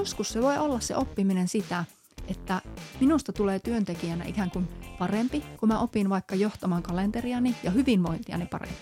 joskus 0.00 0.28
se 0.28 0.42
voi 0.42 0.58
olla 0.58 0.80
se 0.80 0.96
oppiminen 0.96 1.48
sitä, 1.48 1.84
että 2.28 2.62
minusta 3.00 3.32
tulee 3.32 3.58
työntekijänä 3.58 4.24
ikään 4.24 4.50
kuin 4.50 4.68
parempi, 4.98 5.44
kun 5.56 5.68
mä 5.68 5.78
opin 5.78 6.08
vaikka 6.10 6.34
johtamaan 6.34 6.82
kalenteriani 6.82 7.56
ja 7.62 7.70
hyvinvointiani 7.70 8.46
paremmin. 8.46 8.78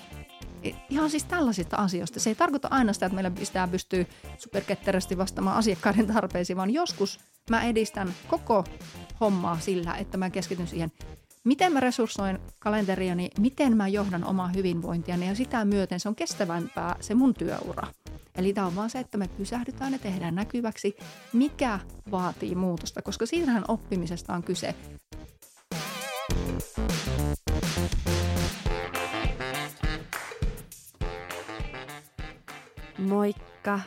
E, 0.63 0.71
ihan 0.91 1.11
siis 1.11 1.25
tällaisista 1.25 1.77
asioista. 1.77 2.21
Se 2.21 2.31
ei 2.31 2.35
tarkoita 2.35 2.69
aina 2.71 2.93
sitä, 2.93 3.07
että 3.07 3.15
meillä 3.15 3.31
pitää 3.31 3.69
pystyä 3.69 4.05
superketterästi 4.39 5.19
vastaamaan 5.19 5.57
asiakkaiden 5.57 6.07
tarpeisiin, 6.07 6.57
vaan 6.57 6.71
joskus 6.71 7.21
mä 7.51 7.65
edistän 7.65 8.15
koko 8.29 8.65
hommaa 9.21 9.59
sillä, 9.61 9.95
että 9.95 10.19
mä 10.19 10.31
keskityn 10.31 10.67
siihen, 10.67 10.93
miten 11.45 11.73
mä 11.73 11.81
resurssoin 11.81 12.39
kalenteriani, 12.59 13.31
miten 13.39 13.77
mä 13.77 13.89
johdan 13.89 14.25
omaa 14.25 14.49
hyvinvointiani 14.49 15.29
ja 15.29 15.35
sitä 15.35 15.65
myöten 15.65 16.01
se 16.01 16.09
on 16.09 16.15
kestävämpää 16.15 16.97
se 17.01 17.15
mun 17.15 17.35
työura. 17.35 17.87
Eli 18.39 18.53
tämä 18.53 18.67
on 18.67 18.77
vaan 18.77 18.91
se, 18.91 18.99
että 18.99 19.19
me 19.19 19.29
pysähdytään 19.29 19.93
ja 19.93 19.99
tehdään 19.99 20.35
näkyväksi, 20.35 20.97
mikä 21.33 21.79
vaatii 22.11 22.55
muutosta, 22.55 23.03
koska 23.03 23.27
siinähän 23.27 23.65
oppimisesta 23.69 24.35
on 24.35 24.43
kyse. 24.43 24.75
Moikka 32.99 33.81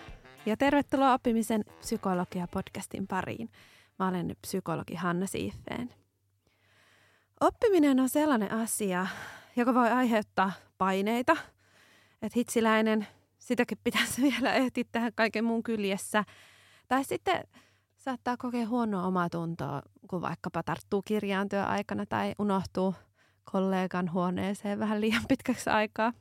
ja 0.46 0.58
tervetuloa 0.58 1.14
oppimisen 1.14 1.66
psykologia-podcastin 1.80 3.08
pariin. 3.08 3.50
Mä 4.00 4.08
olen 4.08 4.36
psykologi 4.42 4.96
Hanna 4.96 5.28
Siiffeen. 5.28 5.90
Oppiminen 7.42 8.00
on 8.00 8.10
sellainen 8.10 8.52
asia, 8.52 9.08
joka 9.56 9.74
voi 9.74 9.90
aiheuttaa 9.90 10.52
paineita, 10.78 11.38
että 12.22 12.40
hitsiläinen, 12.40 13.08
sitäkin 13.42 13.78
pitäisi 13.84 14.22
vielä 14.22 14.54
ehtiä 14.54 14.84
tähän 14.92 15.12
kaiken 15.16 15.44
muun 15.44 15.64
kyljessä. 15.64 16.24
Tai 16.88 17.04
sitten 17.04 17.44
saattaa 17.98 18.38
kokea 18.38 18.68
huonoa 18.68 19.08
omaa 19.08 19.30
tuntoa, 19.30 19.82
kun 20.10 20.22
vaikkapa 20.22 20.64
tarttuu 20.64 21.02
kirjaan 21.02 21.50
työaikana 21.50 22.06
tai 22.06 22.36
unohtuu 22.40 22.96
kollegan 23.52 24.12
huoneeseen 24.12 24.80
vähän 24.80 25.02
liian 25.02 25.24
pitkäksi 25.28 25.70
aikaa. 25.70 26.14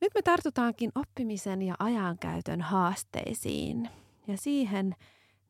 Nyt 0.00 0.14
me 0.14 0.22
tartutaankin 0.22 0.90
oppimisen 0.94 1.62
ja 1.62 1.74
ajankäytön 1.78 2.60
haasteisiin 2.60 3.90
ja 4.26 4.36
siihen, 4.36 4.94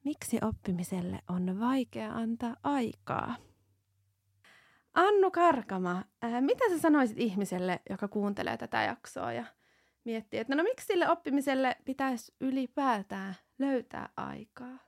miksi 0.04 0.38
oppimiselle 0.42 1.18
on 1.28 1.60
vaikea 1.60 2.12
antaa 2.12 2.56
aikaa. 2.62 3.36
Annu 4.94 5.30
Karkama, 5.30 6.04
ää, 6.22 6.40
mitä 6.40 6.64
sä 6.70 6.78
sanoisit 6.78 7.18
ihmiselle, 7.18 7.80
joka 7.90 8.08
kuuntelee 8.08 8.56
tätä 8.56 8.82
jaksoa 8.82 9.32
ja 9.32 9.44
miettii, 10.05 10.41
että 10.41 10.55
no 10.55 10.62
miksi 10.62 10.86
sille 10.86 11.10
oppimiselle 11.10 11.77
pitäisi 11.84 12.33
ylipäätään 12.41 13.34
löytää 13.58 14.08
aikaa? 14.16 14.78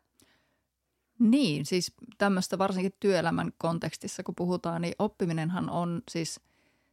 Niin, 1.18 1.66
siis 1.66 1.94
tämmöistä 2.18 2.58
varsinkin 2.58 2.92
työelämän 3.00 3.52
kontekstissa, 3.58 4.22
kun 4.22 4.34
puhutaan, 4.34 4.82
niin 4.82 4.94
oppiminenhan 4.98 5.70
on 5.70 6.02
siis 6.10 6.40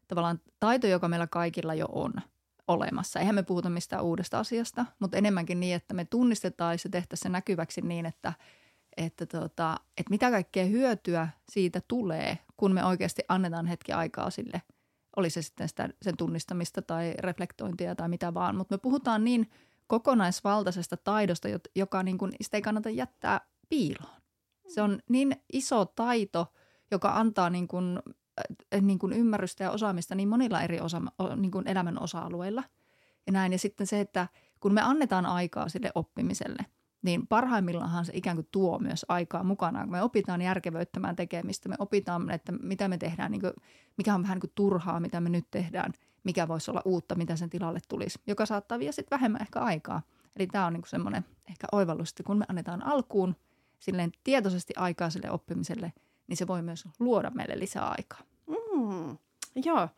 tavallaan 0.07 0.41
taito, 0.59 0.87
joka 0.87 1.07
meillä 1.07 1.27
kaikilla 1.27 1.73
jo 1.73 1.85
on 1.91 2.13
olemassa. 2.67 3.19
Eihän 3.19 3.35
me 3.35 3.43
puhuta 3.43 3.69
mistään 3.69 4.03
uudesta 4.03 4.39
asiasta, 4.39 4.85
mutta 4.99 5.17
enemmänkin 5.17 5.59
niin, 5.59 5.75
että 5.75 5.93
me 5.93 6.05
tunnistetaan 6.05 6.79
se 6.79 6.89
tehtäisiin 6.89 7.23
se 7.23 7.29
näkyväksi 7.29 7.81
niin, 7.81 8.05
että, 8.05 8.33
että, 8.97 9.25
tota, 9.25 9.77
että 9.97 10.09
mitä 10.09 10.31
kaikkea 10.31 10.65
hyötyä 10.65 11.27
siitä 11.49 11.81
tulee, 11.87 12.37
kun 12.57 12.73
me 12.73 12.85
oikeasti 12.85 13.21
annetaan 13.27 13.65
hetki 13.65 13.91
aikaa 13.91 14.29
sille– 14.29 14.61
oli 15.15 15.29
se 15.29 15.41
sitten 15.41 15.69
sitä, 15.69 15.89
sen 16.01 16.17
tunnistamista 16.17 16.81
tai 16.81 17.13
reflektointia 17.19 17.95
tai 17.95 18.09
mitä 18.09 18.33
vaan, 18.33 18.55
mutta 18.55 18.73
me 18.73 18.77
puhutaan 18.77 19.23
niin 19.23 19.49
kokonaisvaltaisesta 19.87 20.97
taidosta, 20.97 21.47
joka 21.75 22.03
niin 22.03 22.17
kuin, 22.17 22.31
sitä 22.41 22.57
ei 22.57 22.61
kannata 22.61 22.89
jättää 22.89 23.41
piiloon. 23.69 24.21
Se 24.67 24.81
on 24.81 24.99
niin 25.09 25.35
iso 25.53 25.85
taito, 25.85 26.53
joka 26.91 27.09
antaa 27.09 27.49
niin 27.49 27.67
kuin, 27.67 27.99
äh, 28.73 28.81
niin 28.81 28.99
kuin 28.99 29.13
ymmärrystä 29.13 29.63
ja 29.63 29.71
osaamista 29.71 30.15
niin 30.15 30.29
monilla 30.29 30.61
eri 30.61 30.79
osa, 30.79 31.01
niin 31.35 31.51
kuin 31.51 31.67
elämän 31.67 32.01
osa-alueilla. 32.01 32.63
Ja 33.25 33.31
näin. 33.31 33.51
Ja 33.51 33.59
sitten 33.59 33.87
se, 33.87 33.99
että 33.99 34.27
kun 34.59 34.73
me 34.73 34.81
annetaan 34.81 35.25
aikaa 35.25 35.69
sille 35.69 35.91
oppimiselle– 35.95 36.65
niin 37.03 37.27
parhaimmillaan 37.27 38.05
se 38.05 38.11
ikään 38.15 38.37
kuin 38.37 38.47
tuo 38.51 38.79
myös 38.79 39.05
aikaa 39.09 39.43
mukanaan. 39.43 39.89
Me 39.89 40.01
opitaan 40.01 40.41
järkevöittämään 40.41 41.15
tekemistä, 41.15 41.69
me 41.69 41.75
opitaan, 41.79 42.31
että 42.31 42.51
mitä 42.51 42.87
me 42.87 42.97
tehdään, 42.97 43.31
niin 43.31 43.41
kuin, 43.41 43.53
mikä 43.97 44.15
on 44.15 44.21
vähän 44.21 44.35
niin 44.35 44.41
kuin 44.41 44.51
turhaa, 44.55 44.99
mitä 44.99 45.21
me 45.21 45.29
nyt 45.29 45.45
tehdään, 45.51 45.93
mikä 46.23 46.47
voisi 46.47 46.71
olla 46.71 46.81
uutta, 46.85 47.15
mitä 47.15 47.35
sen 47.35 47.49
tilalle 47.49 47.79
tulisi, 47.87 48.19
joka 48.27 48.45
saattaa 48.45 48.79
vie 48.79 48.91
sitten 48.91 49.17
vähemmän 49.17 49.41
ehkä 49.41 49.59
aikaa. 49.59 50.01
Eli 50.35 50.47
tämä 50.47 50.65
on 50.65 50.73
niin 50.73 50.83
semmoinen 50.87 51.25
ehkä 51.49 51.67
oivallus, 51.71 52.09
että 52.09 52.23
kun 52.23 52.37
me 52.37 52.45
annetaan 52.47 52.85
alkuun 52.85 53.35
silleen 53.79 54.11
tietoisesti 54.23 54.73
aikaa 54.77 55.09
sille 55.09 55.31
oppimiselle, 55.31 55.93
niin 56.27 56.37
se 56.37 56.47
voi 56.47 56.61
myös 56.61 56.87
luoda 56.99 57.29
meille 57.29 57.59
lisää 57.59 57.89
aikaa. 57.89 58.19
Mm, 58.47 59.17
joo, 59.65 59.89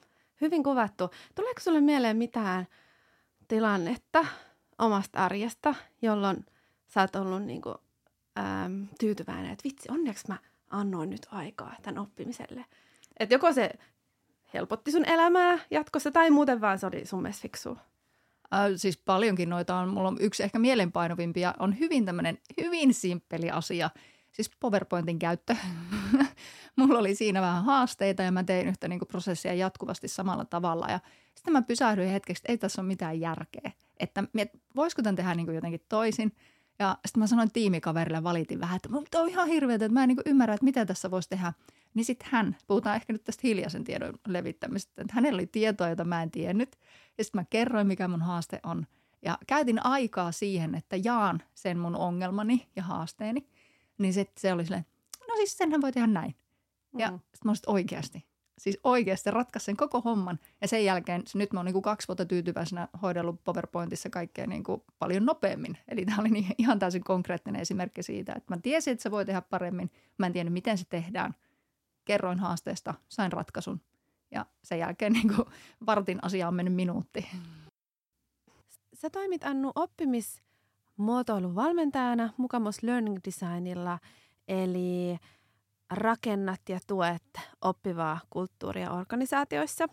hyvin 0.42 0.64
kuvattu. 0.64 1.10
Tuleeko 1.36 1.60
sinulle 1.60 1.82
mieleen 1.82 2.18
mitään 2.18 2.68
tilannetta 3.48 4.26
omasta 4.78 5.20
arjesta, 5.20 5.76
jolloin– 6.02 6.46
sä 6.96 7.02
oot 7.02 7.16
ollut 7.16 7.44
niin 7.44 7.62
kuin, 7.62 7.76
äm, 8.40 8.88
tyytyväinen, 9.00 9.52
että 9.52 9.64
vitsi, 9.64 9.90
onneksi 9.92 10.28
mä 10.28 10.38
annoin 10.70 11.10
nyt 11.10 11.28
aikaa 11.32 11.76
tämän 11.82 12.02
oppimiselle. 12.02 12.66
Että 13.20 13.36
joko 13.36 13.54
se 13.54 13.72
helpotti 14.54 14.92
sun 14.92 15.06
elämää 15.06 15.60
jatkossa 15.72 16.12
tai 16.12 16.30
muuten 16.30 16.62
vaan 16.62 16.80
se 16.80 16.86
oli 16.86 17.06
sun 17.06 17.22
mielestä 17.22 17.42
fiksua. 17.42 17.78
Äh, 18.54 18.60
siis 18.76 18.98
paljonkin 18.98 19.50
noita 19.50 19.76
on. 19.76 19.90
Mulla 19.90 20.08
on 20.08 20.18
yksi 20.20 20.44
ehkä 20.44 20.60
mielenpainovimpia, 20.60 21.54
on 21.60 21.80
hyvin 21.80 22.06
tämmöinen 22.06 22.38
hyvin 22.62 22.94
simppeli 22.94 23.52
asia. 23.52 23.90
Siis 24.32 24.52
PowerPointin 24.60 25.20
käyttö. 25.20 25.56
Mulla 26.76 27.00
oli 27.00 27.16
siinä 27.16 27.42
vähän 27.42 27.64
haasteita 27.64 28.24
ja 28.24 28.32
mä 28.32 28.44
tein 28.44 28.68
yhtä 28.68 28.88
niin 28.88 29.00
prosessia 29.08 29.54
jatkuvasti 29.54 30.08
samalla 30.08 30.46
tavalla. 30.46 30.88
Ja 30.90 31.00
sitten 31.36 31.54
mä 31.54 31.62
pysähdyin 31.62 32.10
hetkeksi, 32.10 32.42
että 32.42 32.52
ei 32.52 32.58
tässä 32.58 32.82
ole 32.82 32.88
mitään 32.88 33.20
järkeä. 33.20 33.72
Että 34.00 34.24
voisiko 34.76 35.02
tämän 35.02 35.16
tehdä 35.16 35.36
niin 35.36 35.56
jotenkin 35.56 35.86
toisin– 35.90 36.32
ja 36.80 36.98
sitten 37.06 37.20
mä 37.20 37.28
sanoin 37.28 37.52
tiimikaverille, 37.52 38.24
valitin 38.24 38.60
vähän, 38.60 38.76
että 38.76 38.90
mutta 38.90 39.20
on 39.20 39.30
ihan 39.30 39.48
hirveätä, 39.48 39.86
että 39.86 39.94
mä 39.94 40.04
en 40.04 40.08
niin 40.08 40.18
ymmärrä, 40.26 40.54
että 40.54 40.64
mitä 40.64 40.86
tässä 40.86 41.12
voisi 41.12 41.30
tehdä. 41.30 41.54
Niin 41.94 42.06
sitten 42.06 42.28
hän, 42.32 42.58
puhutaan 42.68 42.96
ehkä 42.96 43.14
nyt 43.14 43.24
tästä 43.24 43.42
hiljaisen 43.44 43.84
tiedon 43.84 44.14
levittämisestä, 44.28 45.02
että 45.02 45.14
hänellä 45.14 45.38
oli 45.38 45.48
tietoa, 45.48 45.90
jota 45.90 46.04
mä 46.04 46.24
en 46.24 46.32
tiennyt. 46.32 46.78
Ja 47.18 47.24
sitten 47.24 47.42
mä 47.42 47.46
kerroin, 47.50 47.88
mikä 47.88 48.08
mun 48.08 48.22
haaste 48.22 48.60
on. 48.64 48.88
Ja 49.22 49.38
käytin 49.48 49.86
aikaa 49.86 50.32
siihen, 50.32 50.76
että 50.76 50.96
jaan 51.04 51.42
sen 51.54 51.80
mun 51.80 51.96
ongelmani 51.96 52.68
ja 52.76 52.84
haasteeni. 52.84 53.48
Niin 53.98 54.14
se, 54.14 54.26
se 54.38 54.54
oli 54.54 54.64
silleen, 54.64 54.86
no 55.28 55.36
siis 55.36 55.58
senhän 55.58 55.82
voi 55.82 55.92
tehdä 55.92 56.08
näin. 56.08 56.36
Ja 56.98 57.12
mm. 57.12 57.20
sitten 57.20 57.40
mä 57.44 57.50
olisin 57.50 57.70
oikeasti, 57.70 58.26
Siis 58.58 58.80
oikeasti 58.84 59.32
ratkaisi 59.32 59.66
sen 59.66 59.78
koko 59.78 60.02
homman. 60.02 60.40
Ja 60.62 60.68
sen 60.68 60.86
jälkeen, 60.86 61.24
nyt 61.34 61.54
mä 61.54 61.60
oon 61.60 61.66
niin 61.66 61.82
kaksi 61.82 62.08
vuotta 62.08 62.26
tyytyväisenä 62.26 62.88
hoidellut 63.02 63.44
PowerPointissa 63.44 64.10
kaikkea 64.10 64.48
niin 64.48 64.64
kuin 64.64 64.84
paljon 65.00 65.26
nopeammin. 65.26 65.78
Eli 65.88 66.06
tämä 66.06 66.18
oli 66.20 66.30
niin, 66.30 66.56
ihan 66.58 66.80
täysin 66.80 67.04
konkreettinen 67.04 67.62
esimerkki 67.62 68.04
siitä, 68.04 68.34
että 68.34 68.56
mä 68.56 68.62
tiesin, 68.62 68.92
että 68.92 69.04
se 69.04 69.12
voi 69.12 69.26
tehdä 69.26 69.42
paremmin. 69.42 69.92
Mä 70.18 70.26
en 70.26 70.34
tiennyt, 70.34 70.54
miten 70.54 70.78
se 70.78 70.86
tehdään. 70.90 71.36
Kerroin 72.06 72.40
haasteesta, 72.40 72.94
sain 73.10 73.32
ratkaisun. 73.32 73.82
Ja 74.32 74.46
sen 74.64 74.80
jälkeen 74.80 75.14
niin 75.14 75.36
kuin 75.36 75.48
vartin 75.86 76.20
asia 76.22 76.48
on 76.48 76.54
mennyt 76.54 76.74
minuutti. 76.74 77.28
Sä 78.94 79.10
toimit 79.10 79.44
Annu 79.44 79.72
oppimismuotoilun 79.76 81.56
valmentajana 81.56 82.34
Mukamus 82.38 82.84
Learning 82.84 83.18
Designilla, 83.26 84.00
eli– 84.48 85.18
rakennat 85.90 86.62
ja 86.70 86.80
tuet 86.88 87.24
oppivaa 87.62 88.20
kulttuuria 88.30 88.92
organisaatioissa. 88.92 89.86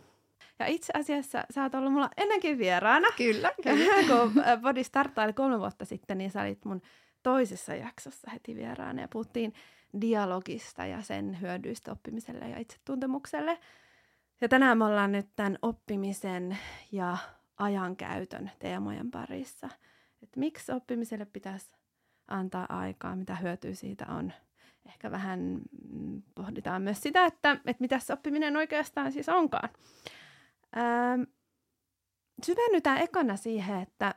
Ja 0.59 0.67
itse 0.67 0.93
asiassa 0.97 1.45
sä 1.51 1.63
oot 1.63 1.75
ollut 1.75 1.93
mulla 1.93 2.11
ennenkin 2.17 2.59
vieraana. 2.59 3.09
Kyllä, 3.17 3.53
kyllä. 3.62 3.94
Kun 4.09 4.43
Body 4.62 4.85
starttaili 4.85 5.33
kolme 5.33 5.59
vuotta 5.59 5.85
sitten, 5.85 6.19
niin 6.19 6.31
sä 6.31 6.43
olit 6.43 6.65
mun 6.65 6.83
toisessa 7.23 7.75
jaksossa 7.75 8.31
heti 8.31 8.56
vieraana 8.56 9.03
ja 9.03 9.09
puhuttiin 9.09 9.53
dialogista 10.00 10.87
ja 10.87 11.03
sen 11.03 11.41
hyödyistä 11.41 11.93
oppimiselle 11.93 12.49
ja 12.49 12.59
itsetuntemukselle. 12.59 13.59
Ja 14.41 14.49
tänään 14.49 14.79
me 14.79 14.85
ollaan 14.85 15.12
nyt 15.12 15.29
tämän 15.37 15.59
oppimisen 15.62 16.59
ja 16.93 17.17
ajankäytön 17.56 18.50
teemojen 18.59 19.11
parissa. 19.11 19.69
Että 20.23 20.41
miksi 20.41 20.73
oppimiselle 20.73 21.25
pitäisi 21.25 21.77
antaa 22.29 22.67
aikaa, 22.69 23.17
mitä 23.17 23.35
hyötyä 23.37 23.75
siitä 23.75 24.06
on– 24.09 24.33
ehkä 24.87 25.11
vähän 25.11 25.61
mm, 25.93 26.23
pohditaan 26.34 26.82
myös 26.82 27.00
sitä, 27.00 27.26
että, 27.26 27.52
että 27.52 27.81
mitä 27.81 27.99
se 27.99 28.12
oppiminen 28.12 28.56
oikeastaan 28.56 29.12
siis 29.12 29.29
onkaan. 29.29 29.69
Ähm, 30.76 31.23
syvennytään 32.44 32.99
ekana 32.99 33.37
siihen, 33.37 33.81
että, 33.81 34.14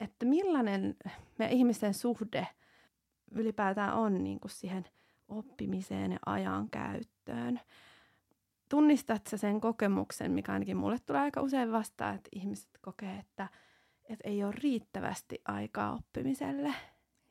että 0.00 0.26
millainen 0.26 0.96
me 1.38 1.48
ihmisten 1.50 1.94
suhde 1.94 2.48
ylipäätään 3.30 3.94
on 3.94 4.24
niin 4.24 4.40
kuin 4.40 4.50
siihen 4.50 4.84
oppimiseen 5.28 6.12
ja 6.12 6.18
ajan 6.26 6.70
käyttöön. 6.70 7.60
Tunnistat 8.68 9.26
sä 9.26 9.36
sen 9.36 9.60
kokemuksen, 9.60 10.32
mikä 10.32 10.52
ainakin 10.52 10.76
mulle 10.76 10.98
tulee 11.06 11.20
aika 11.20 11.40
usein 11.40 11.72
vastaan, 11.72 12.14
että 12.14 12.28
ihmiset 12.32 12.70
kokee, 12.80 13.18
että, 13.18 13.48
että 14.08 14.28
ei 14.28 14.44
ole 14.44 14.54
riittävästi 14.62 15.42
aikaa 15.44 15.92
oppimiselle. 15.92 16.74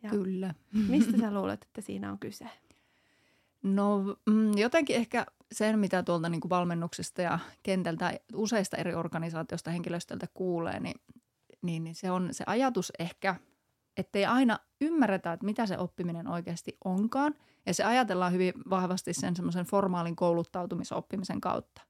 Ja 0.04 0.10
Kyllä. 0.10 0.54
Mistä 0.88 1.18
sä 1.18 1.34
luulet, 1.40 1.64
että 1.64 1.82
siinä 1.82 2.12
on 2.12 2.20
kyse? 2.20 2.50
No 3.64 4.18
mm, 4.26 4.58
jotenkin 4.58 4.96
ehkä 4.96 5.26
sen, 5.52 5.80
mitä 5.80 6.04
tuolta 6.04 6.30
niin 6.30 6.42
kuin 6.42 6.50
valmennuksesta 6.50 7.22
ja 7.22 7.40
kentältä 7.64 8.20
useista 8.34 8.78
eri 8.78 8.96
organisaatioista 8.96 9.72
henkilöstöltä 9.72 10.28
kuulee, 10.34 10.80
niin, 10.80 10.96
niin, 11.62 11.84
niin 11.84 11.96
se 11.96 12.12
on 12.12 12.30
se 12.32 12.44
ajatus 12.48 12.92
ehkä, 13.00 13.36
ettei 13.98 14.26
aina 14.26 14.60
ymmärretä, 14.82 15.34
että 15.34 15.46
mitä 15.46 15.66
se 15.66 15.78
oppiminen 15.78 16.28
oikeasti 16.28 16.78
onkaan. 16.86 17.36
Ja 17.66 17.74
se 17.74 17.84
ajatellaan 17.84 18.34
hyvin 18.34 18.54
vahvasti 18.70 19.14
sen 19.14 19.36
semmoisen 19.36 19.66
formaalin 19.66 20.16
kouluttautumisoppimisen 20.16 21.42
kautta. 21.42 21.82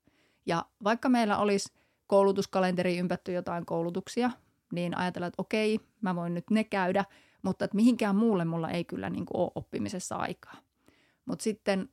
Ja 0.45 0.65
vaikka 0.83 1.09
meillä 1.09 1.37
olisi 1.37 1.73
koulutuskalenteri 2.07 2.97
ympätty 2.97 3.31
jotain 3.31 3.65
koulutuksia, 3.65 4.31
niin 4.73 4.97
ajatellaan, 4.97 5.27
että 5.27 5.41
okei, 5.41 5.79
mä 6.01 6.15
voin 6.15 6.33
nyt 6.33 6.49
ne 6.49 6.63
käydä, 6.63 7.05
mutta 7.43 7.65
että 7.65 7.75
mihinkään 7.75 8.15
muulle 8.15 8.45
mulla 8.45 8.69
ei 8.69 8.85
kyllä 8.85 9.09
niin 9.09 9.25
kuin 9.25 9.41
ole 9.41 9.51
oppimisessa 9.55 10.15
aikaa. 10.15 10.55
Mutta 11.25 11.43
sitten 11.43 11.89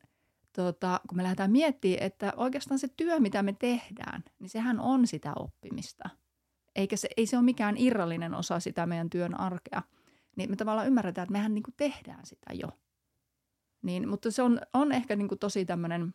tota, 0.53 1.01
kun 1.09 1.17
me 1.17 1.23
lähdetään 1.23 1.53
miettimään, 1.53 2.03
että 2.03 2.33
oikeastaan 2.37 2.79
se 2.79 2.89
työ, 2.97 3.21
mitä 3.21 3.43
me 3.43 3.53
tehdään, 3.59 4.25
niin 4.39 4.49
sehän 4.49 4.81
on 4.81 5.07
sitä 5.07 5.33
oppimista. 5.37 6.11
Eikä 6.77 6.97
se, 6.97 7.09
ei 7.17 7.27
se 7.27 7.37
ole 7.37 7.45
mikään 7.45 7.77
irrallinen 7.79 8.35
osa 8.35 8.61
sitä 8.61 8.87
meidän 8.87 9.11
työn 9.11 9.41
arkea. 9.41 9.83
Niin 10.37 10.51
me 10.51 10.57
tavallaan 10.57 10.87
ymmärretään, 10.87 11.23
että 11.23 11.33
mehän 11.33 11.55
niin 11.55 11.63
kuin 11.63 11.75
tehdään 11.77 12.27
sitä 12.27 12.53
jo. 12.53 12.69
Niin, 13.83 14.09
mutta 14.09 14.31
se 14.31 14.43
on, 14.43 14.61
on 14.75 14.93
ehkä 14.93 15.17
niin 15.17 15.29
kuin 15.29 15.39
tosi 15.39 15.65
tämmöinen 15.65 16.15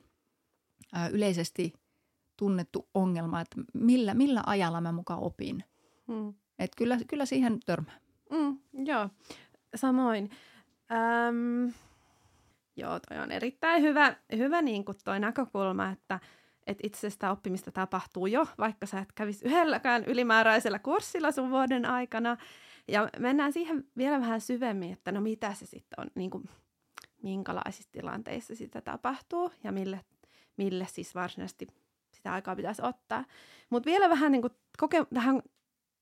yleisesti 1.11 1.73
tunnettu 2.37 2.89
ongelma, 2.93 3.41
että 3.41 3.57
millä, 3.73 4.13
millä 4.13 4.43
ajalla 4.45 4.81
mä 4.81 4.91
mukaan 4.91 5.19
opin. 5.19 5.63
Hmm. 6.07 6.33
Et 6.59 6.71
kyllä, 6.77 6.97
kyllä 7.07 7.25
siihen 7.25 7.59
törmää. 7.65 8.04
Mm, 8.31 8.57
joo, 8.85 9.09
samoin. 9.75 10.29
Öm, 10.91 11.73
joo, 12.75 12.99
toi 12.99 13.19
on 13.19 13.31
erittäin 13.31 13.81
hyvä, 13.81 14.15
hyvä 14.37 14.61
niin 14.61 14.85
kuin 14.85 14.97
toi 15.03 15.19
näkökulma, 15.19 15.89
että 15.89 16.19
et 16.67 16.77
itse 16.83 17.07
oppimista 17.31 17.71
tapahtuu 17.71 18.27
jo, 18.27 18.47
vaikka 18.57 18.85
sä 18.85 18.99
et 18.99 19.11
kävisi 19.15 19.45
yhdelläkään 19.45 20.05
ylimääräisellä 20.05 20.79
kurssilla 20.79 21.31
sun 21.31 21.49
vuoden 21.49 21.85
aikana. 21.85 22.37
Ja 22.87 23.09
mennään 23.19 23.53
siihen 23.53 23.83
vielä 23.97 24.19
vähän 24.19 24.41
syvemmin, 24.41 24.93
että 24.93 25.11
no 25.11 25.21
mitä 25.21 25.53
se 25.53 25.65
sitten 25.65 25.99
on, 25.99 26.07
niin 26.15 26.29
kuin, 26.29 26.49
minkälaisissa 27.23 27.91
tilanteissa 27.91 28.55
sitä 28.55 28.81
tapahtuu 28.81 29.51
ja 29.63 29.71
mille, 29.71 29.99
mille 30.57 30.87
siis 30.89 31.15
varsinaisesti 31.15 31.67
sitä 32.11 32.33
aikaa 32.33 32.55
pitäisi 32.55 32.81
ottaa. 32.81 33.25
Mutta 33.69 33.89
vielä 33.89 34.09
vähän 34.09 34.31
niin 34.31 34.41
kuin 34.41 34.53
koke- 34.83 35.07
tähän 35.13 35.41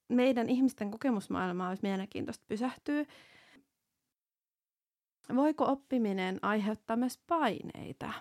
meidän 0.09 0.49
ihmisten 0.49 0.91
kokemusmaailmaa 0.91 1.69
olisi 1.69 1.83
mielenkiintoista 1.83 2.45
pysähtyä. 2.47 3.05
Voiko 5.35 5.65
oppiminen 5.65 6.39
aiheuttaa 6.41 6.95
myös 6.95 7.19
paineita? 7.27 8.13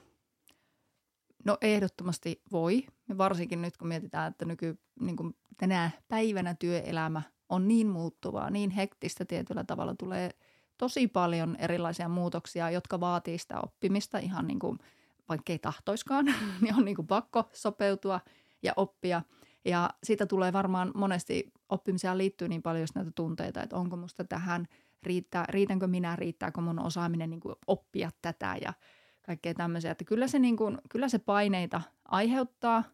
No 1.45 1.59
ehdottomasti 1.61 2.43
voi. 2.53 2.87
Ja 3.09 3.19
varsinkin 3.19 3.63
nyt 3.63 3.77
kun 3.77 3.89
mietitään, 3.89 4.31
että 4.31 4.45
nyky, 4.45 4.79
niin 5.01 5.17
kuin 5.17 5.37
tänä 5.57 5.91
päivänä 6.09 6.55
työelämä 6.55 7.23
on 7.49 7.69
niin 7.69 7.87
muuttuvaa, 7.87 8.51
niin 8.51 8.71
hektistä 8.71 9.25
tietyllä 9.25 9.65
tavalla 9.65 9.95
tulee 9.95 10.31
tosi 10.79 11.09
paljon 11.09 11.57
erilaisia 11.57 12.09
muutoksia, 12.09 12.71
jotka 12.71 13.01
vaatii 13.01 13.39
sitä 13.39 13.61
oppimista 13.61 14.19
ihan 14.19 14.47
niin 14.47 14.59
kuin, 14.59 14.79
vaikka 15.29 15.53
ei 15.53 15.59
tahtoiskaan, 15.59 16.25
niin 16.61 16.75
on 16.75 16.85
niin 16.85 16.97
kuin 16.97 17.07
pakko 17.07 17.45
sopeutua 17.53 18.21
ja 18.63 18.73
oppia– 18.77 19.23
ja 19.65 19.91
siitä 20.03 20.27
tulee 20.27 20.53
varmaan 20.53 20.93
monesti 20.95 21.53
oppimiseen 21.73 22.19
liittyy 22.19 22.49
niin 22.49 22.63
paljon 22.63 22.89
näitä 22.95 23.11
tunteita, 23.15 23.63
että 23.63 23.77
onko 23.77 23.97
musta 23.97 24.25
tähän, 24.25 24.67
riittää, 25.03 25.45
riitänkö 25.49 25.87
minä, 25.87 26.17
riittääkö 26.17 26.61
mun 26.61 26.79
osaaminen 26.79 27.31
niin 27.31 27.41
kuin 27.41 27.55
oppia 27.67 28.11
tätä 28.23 28.57
ja 28.63 28.73
kaikkea 29.27 29.55
tämmöisiä. 29.55 29.91
Että 29.91 30.05
kyllä 30.05 30.29
se, 30.29 30.39
niin 30.39 30.57
kuin, 30.57 30.79
kyllä 30.91 31.09
se 31.09 31.19
paineita 31.19 31.83
aiheuttaa 32.05 32.85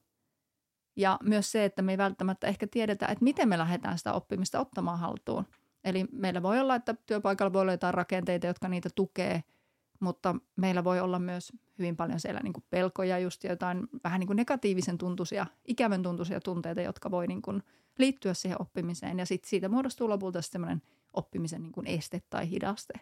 ja 0.96 1.18
myös 1.22 1.52
se, 1.52 1.64
että 1.64 1.82
me 1.82 1.92
ei 1.92 1.98
välttämättä 1.98 2.46
ehkä 2.46 2.66
tiedetä, 2.66 3.06
että 3.06 3.24
miten 3.24 3.48
me 3.48 3.58
lähdetään 3.58 3.98
sitä 3.98 4.12
oppimista 4.12 4.60
ottamaan 4.60 4.98
haltuun. 4.98 5.46
Eli 5.84 6.06
meillä 6.12 6.42
voi 6.42 6.60
olla, 6.60 6.74
että 6.74 6.94
työpaikalla 7.06 7.52
voi 7.52 7.62
olla 7.62 7.72
jotain 7.72 7.94
rakenteita, 7.94 8.46
jotka 8.46 8.68
niitä 8.68 8.88
tukee– 8.94 9.42
mutta 10.00 10.34
meillä 10.56 10.84
voi 10.84 11.00
olla 11.00 11.18
myös 11.18 11.52
hyvin 11.78 11.96
paljon 11.96 12.20
siellä 12.20 12.40
niin 12.40 12.52
kuin 12.52 12.64
pelkoja 12.70 13.18
just 13.18 13.44
ja 13.44 13.50
jotain 13.50 13.88
vähän 14.04 14.20
niin 14.20 14.26
kuin 14.26 14.36
negatiivisen 14.36 14.98
tuntuisia, 14.98 15.46
ikävän 15.64 16.02
tuntuisia 16.02 16.40
tunteita, 16.40 16.80
jotka 16.82 17.10
voi 17.10 17.26
niin 17.26 17.42
kuin 17.42 17.62
liittyä 17.98 18.34
siihen 18.34 18.62
oppimiseen. 18.62 19.18
Ja 19.18 19.26
sitten 19.26 19.48
siitä 19.48 19.68
muodostuu 19.68 20.08
lopulta 20.08 20.42
semmoinen 20.42 20.82
oppimisen 21.12 21.62
niin 21.62 21.72
kuin 21.72 21.86
este 21.86 22.22
tai 22.30 22.50
hidaste. 22.50 22.94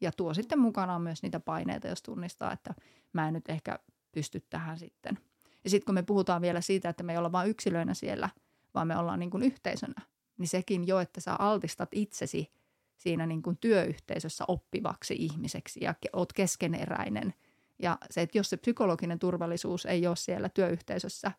Ja 0.00 0.12
tuo 0.12 0.34
sitten 0.34 0.58
mukanaan 0.58 1.02
myös 1.02 1.22
niitä 1.22 1.40
paineita, 1.40 1.88
jos 1.88 2.02
tunnistaa, 2.02 2.52
että 2.52 2.74
mä 3.12 3.28
en 3.28 3.34
nyt 3.34 3.48
ehkä 3.48 3.78
pysty 4.12 4.40
tähän 4.50 4.78
sitten. 4.78 5.18
Ja 5.64 5.70
sitten 5.70 5.86
kun 5.86 5.94
me 5.94 6.02
puhutaan 6.02 6.42
vielä 6.42 6.60
siitä, 6.60 6.88
että 6.88 7.02
me 7.02 7.12
ei 7.12 7.18
olla 7.18 7.32
vain 7.32 7.50
yksilöinä 7.50 7.94
siellä, 7.94 8.30
vaan 8.74 8.86
me 8.86 8.96
ollaan 8.96 9.20
niin 9.20 9.30
kuin 9.30 9.42
yhteisönä, 9.42 10.02
niin 10.38 10.48
sekin 10.48 10.86
jo, 10.86 10.98
että 10.98 11.20
sä 11.20 11.34
altistat 11.34 11.88
itsesi– 11.92 12.50
siinä 13.00 13.26
niin 13.26 13.42
kuin 13.42 13.56
työyhteisössä 13.56 14.44
oppivaksi 14.48 15.14
ihmiseksi 15.18 15.80
ja 15.84 15.94
oot 16.12 16.32
keskeneräinen. 16.32 17.34
Ja 17.78 17.98
se, 18.10 18.22
että 18.22 18.38
jos 18.38 18.50
se 18.50 18.56
psykologinen 18.56 19.18
turvallisuus 19.18 19.86
ei 19.86 20.06
ole 20.06 20.16
siellä 20.16 20.48
työyhteisössä 20.48 21.32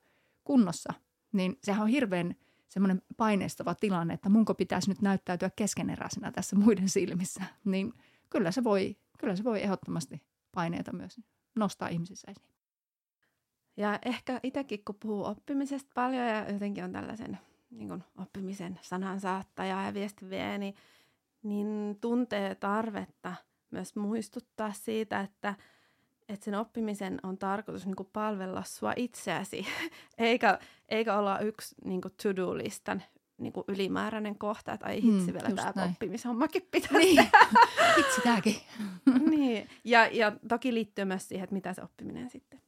kunnossa, 0.43 0.93
niin 1.31 1.57
sehän 1.63 1.81
on 1.81 1.87
hirveän 1.87 2.35
semmoinen 2.67 3.01
paineistava 3.17 3.75
tilanne, 3.75 4.13
että 4.13 4.29
munko 4.29 4.53
pitäisi 4.53 4.89
nyt 4.89 5.01
näyttäytyä 5.01 5.49
keskeneräisenä 5.55 6.31
tässä 6.31 6.55
muiden 6.55 6.89
silmissä. 6.89 7.43
Niin 7.65 7.93
kyllä 8.29 8.51
se 8.51 8.63
voi, 8.63 8.97
kyllä 9.17 9.35
se 9.35 9.43
voi 9.43 9.63
ehdottomasti 9.63 10.21
paineita 10.51 10.93
myös 10.93 11.19
nostaa 11.55 11.87
ihmisissä 11.87 12.31
esiin. 12.31 12.51
Ja 13.77 13.99
ehkä 14.05 14.39
itsekin, 14.43 14.85
kun 14.85 14.95
puhuu 14.99 15.25
oppimisesta 15.25 15.91
paljon 15.95 16.27
ja 16.27 16.51
jotenkin 16.51 16.83
on 16.83 16.91
tällaisen 16.91 17.39
niin 17.69 17.87
kuin 17.87 18.03
oppimisen 18.17 18.79
sanansaattaja 18.81 19.85
ja 19.85 19.93
viestivie, 19.93 20.57
niin– 20.57 20.75
niin 21.43 21.97
tuntee 22.01 22.55
tarvetta 22.55 23.35
myös 23.71 23.95
muistuttaa 23.95 24.73
siitä, 24.73 25.19
että, 25.19 25.55
että 26.29 26.45
sen 26.45 26.55
oppimisen 26.55 27.19
on 27.23 27.37
tarkoitus 27.37 27.85
niin 27.85 27.95
kuin 27.95 28.09
palvella 28.13 28.63
sua 28.63 28.93
itseäsi, 28.95 29.65
eikä, 30.17 30.59
eikä 30.89 31.17
olla 31.17 31.39
yksi 31.39 31.75
niin 31.85 32.01
kuin 32.01 32.13
to-do-listan 32.23 33.03
niin 33.37 33.53
kuin 33.53 33.63
ylimääräinen 33.67 34.37
kohta, 34.37 34.73
että 34.73 34.85
ai 34.85 35.01
hitsi 35.01 35.31
mm, 35.31 35.33
vielä 35.33 35.71
tämä 35.73 35.85
oppimishommakin 35.85 36.67
pitää 36.71 36.97
niin. 36.97 37.17
hitsi 37.97 38.21
tämäkin. 38.23 38.55
niin, 39.29 39.69
ja, 39.83 40.07
ja 40.07 40.31
toki 40.47 40.73
liittyy 40.73 41.05
myös 41.05 41.27
siihen, 41.27 41.43
että 41.43 41.53
mitä 41.53 41.73
se 41.73 41.81
oppiminen 41.81 42.29
sitten 42.29 42.61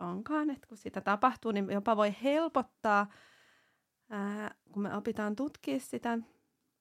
onkaan, 0.00 0.50
että 0.50 0.66
kun 0.66 0.76
sitä 0.76 1.00
tapahtuu, 1.00 1.52
niin 1.52 1.70
jopa 1.70 1.96
voi 1.96 2.14
helpottaa, 2.22 3.06
ää, 4.10 4.54
kun 4.72 4.82
me 4.82 4.96
opitaan 4.96 5.36
tutkia 5.36 5.80
sitä 5.80 6.18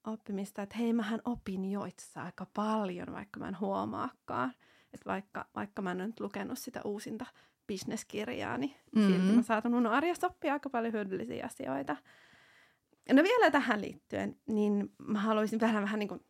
oppimista, 0.07 0.61
että 0.61 0.77
hei, 0.77 0.93
mähän 0.93 1.21
opin 1.25 1.71
jo 1.71 1.85
itse 1.85 2.19
aika 2.19 2.47
paljon, 2.53 3.07
vaikka 3.11 3.39
mä 3.39 3.47
en 3.47 3.59
huomaakaan. 3.59 4.53
Että 4.93 5.05
vaikka, 5.05 5.45
vaikka 5.55 5.81
mä 5.81 5.91
en 5.91 5.97
nyt 5.97 6.19
lukenut 6.19 6.59
sitä 6.59 6.81
uusinta 6.85 7.25
bisneskirjaa, 7.67 8.57
niin 8.57 8.75
mm-hmm. 8.95 9.13
silti 9.13 9.35
mä 9.35 9.41
saatan 9.41 9.71
mun 9.71 9.87
arjessa 9.87 10.27
oppia 10.27 10.53
aika 10.53 10.69
paljon 10.69 10.93
hyödyllisiä 10.93 11.45
asioita. 11.45 11.97
No 13.13 13.23
vielä 13.23 13.51
tähän 13.51 13.81
liittyen, 13.81 14.35
niin 14.47 14.93
mä 14.97 15.19
haluaisin 15.19 15.59
vähän 15.59 15.83
vähän 15.83 15.99
niin 15.99 16.09
kuin, 16.09 16.21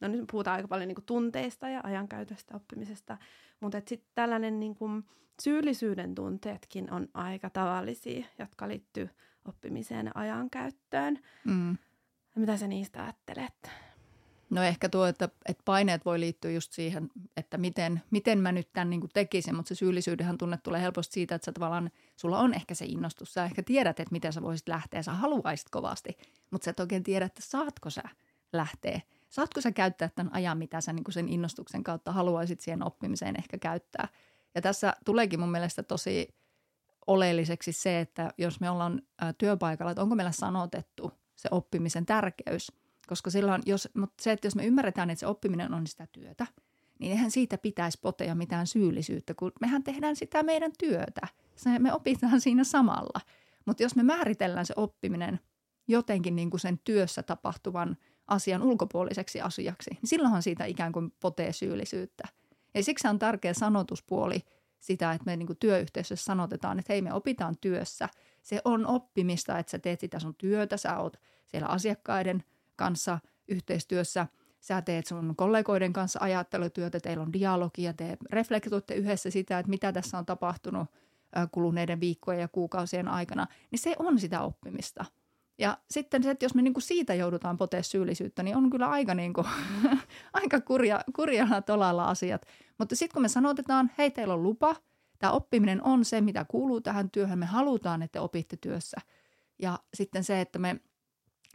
no 0.00 0.08
nyt 0.08 0.24
puhutaan 0.30 0.56
aika 0.56 0.68
paljon 0.68 0.88
niin 0.88 0.94
kuin 0.94 1.04
tunteista 1.04 1.68
ja 1.68 1.80
ajankäytöstä 1.84 2.56
oppimisesta, 2.56 3.18
mutta 3.60 3.82
sitten 3.86 4.10
tällainen 4.14 4.60
niin 4.60 4.74
kuin 4.74 5.04
syyllisyyden 5.42 6.14
tunteetkin 6.14 6.92
on 6.92 7.08
aika 7.14 7.50
tavallisia, 7.50 8.26
jotka 8.38 8.68
liittyy 8.68 9.10
oppimiseen 9.48 10.06
ja 10.06 10.12
ajankäyttöön. 10.14 11.18
Mm. 11.44 11.76
Mitä 12.34 12.56
sä 12.56 12.66
niistä 12.66 13.02
ajattelet? 13.02 13.70
No 14.50 14.62
ehkä 14.62 14.88
tuo, 14.88 15.06
että, 15.06 15.28
että 15.46 15.62
paineet 15.64 16.04
voi 16.04 16.20
liittyä 16.20 16.50
just 16.50 16.72
siihen, 16.72 17.10
että 17.36 17.58
miten, 17.58 18.02
miten 18.10 18.38
mä 18.38 18.52
nyt 18.52 18.72
tämän 18.72 18.90
niin 18.90 19.00
kuin 19.00 19.10
tekisin, 19.14 19.56
mutta 19.56 19.68
se 19.68 19.74
syyllisyydenhän 19.74 20.38
tunne 20.38 20.56
tulee 20.56 20.82
helposti 20.82 21.12
siitä, 21.12 21.34
että 21.34 21.44
sä 21.44 21.52
tavallaan, 21.52 21.90
sulla 22.16 22.38
on 22.38 22.54
ehkä 22.54 22.74
se 22.74 22.84
innostus, 22.84 23.34
sä 23.34 23.44
ehkä 23.44 23.62
tiedät, 23.62 24.00
että 24.00 24.12
miten 24.12 24.32
sä 24.32 24.42
voisit 24.42 24.68
lähteä, 24.68 25.02
sä 25.02 25.12
haluaisit 25.12 25.68
kovasti, 25.70 26.16
mutta 26.50 26.64
sä 26.64 26.70
et 26.70 26.80
oikein 26.80 27.02
tiedä, 27.02 27.24
että 27.24 27.42
saatko 27.42 27.90
sä 27.90 28.02
lähteä. 28.52 29.00
Saatko 29.28 29.60
sä 29.60 29.72
käyttää 29.72 30.08
tämän 30.08 30.34
ajan, 30.34 30.58
mitä 30.58 30.80
sä 30.80 30.92
niin 30.92 31.04
kuin 31.04 31.12
sen 31.12 31.28
innostuksen 31.28 31.84
kautta 31.84 32.12
haluaisit 32.12 32.60
siihen 32.60 32.86
oppimiseen 32.86 33.36
ehkä 33.38 33.58
käyttää. 33.58 34.08
Ja 34.54 34.62
tässä 34.62 34.94
tuleekin 35.04 35.40
mun 35.40 35.50
mielestä 35.50 35.82
tosi 35.82 36.34
oleelliseksi 37.06 37.72
se, 37.72 38.00
että 38.00 38.30
jos 38.38 38.60
me 38.60 38.70
ollaan 38.70 39.02
työpaikalla, 39.38 39.90
että 39.90 40.02
onko 40.02 40.14
meillä 40.14 40.32
sanotettu– 40.32 41.12
se 41.36 41.48
oppimisen 41.50 42.06
tärkeys. 42.06 42.72
Koska 43.06 43.30
silloin, 43.30 43.62
jos, 43.66 43.88
mutta 43.94 44.22
se, 44.22 44.32
että 44.32 44.46
jos 44.46 44.56
me 44.56 44.66
ymmärretään, 44.66 45.10
että 45.10 45.20
se 45.20 45.26
oppiminen 45.26 45.74
on 45.74 45.86
sitä 45.86 46.06
työtä, 46.12 46.46
niin 46.98 47.12
eihän 47.12 47.30
siitä 47.30 47.58
pitäisi 47.58 47.98
potea 48.00 48.34
mitään 48.34 48.66
syyllisyyttä, 48.66 49.34
kun 49.34 49.52
mehän 49.60 49.82
tehdään 49.84 50.16
sitä 50.16 50.42
meidän 50.42 50.72
työtä. 50.78 51.28
Se, 51.56 51.78
me 51.78 51.92
opitaan 51.92 52.40
siinä 52.40 52.64
samalla. 52.64 53.20
Mutta 53.66 53.82
jos 53.82 53.96
me 53.96 54.02
määritellään 54.02 54.66
se 54.66 54.74
oppiminen 54.76 55.40
jotenkin 55.88 56.36
niin 56.36 56.50
kuin 56.50 56.60
sen 56.60 56.80
työssä 56.84 57.22
tapahtuvan 57.22 57.96
asian 58.26 58.62
ulkopuoliseksi 58.62 59.40
asiaksi, 59.40 59.90
niin 59.90 60.08
silloinhan 60.08 60.42
siitä 60.42 60.64
ikään 60.64 60.92
kuin 60.92 61.12
potee 61.20 61.52
syyllisyyttä. 61.52 62.24
Ja 62.74 62.82
siksi 62.82 63.08
on 63.08 63.18
tärkeä 63.18 63.54
sanotuspuoli 63.54 64.40
sitä, 64.80 65.12
että 65.12 65.24
me 65.24 65.36
niin 65.36 65.46
kuin 65.46 65.56
työyhteisössä 65.56 66.24
sanotetaan, 66.24 66.78
että 66.78 66.92
hei 66.92 67.02
me 67.02 67.12
opitaan 67.12 67.56
työssä. 67.60 68.08
Se 68.44 68.60
on 68.64 68.86
oppimista, 68.86 69.58
että 69.58 69.70
sä 69.70 69.78
teet 69.78 70.00
sitä 70.00 70.18
sun 70.18 70.34
työtä, 70.34 70.76
sä 70.76 70.98
oot 70.98 71.20
siellä 71.46 71.68
asiakkaiden 71.68 72.44
kanssa 72.76 73.18
yhteistyössä, 73.48 74.26
sä 74.60 74.82
teet 74.82 75.06
sun 75.06 75.36
kollegoiden 75.36 75.92
kanssa 75.92 76.18
ajattelutyötä, 76.22 77.00
teillä 77.00 77.22
on 77.22 77.32
dialogia, 77.32 77.92
te 77.92 78.16
reflektoitte 78.30 78.94
yhdessä 78.94 79.30
sitä, 79.30 79.58
että 79.58 79.70
mitä 79.70 79.92
tässä 79.92 80.18
on 80.18 80.26
tapahtunut 80.26 80.88
kuluneiden 81.52 82.00
viikkojen 82.00 82.40
ja 82.40 82.48
kuukausien 82.48 83.08
aikana, 83.08 83.46
niin 83.70 83.78
se 83.78 83.96
on 83.98 84.18
sitä 84.18 84.40
oppimista. 84.40 85.04
Ja 85.58 85.78
sitten 85.90 86.22
se, 86.22 86.30
että 86.30 86.44
jos 86.44 86.54
me 86.54 86.62
niin 86.62 86.74
kuin 86.74 86.82
siitä 86.82 87.14
joudutaan 87.14 87.56
potea 87.56 87.82
syyllisyyttä, 87.82 88.42
niin 88.42 88.56
on 88.56 88.70
kyllä 88.70 88.88
aika, 88.88 89.14
niin 89.14 89.32
kuin, 89.32 89.46
aika 90.32 90.60
kurja, 90.60 91.00
kurjalla 91.16 91.62
tolalla 91.62 92.08
asiat. 92.08 92.46
Mutta 92.78 92.96
sitten 92.96 93.14
kun 93.14 93.22
me 93.22 93.28
sanotetaan, 93.28 93.90
hei 93.98 94.10
teillä 94.10 94.34
on 94.34 94.42
lupa, 94.42 94.76
tämä 95.18 95.32
oppiminen 95.32 95.84
on 95.84 96.04
se, 96.04 96.20
mitä 96.20 96.44
kuuluu 96.44 96.80
tähän 96.80 97.10
työhön, 97.10 97.38
me 97.38 97.46
halutaan, 97.46 98.02
että 98.02 98.12
te 98.12 98.20
opitte 98.20 98.56
työssä. 98.56 98.96
Ja 99.58 99.78
sitten 99.94 100.24
se, 100.24 100.40
että 100.40 100.58
me 100.58 100.80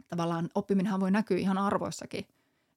tavallaan 0.08 0.48
oppiminenhan 0.54 1.00
voi 1.00 1.10
näkyä 1.10 1.38
ihan 1.38 1.58
arvoissakin, 1.58 2.28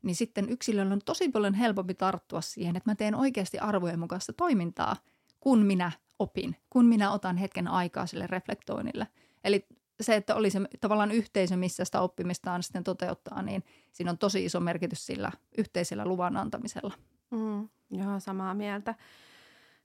niin 0.02 0.16
sitten 0.16 0.50
yksilöllä 0.50 0.94
on 0.94 1.02
tosi 1.06 1.30
paljon 1.30 1.54
helpompi 1.54 1.94
tarttua 1.94 2.42
siihen, 2.42 2.76
että 2.76 2.90
mä 2.90 2.96
teen 2.96 3.16
oikeasti 3.16 3.60
arvojen 3.60 4.00
mukaista 4.00 4.34
toimintaa, 4.34 4.96
kun 5.40 5.60
minä 5.66 5.92
opin, 6.20 6.56
kun 6.70 6.86
minä 6.86 7.12
otan 7.12 7.38
hetken 7.38 7.68
aikaa 7.68 8.06
sille 8.06 8.28
reflektoinnille. 8.28 9.08
Eli 9.44 9.68
se, 10.02 10.16
että 10.16 10.36
oli 10.36 10.50
se 10.50 10.60
tavallaan 10.82 11.12
yhteisö, 11.12 11.58
missä 11.58 11.86
sitä 11.86 12.02
oppimistaan 12.02 12.64
sitten 12.64 12.84
toteuttaa, 12.84 13.42
niin 13.42 13.64
siinä 13.92 14.12
on 14.12 14.18
tosi 14.18 14.46
iso 14.46 14.60
merkitys 14.60 15.06
sillä 15.06 15.32
yhteisellä 15.58 16.06
luvan 16.06 16.38
antamisella. 16.38 16.94
Mm, 17.32 17.70
joo, 17.92 18.20
samaa 18.20 18.54
mieltä. 18.54 18.96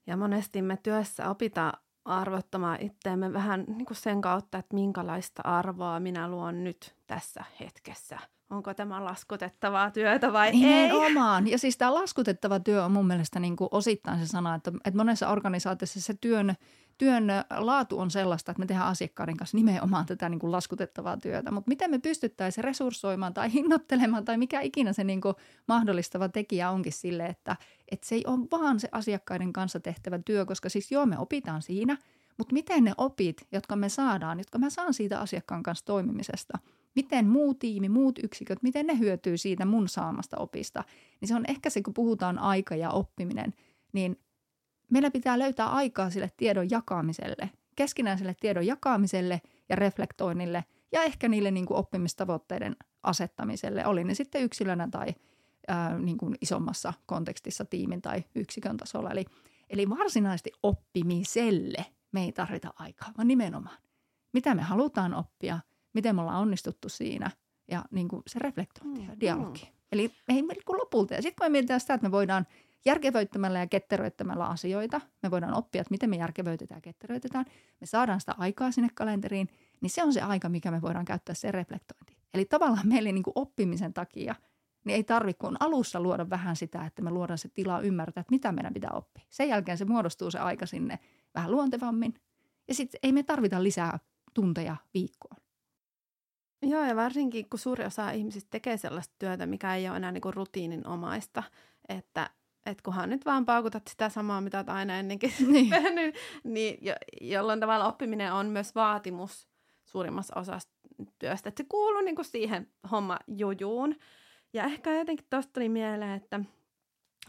Ja 0.08 0.16
monesti 0.16 0.62
me 0.62 0.78
työssä 0.82 1.30
opitaan 1.30 1.72
arvottamaan 2.04 2.78
itseämme 2.80 3.32
vähän 3.32 3.64
niin 3.68 3.86
kuin 3.86 3.96
sen 3.96 4.20
kautta, 4.20 4.58
että 4.58 4.74
minkälaista 4.74 5.42
arvoa 5.44 6.00
minä 6.00 6.28
luon 6.28 6.64
nyt 6.64 6.94
tässä 7.06 7.44
hetkessä. 7.60 8.18
Onko 8.50 8.74
tämä 8.74 9.04
laskutettavaa 9.04 9.90
työtä 9.90 10.32
vai 10.32 10.52
Nimenomaan. 10.52 11.46
ei? 11.46 11.52
Ja 11.52 11.58
siis 11.58 11.76
tämä 11.76 11.94
laskutettava 11.94 12.60
työ 12.60 12.84
on 12.84 12.92
mun 12.92 13.06
mielestä 13.06 13.40
niin 13.40 13.56
kuin 13.56 13.68
osittain 13.70 14.18
se 14.18 14.26
sana, 14.26 14.54
että, 14.54 14.72
että 14.84 14.96
monessa 14.96 15.28
organisaatiossa 15.28 16.00
se 16.00 16.14
työn 16.20 16.54
työn 16.98 17.24
laatu 17.58 17.98
on 17.98 18.10
sellaista, 18.10 18.52
että 18.52 18.60
me 18.60 18.66
tehdään 18.66 18.88
asiakkaiden 18.88 19.36
kanssa 19.36 19.56
nimenomaan 19.56 20.06
tätä 20.06 20.28
niin 20.28 20.38
kuin 20.38 20.52
laskutettavaa 20.52 21.16
työtä. 21.16 21.50
Mutta 21.50 21.68
miten 21.68 21.90
me 21.90 21.98
pystyttäisiin 21.98 22.64
resurssoimaan 22.64 23.34
tai 23.34 23.52
hinnoittelemaan 23.52 24.24
tai 24.24 24.38
mikä 24.38 24.60
ikinä 24.60 24.92
se 24.92 25.04
niin 25.04 25.20
kuin 25.20 25.34
mahdollistava 25.68 26.28
tekijä 26.28 26.70
onkin 26.70 26.92
sille, 26.92 27.26
että, 27.26 27.56
että 27.90 28.06
se 28.06 28.14
ei 28.14 28.24
ole 28.26 28.46
vaan 28.50 28.80
se 28.80 28.88
asiakkaiden 28.92 29.52
kanssa 29.52 29.80
tehtävä 29.80 30.18
työ, 30.18 30.46
koska 30.46 30.68
siis 30.68 30.92
joo 30.92 31.06
me 31.06 31.18
opitaan 31.18 31.62
siinä, 31.62 31.96
mutta 32.38 32.52
miten 32.52 32.84
ne 32.84 32.92
opit, 32.96 33.46
jotka 33.52 33.76
me 33.76 33.88
saadaan, 33.88 34.38
jotka 34.38 34.58
mä 34.58 34.70
saan 34.70 34.94
siitä 34.94 35.20
asiakkaan 35.20 35.62
kanssa 35.62 35.84
toimimisesta, 35.84 36.58
miten 36.94 37.26
muu 37.26 37.54
tiimi, 37.54 37.88
muut 37.88 38.18
yksiköt, 38.22 38.62
miten 38.62 38.86
ne 38.86 38.98
hyötyy 38.98 39.36
siitä 39.36 39.64
mun 39.64 39.88
saamasta 39.88 40.36
opista, 40.36 40.84
niin 41.20 41.28
se 41.28 41.34
on 41.34 41.44
ehkä 41.48 41.70
se, 41.70 41.82
kun 41.82 41.94
puhutaan 41.94 42.38
aika 42.38 42.76
ja 42.76 42.90
oppiminen, 42.90 43.54
niin 43.92 44.20
meillä 44.90 45.10
pitää 45.10 45.38
löytää 45.38 45.66
aikaa 45.66 46.10
sille 46.10 46.30
tiedon 46.36 46.70
jakamiselle, 46.70 47.50
keskinäiselle 47.76 48.34
tiedon 48.40 48.66
jakamiselle 48.66 49.40
ja 49.68 49.76
reflektoinnille 49.76 50.64
ja 50.92 51.02
ehkä 51.02 51.28
niille 51.28 51.50
niin 51.50 51.66
kuin 51.66 51.78
oppimistavoitteiden 51.78 52.76
asettamiselle, 53.02 53.86
oli 53.86 54.04
ne 54.04 54.14
sitten 54.14 54.42
yksilönä 54.42 54.88
tai 54.90 55.14
ää, 55.68 55.98
niin 55.98 56.18
kuin 56.18 56.34
isommassa 56.40 56.92
kontekstissa 57.06 57.64
tiimin 57.64 58.02
tai 58.02 58.24
yksikön 58.34 58.76
tasolla. 58.76 59.10
Eli, 59.10 59.24
eli 59.70 59.90
varsinaisesti 59.90 60.50
oppimiselle 60.62 61.86
me 62.12 62.22
ei 62.22 62.32
tarvita 62.32 62.72
aikaa, 62.78 63.12
vaan 63.16 63.28
nimenomaan 63.28 63.78
mitä 64.32 64.54
me 64.54 64.62
halutaan 64.62 65.14
oppia, 65.14 65.58
miten 65.92 66.14
me 66.14 66.20
ollaan 66.20 66.42
onnistuttu 66.42 66.88
siinä 66.88 67.30
ja 67.70 67.84
niin 67.90 68.08
kuin 68.08 68.22
se 68.26 68.38
reflektointi 68.38 69.00
ja 69.00 69.08
mm, 69.08 69.20
dialogi. 69.20 69.62
Mm. 69.62 69.78
Eli 69.92 70.02
ei 70.28 70.42
niin 70.42 70.78
lopulta. 70.78 71.14
Ja 71.14 71.22
sitten 71.22 71.36
kun 71.38 71.44
me 71.44 71.48
mietitään 71.48 71.80
sitä, 71.80 71.94
että 71.94 72.06
me 72.06 72.10
voidaan– 72.10 72.46
järkevöittämällä 72.86 73.58
ja 73.58 73.66
ketteröittämällä 73.66 74.46
asioita, 74.46 75.00
me 75.22 75.30
voidaan 75.30 75.54
oppia, 75.54 75.80
että 75.80 75.90
miten 75.90 76.10
me 76.10 76.16
järkevöitetään 76.16 76.78
ja 76.78 76.82
ketteröitetään, 76.82 77.44
me 77.80 77.86
saadaan 77.86 78.20
sitä 78.20 78.34
aikaa 78.38 78.70
sinne 78.70 78.88
kalenteriin, 78.94 79.48
niin 79.80 79.90
se 79.90 80.02
on 80.02 80.12
se 80.12 80.20
aika, 80.20 80.48
mikä 80.48 80.70
me 80.70 80.82
voidaan 80.82 81.04
käyttää 81.04 81.34
se 81.34 81.52
reflektointi. 81.52 82.16
Eli 82.34 82.44
tavallaan 82.44 82.88
meille 82.88 83.12
niin 83.12 83.22
kuin 83.22 83.32
oppimisen 83.34 83.94
takia 83.94 84.34
niin 84.84 84.96
ei 84.96 85.04
tarvitse 85.04 85.38
kuin 85.38 85.56
alussa 85.60 86.00
luoda 86.00 86.30
vähän 86.30 86.56
sitä, 86.56 86.86
että 86.86 87.02
me 87.02 87.10
luodaan 87.10 87.38
se 87.38 87.48
tila 87.48 87.80
ymmärtää, 87.80 88.20
että 88.20 88.30
mitä 88.30 88.52
meidän 88.52 88.74
pitää 88.74 88.90
oppia. 88.90 89.24
Sen 89.30 89.48
jälkeen 89.48 89.78
se 89.78 89.84
muodostuu 89.84 90.30
se 90.30 90.38
aika 90.38 90.66
sinne 90.66 90.98
vähän 91.34 91.50
luontevammin. 91.50 92.14
Ja 92.68 92.74
sitten 92.74 92.98
ei 93.02 93.12
me 93.12 93.22
tarvita 93.22 93.62
lisää 93.62 93.98
tunteja 94.34 94.76
viikkoon. 94.94 95.36
Joo, 96.62 96.84
ja 96.84 96.96
varsinkin 96.96 97.48
kun 97.50 97.58
suuri 97.58 97.84
osa 97.84 98.10
ihmisistä 98.10 98.48
tekee 98.50 98.76
sellaista 98.76 99.14
työtä, 99.18 99.46
mikä 99.46 99.74
ei 99.74 99.88
ole 99.88 99.96
enää 99.96 100.12
niin 100.12 100.34
rutiininomaista, 100.34 101.42
että 101.88 102.30
että 102.70 102.82
kunhan 102.82 103.10
nyt 103.10 103.24
vaan 103.24 103.46
paukutat 103.46 103.88
sitä 103.88 104.08
samaa, 104.08 104.40
mitä 104.40 104.58
olet 104.58 104.68
aina 104.68 104.98
ennenkin 104.98 105.32
niin. 105.52 105.70
tehnyt, 105.70 106.14
niin 106.44 106.78
jo, 106.80 106.94
jolloin 107.20 107.60
tavalla 107.60 107.88
oppiminen 107.88 108.32
on 108.32 108.46
myös 108.46 108.74
vaatimus 108.74 109.48
suurimmassa 109.84 110.40
osassa 110.40 110.68
työstä. 111.18 111.48
Että 111.48 111.62
se 111.62 111.66
kuuluu 111.68 112.00
niin 112.00 112.16
kuin 112.16 112.24
siihen 112.24 112.68
homma 112.90 113.18
jujuun. 113.26 113.96
Ja 114.52 114.64
ehkä 114.64 114.98
jotenkin 114.98 115.26
tuosta 115.30 115.52
tuli 115.52 115.68
mieleen, 115.68 116.12
että 116.12 116.40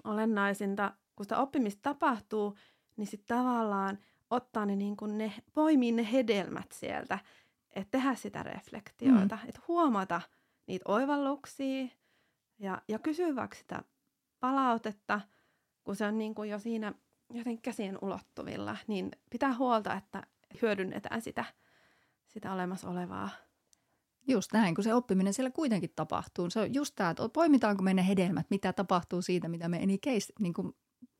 olennaisinta, 0.03 0.93
kun 1.15 1.25
sitä 1.25 1.37
oppimista 1.37 1.81
tapahtuu, 1.81 2.57
niin 2.97 3.07
sitten 3.07 3.37
tavallaan 3.37 3.99
ottaa 4.29 4.65
ne, 4.65 4.75
niin 4.75 4.97
kuin 4.97 5.17
ne, 5.17 5.33
poimii 5.53 5.91
ne 5.91 6.11
hedelmät 6.11 6.71
sieltä, 6.71 7.19
että 7.75 7.91
tehdä 7.91 8.15
sitä 8.15 8.43
reflektioita, 8.43 9.35
mm. 9.43 9.49
että 9.49 9.61
huomata 9.67 10.21
niitä 10.67 10.85
oivalluksia 10.87 11.87
ja, 12.59 12.81
ja 12.87 12.99
kysyä 12.99 13.35
vaikka 13.35 13.57
sitä 13.57 13.83
palautetta, 14.39 15.21
kun 15.83 15.95
se 15.95 16.05
on 16.05 16.17
niin 16.17 16.35
kuin 16.35 16.49
jo 16.49 16.59
siinä 16.59 16.93
jotenkin 17.33 17.61
käsien 17.61 17.97
ulottuvilla, 18.01 18.77
niin 18.87 19.11
pitää 19.29 19.55
huolta, 19.55 19.93
että 19.93 20.23
hyödynnetään 20.61 21.21
sitä, 21.21 21.45
sitä 22.27 22.53
olemassa 22.53 22.89
olevaa. 22.89 23.29
Just 24.27 24.53
näin, 24.53 24.75
kun 24.75 24.83
se 24.83 24.93
oppiminen 24.93 25.33
siellä 25.33 25.51
kuitenkin 25.51 25.93
tapahtuu. 25.95 26.49
Se 26.49 26.59
on 26.59 26.73
just 26.73 26.95
tämä, 26.95 27.09
että 27.09 27.29
poimitaanko 27.29 27.83
me 27.83 27.93
ne 27.93 28.07
hedelmät, 28.07 28.45
mitä 28.49 28.73
tapahtuu 28.73 29.21
siitä, 29.21 29.47
mitä 29.47 29.69
me 29.69 29.77
eni 29.77 29.97
case, 29.97 30.33
niin 30.39 30.53
kuin 30.53 30.75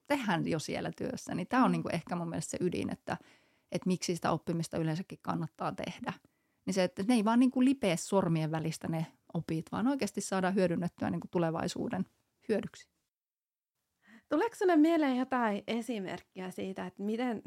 tehdään 0.07 0.47
jo 0.47 0.59
siellä 0.59 0.91
työssä. 0.97 1.35
Niin 1.35 1.47
tämä 1.47 1.63
on 1.63 1.69
mm. 1.69 1.71
niin 1.71 1.83
kuin 1.83 1.95
ehkä 1.95 2.15
mun 2.15 2.29
mielestä 2.29 2.51
se 2.51 2.57
ydin, 2.61 2.89
että, 2.89 3.17
että 3.71 3.87
miksi 3.87 4.15
sitä 4.15 4.31
oppimista 4.31 4.77
yleensäkin 4.77 5.19
kannattaa 5.21 5.71
tehdä. 5.71 6.13
Niin 6.65 6.73
se, 6.73 6.83
että 6.83 7.03
ne 7.07 7.13
ei 7.13 7.25
vaan 7.25 7.39
niin 7.39 7.51
kuin 7.51 7.65
lipeä 7.65 7.95
sormien 7.95 8.51
välistä 8.51 8.87
ne 8.87 9.05
opit, 9.33 9.65
vaan 9.71 9.87
oikeasti 9.87 10.21
saadaan 10.21 10.55
hyödynnettyä 10.55 11.09
niin 11.09 11.21
kuin 11.21 11.31
tulevaisuuden 11.31 12.05
hyödyksi. 12.49 12.89
Tuleeko 14.29 14.55
sinulle 14.55 14.77
mieleen 14.77 15.17
jotain 15.17 15.63
esimerkkiä 15.67 16.51
siitä, 16.51 16.85
että 16.85 17.03
miten, 17.03 17.43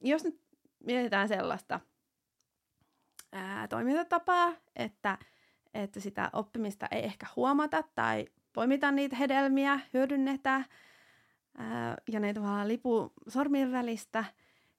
jos 0.00 0.24
nyt 0.24 0.40
mietitään 0.84 1.28
sellaista 1.28 1.80
ää, 3.32 3.68
toimintatapaa, 3.68 4.52
että, 4.76 5.18
että 5.74 6.00
sitä 6.00 6.30
oppimista 6.32 6.86
ei 6.90 7.04
ehkä 7.04 7.26
huomata 7.36 7.82
tai 7.94 8.26
poimita 8.52 8.92
niitä 8.92 9.16
hedelmiä, 9.16 9.80
hyödynnetään 9.94 10.64
ää, 11.58 11.96
ja 12.12 12.20
ne 12.20 12.34
tavallaan 12.34 12.68
lipu 12.68 13.12
sormien 13.28 13.72
välistä 13.72 14.24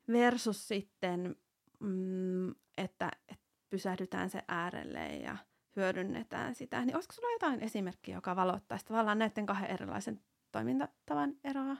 versus 0.08 0.68
sitten, 0.68 1.36
mm, 1.80 2.50
että, 2.78 3.12
että 3.28 3.46
pysähdytään 3.70 4.30
se 4.30 4.44
äärelle 4.48 5.08
ja 5.08 5.38
hyödynnetään 5.76 6.56
sitä. 6.56 6.86
Niin 6.86 6.96
olisiko 6.96 7.14
sinulla 7.14 7.36
jotain 7.36 7.64
esimerkkiä, 7.64 8.16
joka 8.16 8.36
valottaisi 8.36 8.86
tavallaan 8.86 9.20
näiden 9.20 9.46
kahden 9.46 9.72
erilaisen 9.72 10.22
toimintatavan 10.54 11.36
eroa? 11.44 11.78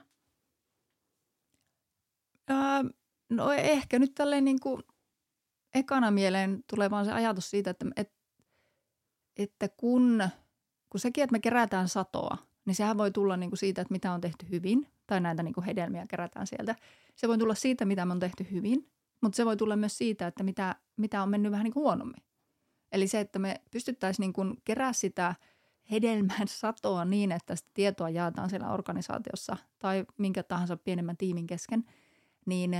Öö, 2.50 2.56
no 3.30 3.52
ehkä 3.52 3.98
nyt 3.98 4.14
tälleen 4.14 4.44
niin 4.44 4.60
kuin 4.60 4.82
ekana 5.74 6.10
mieleen 6.10 6.64
tulee 6.70 6.90
vaan 6.90 7.04
se 7.04 7.12
ajatus 7.12 7.50
siitä, 7.50 7.70
että, 7.70 7.86
että, 7.96 8.14
että 9.36 9.68
kun, 9.68 10.28
kun 10.90 11.00
sekin, 11.00 11.24
että 11.24 11.32
me 11.32 11.40
kerätään 11.40 11.88
satoa, 11.88 12.36
niin 12.64 12.74
sehän 12.74 12.98
voi 12.98 13.10
tulla 13.10 13.36
niin 13.36 13.50
kuin 13.50 13.58
siitä, 13.58 13.82
että 13.82 13.92
mitä 13.92 14.12
on 14.12 14.20
tehty 14.20 14.46
hyvin, 14.50 14.86
tai 15.06 15.20
näitä 15.20 15.42
niin 15.42 15.54
kuin 15.54 15.64
hedelmiä 15.64 16.06
kerätään 16.06 16.46
sieltä. 16.46 16.76
Se 17.14 17.28
voi 17.28 17.38
tulla 17.38 17.54
siitä, 17.54 17.84
mitä 17.84 18.04
me 18.04 18.12
on 18.12 18.20
tehty 18.20 18.46
hyvin, 18.50 18.90
mutta 19.20 19.36
se 19.36 19.44
voi 19.44 19.56
tulla 19.56 19.76
myös 19.76 19.98
siitä, 19.98 20.26
että 20.26 20.42
mitä, 20.42 20.76
mitä 20.96 21.22
on 21.22 21.28
mennyt 21.28 21.52
vähän 21.52 21.64
niin 21.64 21.72
kuin 21.72 21.84
huonommin. 21.84 22.22
Eli 22.92 23.08
se, 23.08 23.20
että 23.20 23.38
me 23.38 23.60
pystyttäisiin 23.70 24.24
niin 24.24 24.32
kuin 24.32 24.56
kerää 24.64 24.92
sitä– 24.92 25.34
hedelmän 25.90 26.48
satoa 26.60 27.04
niin, 27.04 27.32
että 27.32 27.56
sitä 27.56 27.70
tietoa 27.74 28.10
jaetaan 28.10 28.50
siellä 28.50 28.72
organisaatiossa 28.72 29.56
tai 29.78 30.04
minkä 30.18 30.42
tahansa 30.42 30.76
pienemmän 30.76 31.16
tiimin 31.16 31.46
kesken, 31.46 31.84
niin 32.46 32.70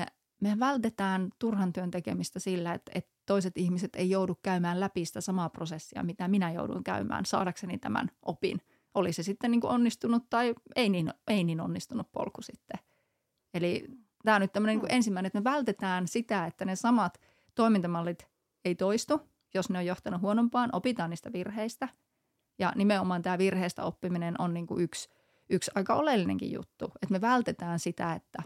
me 0.40 0.56
vältetään 0.58 1.30
turhan 1.38 1.72
työn 1.72 1.90
tekemistä 1.90 2.38
sillä, 2.38 2.74
että, 2.74 2.92
että 2.94 3.10
toiset 3.26 3.58
ihmiset 3.58 3.96
ei 3.96 4.10
joudu 4.10 4.38
käymään 4.42 4.80
läpi 4.80 5.04
sitä 5.04 5.20
samaa 5.20 5.48
prosessia, 5.48 6.02
mitä 6.02 6.28
minä 6.28 6.52
joudun 6.52 6.84
käymään 6.84 7.26
saadakseni 7.26 7.78
tämän 7.78 8.10
opin. 8.22 8.60
Oli 8.94 9.12
se 9.12 9.22
sitten 9.22 9.50
niin 9.50 9.60
kuin 9.60 9.70
onnistunut 9.70 10.30
tai 10.30 10.54
ei 10.76 10.88
niin, 10.88 11.10
ei 11.28 11.44
niin 11.44 11.60
onnistunut 11.60 12.12
polku 12.12 12.42
sitten. 12.42 12.78
Eli 13.54 13.86
tämä 14.24 14.34
on 14.34 14.40
nyt 14.40 14.52
tämmöinen 14.52 14.78
niin 14.78 14.92
ensimmäinen, 14.92 15.26
että 15.26 15.40
me 15.40 15.44
vältetään 15.44 16.08
sitä, 16.08 16.46
että 16.46 16.64
ne 16.64 16.76
samat 16.76 17.20
toimintamallit 17.54 18.28
ei 18.64 18.74
toistu, 18.74 19.20
jos 19.54 19.70
ne 19.70 19.78
on 19.78 19.86
johtanut 19.86 20.22
huonompaan, 20.22 20.70
opitaan 20.72 21.10
niistä 21.10 21.32
virheistä. 21.32 21.88
Ja 22.58 22.72
nimenomaan 22.76 23.22
tämä 23.22 23.38
virheestä 23.38 23.84
oppiminen 23.84 24.40
on 24.40 24.54
niin 24.54 24.66
kuin 24.66 24.82
yksi, 24.82 25.08
yksi 25.50 25.70
aika 25.74 25.94
oleellinenkin 25.94 26.52
juttu, 26.52 26.84
että 26.84 27.12
me 27.12 27.20
vältetään 27.20 27.78
sitä, 27.78 28.12
että, 28.12 28.42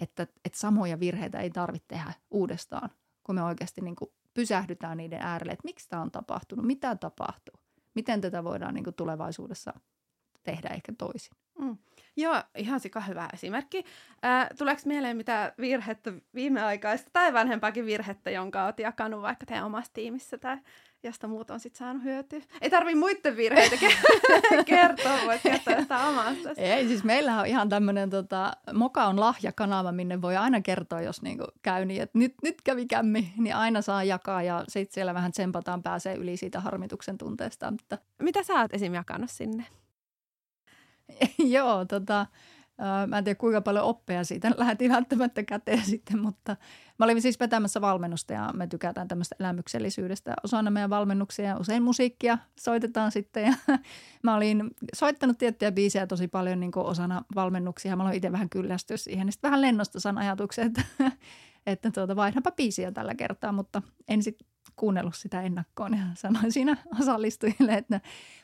että, 0.00 0.26
että 0.44 0.58
samoja 0.58 1.00
virheitä 1.00 1.40
ei 1.40 1.50
tarvitse 1.50 1.88
tehdä 1.88 2.12
uudestaan, 2.30 2.90
kun 3.24 3.34
me 3.34 3.42
oikeasti 3.42 3.80
niin 3.80 3.96
kuin 3.96 4.10
pysähdytään 4.34 4.96
niiden 4.96 5.22
äärelle, 5.22 5.52
että 5.52 5.64
miksi 5.64 5.88
tämä 5.88 6.02
on 6.02 6.10
tapahtunut, 6.10 6.66
mitä 6.66 6.96
tapahtuu, 6.96 7.54
miten 7.94 8.20
tätä 8.20 8.44
voidaan 8.44 8.74
niin 8.74 8.84
kuin 8.84 8.94
tulevaisuudessa 8.94 9.72
tehdä 10.42 10.68
ehkä 10.68 10.92
toisin. 10.98 11.36
Mm. 11.60 11.76
Joo, 12.16 12.42
ihan 12.54 12.80
sika 12.80 13.00
hyvä 13.00 13.28
esimerkki. 13.34 13.84
Äh, 14.24 14.48
tuleeko 14.58 14.82
mieleen 14.84 15.16
mitä 15.16 15.52
virhettä 15.60 16.12
viimeaikaista 16.34 17.10
tai 17.12 17.32
vanhempaakin 17.32 17.86
virhettä, 17.86 18.30
jonka 18.30 18.64
olet 18.64 18.78
jakanut 18.78 19.22
vaikka 19.22 19.46
teidän 19.46 19.66
omassa 19.66 19.92
tiimissä 19.92 20.38
tai 20.38 20.58
josta 21.02 21.28
muut 21.28 21.50
on 21.50 21.60
sitten 21.60 21.78
saanut 21.78 22.04
hyötyä? 22.04 22.40
Ei 22.60 22.70
tarvi 22.70 22.94
muiden 22.94 23.36
virheitä 23.36 23.76
kertoa, 24.66 25.18
voit 25.26 25.42
kertoa 25.42 25.80
sitä 25.80 25.98
omasta. 25.98 26.50
Ei, 26.56 26.88
siis 26.88 27.04
meillä 27.04 27.40
on 27.40 27.46
ihan 27.46 27.68
tämmöinen 27.68 28.10
tota, 28.10 28.52
Moka 28.72 29.04
on 29.04 29.20
lahjakanava, 29.20 29.92
minne 29.92 30.22
voi 30.22 30.36
aina 30.36 30.60
kertoa, 30.60 31.00
jos 31.00 31.22
niinku 31.22 31.44
käy 31.62 31.84
niin, 31.84 32.02
että 32.02 32.18
nyt, 32.18 32.34
nyt 32.42 32.62
kävi 32.62 32.86
kämmi, 32.86 33.32
niin 33.36 33.56
aina 33.56 33.82
saa 33.82 34.04
jakaa 34.04 34.42
ja 34.42 34.64
sitten 34.68 34.94
siellä 34.94 35.14
vähän 35.14 35.32
tsempataan, 35.32 35.82
pääsee 35.82 36.14
yli 36.14 36.36
siitä 36.36 36.60
harmituksen 36.60 37.18
tunteesta. 37.18 37.70
Mutta... 37.70 37.98
Mitä 38.22 38.42
sä 38.42 38.54
oot 38.54 38.74
esim. 38.74 38.94
jakanut 38.94 39.30
sinne? 39.30 39.66
Joo, 41.54 41.84
tota, 41.84 42.26
mä 43.06 43.18
en 43.18 43.24
tiedä 43.24 43.38
kuinka 43.38 43.60
paljon 43.60 43.84
oppeja 43.84 44.24
siitä 44.24 44.50
lähti 44.58 44.88
välttämättä 44.88 45.42
käteen 45.42 45.84
sitten, 45.84 46.18
mutta 46.18 46.56
mä 46.98 47.04
olin 47.04 47.22
siis 47.22 47.40
vetämässä 47.40 47.80
valmennusta 47.80 48.32
ja 48.32 48.50
me 48.54 48.66
tykätään 48.66 49.08
tämmöistä 49.08 49.36
elämyksellisyydestä 49.40 50.34
osana 50.44 50.70
meidän 50.70 50.90
valmennuksia. 50.90 51.56
Usein 51.56 51.82
musiikkia 51.82 52.38
soitetaan 52.60 53.12
sitten 53.12 53.44
ja 53.44 53.52
mä 54.22 54.36
olin 54.36 54.70
soittanut 54.94 55.38
tiettyjä 55.38 55.72
biisejä 55.72 56.06
tosi 56.06 56.28
paljon 56.28 56.60
niin 56.60 56.72
osana 56.76 57.24
valmennuksia. 57.34 57.96
Mä 57.96 58.02
olin 58.02 58.14
itse 58.14 58.32
vähän 58.32 58.50
kyllästyä 58.50 58.96
siihen, 58.96 59.26
niin 59.26 59.32
sitten 59.32 59.48
vähän 59.48 59.60
lennosta 59.60 60.00
san 60.00 60.18
ajatuksen, 60.18 60.66
että, 60.66 60.82
että 61.66 61.90
tuota, 61.90 62.16
vaihdanpa 62.16 62.50
biisiä 62.50 62.92
tällä 62.92 63.14
kertaa, 63.14 63.52
mutta 63.52 63.82
en 64.08 64.22
sitten 64.22 64.49
kuunnellut 64.80 65.14
sitä 65.14 65.42
ennakkoon 65.42 65.92
ja 65.92 66.04
sanoin 66.14 66.52
siinä 66.52 66.76
osallistujille, 67.00 67.74
että 67.74 68.00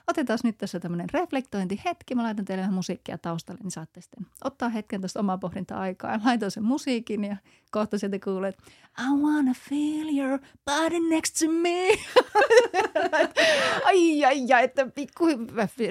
otetaan 0.06 0.38
nyt 0.44 0.58
tässä 0.58 0.80
tämmöinen 0.80 1.06
reflektointihetki. 1.12 2.14
Mä 2.14 2.22
laitan 2.22 2.44
teille 2.44 2.70
musiikkia 2.70 3.18
taustalle, 3.18 3.60
niin 3.62 3.70
saatte 3.70 4.00
sitten 4.00 4.26
ottaa 4.44 4.68
hetken 4.68 5.00
tuosta 5.00 5.20
omaa 5.20 5.38
pohdinta-aikaa. 5.38 6.12
Ja 6.12 6.20
laitoin 6.24 6.50
sen 6.50 6.62
musiikin 6.62 7.24
ja 7.24 7.36
kohta 7.70 7.98
sieltä 7.98 8.18
kuulee, 8.24 8.48
että 8.48 8.62
I 9.00 9.22
wanna 9.22 9.52
feel 9.54 10.18
your 10.18 10.38
body 10.64 11.00
next 11.08 11.36
to 11.38 11.52
me. 11.52 11.88
ai, 13.86 14.24
ai, 14.24 14.52
ai, 14.52 14.64
että 14.64 14.86
pikku, 14.86 15.24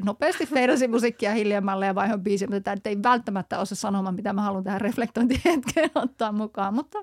nopeasti 0.03 0.45
feidasin 0.45 0.91
musiikkia 0.91 1.33
hiljemmalle 1.33 1.85
ja 1.85 1.95
vaihoin 1.95 2.21
biisiä, 2.21 2.47
mutta 2.47 2.61
tämä 2.61 2.75
ei 2.85 3.03
välttämättä 3.03 3.59
osaa 3.59 3.75
sanomaan, 3.75 4.15
mitä 4.15 4.33
mä 4.33 4.41
haluan 4.41 4.63
tähän 4.63 4.81
reflektointihetkeen 4.81 5.91
ottaa 5.95 6.31
mukaan, 6.31 6.73
mutta 6.73 6.99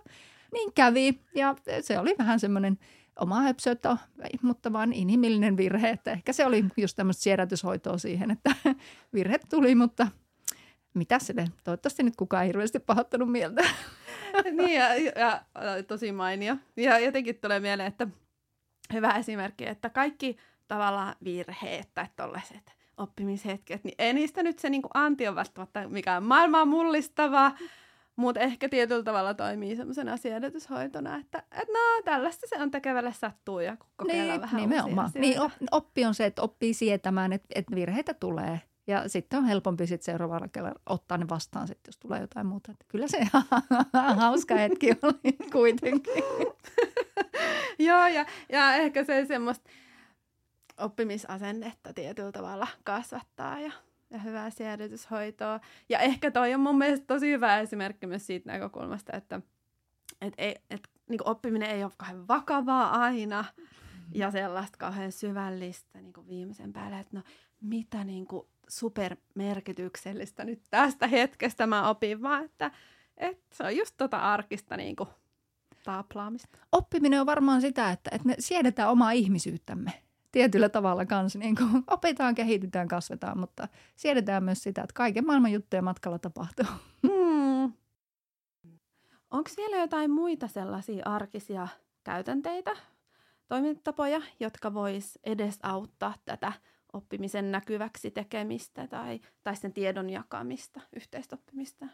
niin 0.53 0.73
kävi 0.73 1.21
ja 1.35 1.57
se 1.81 1.99
oli 1.99 2.15
vähän 2.19 2.41
semmoinen– 2.41 2.79
oma 3.21 3.41
höpsötö, 3.41 3.97
mutta 4.43 4.73
vaan 4.73 4.93
inhimillinen 4.93 5.57
virhe. 5.57 5.91
Että 5.91 6.11
ehkä 6.11 6.33
se 6.33 6.47
oli 6.47 6.65
just 6.77 6.97
tämmöistä 6.97 7.23
siedätyshoitoa 7.23 7.99
siihen, 7.99 8.31
että 8.31 8.51
virhe 9.15 9.39
tuli, 9.51 9.75
mutta 9.75 10.09
mitä 10.95 11.19
se 11.19 11.35
Toivottavasti 11.65 12.03
nyt 12.03 12.17
kukaan 12.17 12.43
ei 12.43 12.49
hirveästi 12.49 12.79
pahoittanut 12.81 13.33
mieltä. 13.33 13.65
niin 14.57 14.75
ja, 14.75 14.95
ja, 14.95 15.43
tosi 15.87 16.13
mainio. 16.13 16.57
Ja 16.77 16.99
jotenkin 16.99 17.39
tulee 17.39 17.61
mieleen, 17.61 17.89
että 17.89 18.07
hyvä 18.93 19.11
esimerkki, 19.11 19.67
että 19.67 19.91
kaikki 19.91 20.37
tavallaan 20.69 21.15
virheet 21.25 21.89
tai 21.95 22.07
tollaiset 22.17 22.73
oppimishetket, 22.97 23.85
niin 23.85 23.95
ei 23.99 24.13
niistä 24.13 24.43
nyt 24.43 24.59
se 24.59 24.71
niin 24.71 24.83
anti 24.95 25.29
on 25.29 25.35
välttämättä 25.35 25.89
mikään 25.89 26.23
maailmaa 26.23 26.65
mullistava, 26.65 27.53
mutta 28.17 28.41
ehkä 28.41 28.69
tietyllä 28.69 29.03
tavalla 29.03 29.35
toimii 29.35 29.77
semmoisena 29.77 30.17
siedätyshoitona, 30.17 31.17
että 31.17 31.43
et 31.53 31.69
no 31.69 32.03
tällaista 32.05 32.47
se 32.49 32.63
on 32.63 32.71
tekevälle 32.71 33.13
sattuu 33.13 33.61
ja 33.61 33.77
kokeillaan 33.97 34.29
niin, 34.29 34.41
vähän 34.41 34.61
nimenomaan. 34.61 35.11
Niin, 35.15 35.41
oppi 35.71 36.05
on 36.05 36.15
se, 36.15 36.27
että 36.27 36.43
oppii 36.43 36.75
sietämään, 36.75 37.33
että, 37.33 37.49
että 37.55 37.75
virheitä 37.75 38.15
tulee. 38.15 38.61
Ja 38.87 39.09
sitten 39.09 39.39
on 39.39 39.45
helpompi 39.45 39.87
sitten 39.87 40.05
seuraavalla 40.05 40.49
kerralla 40.49 40.81
ottaa 40.87 41.19
ne 41.19 41.29
vastaan, 41.29 41.69
sit, 41.69 41.79
jos 41.87 41.99
tulee 41.99 42.21
jotain 42.21 42.47
muuta. 42.47 42.73
Että 42.73 42.85
kyllä 42.89 43.09
se 43.09 43.19
hauska 44.17 44.55
hetki 44.55 44.91
oli 45.03 45.37
kuitenkin. 45.53 46.25
Joo, 47.79 48.07
ja, 48.07 48.27
ja 48.49 48.75
ehkä 48.75 49.05
se 49.05 49.25
semmoista 49.25 49.71
oppimisasennetta 50.79 51.93
tietyllä 51.93 52.33
tavalla 52.33 52.67
kasvattaa 52.85 53.61
ja 53.61 53.73
ja 54.13 54.19
hyvää 54.19 54.51
siedätyshoitoa. 54.51 55.61
Ja 55.89 55.99
ehkä 55.99 56.31
toi 56.31 56.55
on 56.55 56.61
mun 56.61 56.79
mielestä 56.79 57.07
tosi 57.07 57.31
hyvä 57.31 57.59
esimerkki 57.59 58.07
myös 58.07 58.27
siitä 58.27 58.53
näkökulmasta, 58.53 59.17
että 59.17 59.41
et, 60.21 60.35
ei, 60.39 60.55
et, 60.71 60.89
niin 61.09 61.29
oppiminen 61.29 61.71
ei 61.71 61.85
ole 61.85 61.93
kauhean 61.97 62.29
vakavaa 62.29 63.03
aina 63.03 63.45
ja 64.15 64.31
sellaista 64.31 64.79
kauhean 64.79 65.13
syvällistä 65.13 66.01
niin 66.01 66.29
viimeisen 66.29 66.73
päälle, 66.73 66.99
että 66.99 67.17
no 67.17 67.23
mitä 67.61 68.05
niin 68.05 68.27
kuin 68.27 68.47
supermerkityksellistä 68.69 70.45
nyt 70.45 70.63
tästä 70.71 71.07
hetkestä 71.07 71.67
mä 71.67 71.89
opin, 71.89 72.23
vaan 72.23 72.45
että, 72.45 72.71
että 73.17 73.57
se 73.57 73.65
on 73.65 73.77
just 73.77 73.95
tota 73.97 74.19
arkista 74.19 74.77
niin 74.77 74.97
kuin 74.97 75.09
taaplaamista. 75.85 76.59
Oppiminen 76.73 77.21
on 77.21 77.27
varmaan 77.27 77.61
sitä, 77.61 77.91
että, 77.91 78.11
että 78.13 78.27
me 78.27 78.35
siedetään 78.39 78.91
omaa 78.91 79.11
ihmisyyttämme 79.11 79.93
tietyllä 80.33 80.69
tavalla 80.69 81.07
kanssa 81.07 81.39
niin 81.39 81.57
kuin 81.57 81.71
opitaan, 81.97 82.35
kehitytään, 82.35 82.89
kasvetaan, 82.89 83.39
mutta 83.39 83.69
siedetään 83.97 84.45
myös 84.45 84.63
sitä, 84.63 84.83
että 84.83 84.95
kaiken 84.95 85.27
maailman 85.27 85.53
juttuja 85.53 85.83
matkalla 85.83 86.19
tapahtuu. 86.19 86.67
Hmm. 87.07 87.73
Onko 89.31 89.51
vielä 89.57 89.77
jotain 89.77 90.11
muita 90.11 90.49
sellaisia 90.49 91.03
arkisia 91.05 91.69
käytänteitä, 92.05 92.77
toimintatapoja, 93.49 94.23
jotka 94.41 94.75
vois 94.75 95.19
edesauttaa 95.25 96.15
tätä 96.25 96.53
oppimisen 96.93 97.53
näkyväksi 97.53 98.11
tekemistä 98.11 98.87
tai, 98.87 99.21
tai 99.43 99.57
sen 99.57 99.73
tiedon 99.73 100.11
jakamista, 100.11 100.81
yhteistoppimista? 100.97 101.87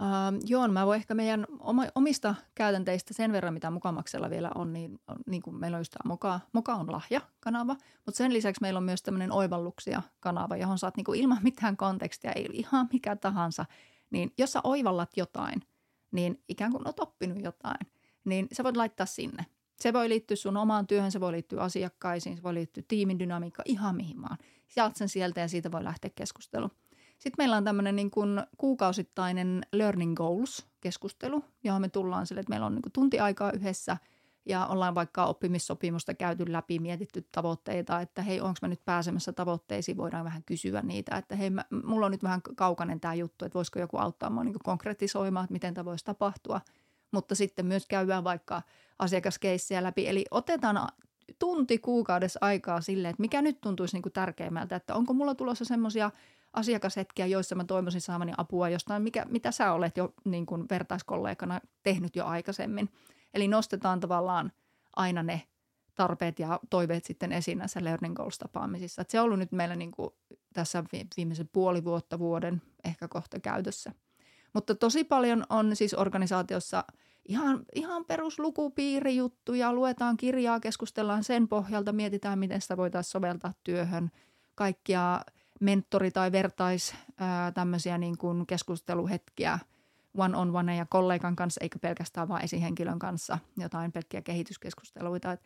Uh, 0.00 0.40
joo, 0.46 0.68
mä 0.68 0.86
voin 0.86 0.96
ehkä 0.96 1.14
meidän 1.14 1.46
omista 1.94 2.34
käytänteistä 2.54 3.14
sen 3.14 3.32
verran, 3.32 3.54
mitä 3.54 3.70
Mukamaksella 3.70 4.30
vielä 4.30 4.50
on, 4.54 4.72
niin, 4.72 5.00
niin 5.26 5.42
kuin 5.42 5.56
meillä 5.56 5.76
on 5.76 5.80
just 5.80 5.92
tämä 5.92 6.08
Moka, 6.08 6.40
Moka 6.52 6.74
on 6.74 6.92
lahja-kanava, 6.92 7.76
mutta 8.06 8.18
sen 8.18 8.32
lisäksi 8.32 8.60
meillä 8.60 8.78
on 8.78 8.84
myös 8.84 9.02
tämmöinen 9.02 9.32
oivalluksia-kanava, 9.32 10.56
johon 10.56 10.78
saat 10.78 10.96
niin 10.96 11.04
kuin 11.04 11.20
ilman 11.20 11.38
mitään 11.48 11.76
kontekstia, 11.76 12.32
ei 12.32 12.48
ihan 12.52 12.88
mikä 12.92 13.16
tahansa, 13.16 13.66
niin 14.10 14.32
jos 14.38 14.52
sä 14.52 14.60
oivallat 14.64 15.10
jotain, 15.16 15.62
niin 16.12 16.42
ikään 16.48 16.72
kuin 16.72 16.88
oot 16.88 17.00
oppinut 17.00 17.42
jotain, 17.42 17.86
niin 18.24 18.48
sä 18.52 18.64
voit 18.64 18.76
laittaa 18.76 19.06
sinne. 19.06 19.46
Se 19.80 19.92
voi 19.92 20.08
liittyä 20.08 20.36
sun 20.36 20.56
omaan 20.56 20.86
työhön, 20.86 21.12
se 21.12 21.20
voi 21.20 21.32
liittyä 21.32 21.60
asiakkaisiin, 21.60 22.36
se 22.36 22.42
voi 22.42 22.54
liittyä 22.54 22.82
tiimin 22.88 23.18
dynamiikkaan, 23.18 23.70
ihan 23.70 23.96
mihin 23.96 24.22
vaan. 24.22 24.38
Saat 24.68 24.96
sen 24.96 25.08
sieltä 25.08 25.40
ja 25.40 25.48
siitä 25.48 25.72
voi 25.72 25.84
lähteä 25.84 26.10
keskusteluun. 26.14 26.70
Sitten 27.22 27.34
meillä 27.38 27.56
on 27.56 27.64
tämmöinen 27.64 27.96
niin 27.96 28.10
kuin 28.10 28.42
kuukausittainen 28.58 29.62
learning 29.72 30.16
goals-keskustelu, 30.16 31.44
johon 31.64 31.80
me 31.80 31.88
tullaan 31.88 32.26
sille, 32.26 32.40
että 32.40 32.50
meillä 32.50 32.66
on 32.66 32.74
niin 32.74 32.82
kuin 32.82 32.92
tunti 32.92 33.20
aikaa 33.20 33.52
yhdessä 33.52 33.96
ja 34.44 34.66
ollaan 34.66 34.94
vaikka 34.94 35.24
oppimissopimusta 35.24 36.14
käyty 36.14 36.52
läpi, 36.52 36.78
mietitty 36.78 37.28
tavoitteita, 37.32 38.00
että 38.00 38.22
hei, 38.22 38.40
onko 38.40 38.58
mä 38.62 38.68
nyt 38.68 38.84
pääsemässä 38.84 39.32
tavoitteisiin, 39.32 39.96
voidaan 39.96 40.24
vähän 40.24 40.42
kysyä 40.46 40.82
niitä, 40.82 41.16
että 41.16 41.36
hei, 41.36 41.50
mä, 41.50 41.64
mulla 41.84 42.06
on 42.06 42.12
nyt 42.12 42.22
vähän 42.22 42.42
kaukainen 42.56 43.00
tämä 43.00 43.14
juttu, 43.14 43.44
että 43.44 43.56
voisiko 43.56 43.78
joku 43.78 43.96
auttaa 43.98 44.30
mua 44.30 44.44
niin 44.44 44.54
konkretisoimaan, 44.64 45.44
että 45.44 45.52
miten 45.52 45.74
tämä 45.74 45.84
voisi 45.84 46.04
tapahtua, 46.04 46.60
mutta 47.12 47.34
sitten 47.34 47.66
myös 47.66 47.86
käydään 47.86 48.24
vaikka 48.24 48.62
asiakaskeissejä 48.98 49.82
läpi, 49.82 50.08
eli 50.08 50.24
otetaan 50.30 50.88
tunti 51.38 51.78
kuukaudessa 51.78 52.38
aikaa 52.42 52.80
sille, 52.80 53.08
että 53.08 53.20
mikä 53.20 53.42
nyt 53.42 53.60
tuntuisi 53.60 53.96
niin 53.96 54.02
kuin 54.02 54.12
tärkeimmältä, 54.12 54.76
että 54.76 54.94
onko 54.94 55.14
mulla 55.14 55.34
tulossa 55.34 55.64
semmoisia– 55.64 56.10
asiakashetkiä, 56.52 57.26
joissa 57.26 57.54
mä 57.54 57.64
toivoisin 57.64 58.00
saamani 58.00 58.32
apua 58.36 58.68
jostain, 58.68 59.02
mikä, 59.02 59.26
mitä 59.28 59.50
sä 59.50 59.72
olet 59.72 59.96
jo 59.96 60.14
niin 60.24 60.46
kuin 60.46 60.66
vertaiskollegana 60.70 61.60
tehnyt 61.82 62.16
jo 62.16 62.26
aikaisemmin. 62.26 62.88
Eli 63.34 63.48
nostetaan 63.48 64.00
tavallaan 64.00 64.52
aina 64.96 65.22
ne 65.22 65.42
tarpeet 65.94 66.38
ja 66.38 66.60
toiveet 66.70 67.04
sitten 67.04 67.32
esiin 67.32 67.58
näissä 67.58 67.84
Learning 67.84 68.16
Goals-tapaamisissa. 68.16 69.04
Se 69.08 69.20
on 69.20 69.24
ollut 69.24 69.38
nyt 69.38 69.52
meillä 69.52 69.76
niin 69.76 69.90
kuin 69.90 70.10
tässä 70.52 70.84
viimeisen 71.16 71.48
puoli 71.52 71.84
vuotta, 71.84 72.18
vuoden 72.18 72.62
ehkä 72.84 73.08
kohta 73.08 73.40
käytössä. 73.40 73.92
Mutta 74.52 74.74
tosi 74.74 75.04
paljon 75.04 75.44
on 75.50 75.76
siis 75.76 75.94
organisaatiossa 75.94 76.84
ihan, 77.28 77.62
ihan 77.74 78.04
peruslukupiirijuttuja, 78.04 79.72
luetaan 79.72 80.16
kirjaa, 80.16 80.60
keskustellaan 80.60 81.24
sen 81.24 81.48
pohjalta, 81.48 81.92
mietitään, 81.92 82.38
miten 82.38 82.60
sitä 82.60 82.76
voitaisiin 82.76 83.12
soveltaa 83.12 83.54
työhön. 83.64 84.10
Kaikkia 84.54 85.20
mentori- 85.62 86.10
tai 86.12 86.32
vertais 86.32 86.94
ää, 87.18 87.52
tämmöisiä 87.52 87.98
niin 87.98 88.18
kuin 88.18 88.46
keskusteluhetkiä 88.46 89.58
one 90.18 90.36
on 90.36 90.56
one 90.56 90.76
ja 90.76 90.86
kollegan 90.86 91.36
kanssa, 91.36 91.60
eikä 91.62 91.78
pelkästään 91.78 92.28
vain 92.28 92.44
esihenkilön 92.44 92.98
kanssa, 92.98 93.38
jotain 93.56 93.92
pelkkiä 93.92 94.22
kehityskeskusteluita. 94.22 95.32
Et, 95.32 95.40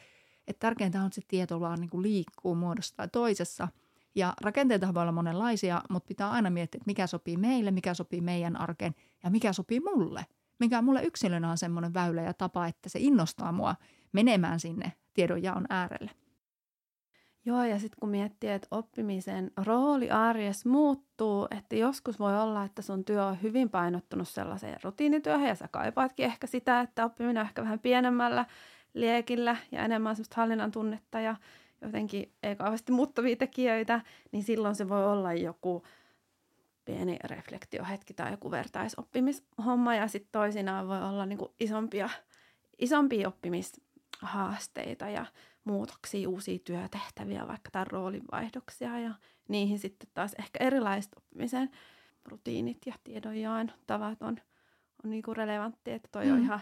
et 0.46 0.58
tärkeintä 0.58 1.00
on, 1.00 1.06
että 1.06 1.14
se 1.14 1.22
tieto 1.28 1.60
vaan 1.60 1.80
niin 1.80 1.90
kuin 1.90 2.02
liikkuu 2.02 2.54
muodossa 2.54 2.96
tai 2.96 3.08
toisessa. 3.08 3.68
Ja 4.14 4.34
rakenteita 4.40 4.94
voi 4.94 5.02
olla 5.02 5.12
monenlaisia, 5.12 5.82
mutta 5.90 6.06
pitää 6.06 6.30
aina 6.30 6.50
miettiä, 6.50 6.78
että 6.78 6.86
mikä 6.86 7.06
sopii 7.06 7.36
meille, 7.36 7.70
mikä 7.70 7.94
sopii 7.94 8.20
meidän 8.20 8.60
arkeen 8.60 8.94
ja 9.24 9.30
mikä 9.30 9.52
sopii 9.52 9.80
mulle. 9.80 10.26
Mikä 10.60 10.82
mulle 10.82 11.02
yksilönä 11.02 11.50
on 11.50 11.58
semmoinen 11.58 11.94
väylä 11.94 12.22
ja 12.22 12.34
tapa, 12.34 12.66
että 12.66 12.88
se 12.88 12.98
innostaa 12.98 13.52
mua 13.52 13.76
menemään 14.12 14.60
sinne 14.60 14.92
tiedonjaon 15.14 15.66
äärelle. 15.68 16.10
Joo, 17.46 17.64
ja 17.64 17.78
sitten 17.78 18.00
kun 18.00 18.08
miettii, 18.08 18.50
että 18.50 18.68
oppimisen 18.70 19.50
rooli 19.64 20.10
arjessa 20.10 20.68
muuttuu, 20.68 21.48
että 21.50 21.76
joskus 21.76 22.18
voi 22.18 22.40
olla, 22.40 22.64
että 22.64 22.82
sun 22.82 23.04
työ 23.04 23.24
on 23.24 23.42
hyvin 23.42 23.70
painottunut 23.70 24.28
sellaiseen 24.28 24.78
rutiinityöhön, 24.82 25.48
ja 25.48 25.54
sä 25.54 25.68
kaipaatkin 25.68 26.26
ehkä 26.26 26.46
sitä, 26.46 26.80
että 26.80 27.04
oppiminen 27.04 27.40
on 27.40 27.46
ehkä 27.46 27.62
vähän 27.62 27.78
pienemmällä 27.78 28.44
liekillä 28.94 29.56
ja 29.72 29.84
enemmän 29.84 30.16
semmoista 30.16 30.36
hallinnan 30.36 30.70
tunnetta 30.70 31.20
ja 31.20 31.36
jotenkin 31.80 32.32
ei 32.42 32.56
kauheasti 32.56 32.92
muuttavia 32.92 33.36
tekijöitä, 33.36 34.00
niin 34.32 34.44
silloin 34.44 34.74
se 34.74 34.88
voi 34.88 35.06
olla 35.06 35.32
joku 35.32 35.86
pieni 36.84 37.18
reflektiohetki 37.24 38.14
tai 38.14 38.30
joku 38.30 38.50
vertaisoppimishomma, 38.50 39.94
ja 39.94 40.08
sitten 40.08 40.32
toisinaan 40.32 40.88
voi 40.88 41.02
olla 41.02 41.26
niinku 41.26 41.54
isompia, 41.60 42.10
isompia 42.78 43.28
oppimishaasteita 43.28 45.08
ja 45.08 45.26
muutoksia, 45.66 46.28
uusia 46.28 46.58
työtehtäviä, 46.58 47.48
vaikka 47.48 47.70
tai 47.70 47.84
roolinvaihdoksia 47.84 48.98
ja 48.98 49.14
niihin 49.48 49.78
sitten 49.78 50.08
taas 50.14 50.34
ehkä 50.38 50.64
erilaiset 50.64 51.12
oppimisen 51.16 51.70
rutiinit 52.24 52.78
ja 52.86 52.94
tiedonjaon 53.04 53.72
tavat 53.86 54.22
on, 54.22 54.36
on 55.04 55.10
niinku 55.10 55.34
relevantti, 55.34 55.90
että 55.90 56.08
toi 56.12 56.26
mm. 56.26 56.32
on 56.32 56.42
ihan, 56.42 56.60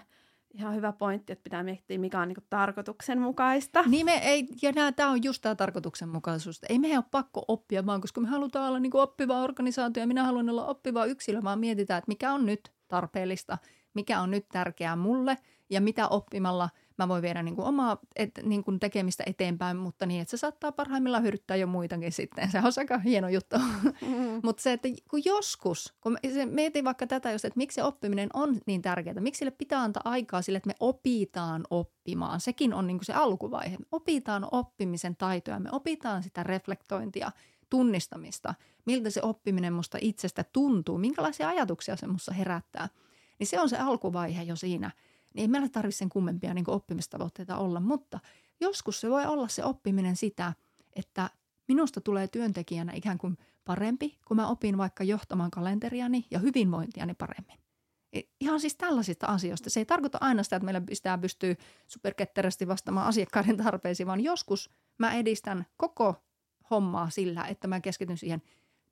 ihan 0.54 0.74
hyvä 0.74 0.92
pointti, 0.92 1.32
että 1.32 1.42
pitää 1.42 1.62
miettiä, 1.62 1.98
mikä 1.98 2.20
on 2.20 2.28
niinku 2.28 2.44
tarkoituksenmukaista. 2.50 3.82
Niin 3.86 4.06
me 4.06 4.12
ei, 4.12 4.46
ja 4.62 4.92
tämä 4.92 5.10
on 5.10 5.24
just 5.24 5.42
tämä 5.42 5.54
tarkoituksenmukaisuus. 5.54 6.60
Ei 6.68 6.78
meidän 6.78 6.98
ole 6.98 7.04
pakko 7.10 7.44
oppia 7.48 7.86
vaan, 7.86 8.00
koska 8.00 8.20
me 8.20 8.28
halutaan 8.28 8.68
olla 8.68 8.80
niinku 8.80 8.98
oppiva 8.98 9.42
organisaatio 9.42 10.02
ja 10.02 10.06
minä 10.06 10.24
haluan 10.24 10.50
olla 10.50 10.66
oppiva 10.66 11.04
yksilö, 11.04 11.42
vaan 11.42 11.58
mietitään, 11.58 11.98
että 11.98 12.10
mikä 12.10 12.32
on 12.32 12.46
nyt 12.46 12.72
tarpeellista, 12.88 13.58
mikä 13.94 14.20
on 14.20 14.30
nyt 14.30 14.46
tärkeää 14.52 14.96
mulle 14.96 15.38
ja 15.70 15.80
mitä 15.80 16.08
oppimalla– 16.08 16.68
mä 16.98 17.08
voin 17.08 17.22
viedä 17.22 17.42
niin 17.42 17.56
kuin 17.56 17.66
omaa 17.66 17.98
et, 18.16 18.30
niin 18.42 18.64
kuin 18.64 18.80
tekemistä 18.80 19.24
eteenpäin, 19.26 19.76
mutta 19.76 20.06
niin, 20.06 20.22
että 20.22 20.30
se 20.30 20.36
saattaa 20.36 20.72
parhaimmillaan 20.72 21.22
hyödyttää 21.22 21.56
jo 21.56 21.66
muitakin 21.66 22.12
sitten. 22.12 22.50
Se 22.50 22.58
on 22.58 22.72
aika 22.76 22.98
hieno 22.98 23.28
juttu. 23.28 23.56
Mm. 23.58 24.40
mutta 24.42 24.62
se, 24.62 24.72
että 24.72 24.88
kun 25.10 25.22
joskus, 25.24 25.94
kun 26.00 26.18
mietin 26.44 26.84
vaikka 26.84 27.06
tätä 27.06 27.32
just, 27.32 27.44
että 27.44 27.56
miksi 27.56 27.74
se 27.74 27.82
oppiminen 27.82 28.28
on 28.34 28.60
niin 28.66 28.82
tärkeää, 28.82 29.20
miksi 29.20 29.38
sille 29.38 29.50
pitää 29.50 29.82
antaa 29.82 30.02
aikaa 30.04 30.42
sille, 30.42 30.56
että 30.56 30.68
me 30.68 30.74
opitaan 30.80 31.64
oppimaan. 31.70 32.40
Sekin 32.40 32.74
on 32.74 32.86
niin 32.86 32.98
kuin 32.98 33.06
se 33.06 33.12
alkuvaihe. 33.12 33.76
Me 33.78 33.86
opitaan 33.92 34.48
oppimisen 34.52 35.16
taitoja, 35.16 35.60
me 35.60 35.68
opitaan 35.72 36.22
sitä 36.22 36.42
reflektointia, 36.42 37.32
tunnistamista, 37.70 38.54
miltä 38.86 39.10
se 39.10 39.22
oppiminen 39.22 39.72
musta 39.72 39.98
itsestä 40.00 40.44
tuntuu, 40.52 40.98
minkälaisia 40.98 41.48
ajatuksia 41.48 41.96
se 41.96 42.06
musta 42.06 42.32
herättää. 42.32 42.88
Niin 43.38 43.46
se 43.46 43.60
on 43.60 43.68
se 43.68 43.78
alkuvaihe 43.78 44.42
jo 44.42 44.56
siinä– 44.56 44.90
niin 45.34 45.42
ei 45.42 45.48
meillä 45.48 45.68
tarvitse 45.68 45.98
sen 45.98 46.08
kummempia 46.08 46.54
niin 46.54 46.70
oppimistavoitteita 46.70 47.56
olla, 47.56 47.80
mutta 47.80 48.20
joskus 48.60 49.00
se 49.00 49.10
voi 49.10 49.26
olla 49.26 49.48
se 49.48 49.64
oppiminen 49.64 50.16
sitä, 50.16 50.52
että 50.96 51.30
minusta 51.68 52.00
tulee 52.00 52.28
työntekijänä 52.28 52.92
ikään 52.92 53.18
kuin 53.18 53.38
parempi, 53.64 54.18
kun 54.24 54.36
mä 54.36 54.48
opin 54.48 54.78
vaikka 54.78 55.04
johtamaan 55.04 55.50
kalenteriani 55.50 56.26
ja 56.30 56.38
hyvinvointiani 56.38 57.14
paremmin. 57.14 57.58
E, 58.12 58.20
ihan 58.40 58.60
siis 58.60 58.76
tällaisista 58.76 59.26
asioista. 59.26 59.70
Se 59.70 59.80
ei 59.80 59.84
tarkoita 59.84 60.18
aina 60.20 60.42
sitä, 60.42 60.56
että 60.56 60.64
meillä 60.64 60.80
pitää 60.80 61.18
pystyä 61.18 61.54
superketterästi 61.86 62.68
vastaamaan 62.68 63.06
asiakkaiden 63.06 63.56
tarpeisiin, 63.56 64.06
vaan 64.06 64.20
joskus 64.20 64.70
mä 64.98 65.14
edistän 65.14 65.66
koko 65.76 66.14
hommaa 66.70 67.10
sillä, 67.10 67.44
että 67.44 67.68
mä 67.68 67.80
keskityn 67.80 68.18
siihen, 68.18 68.42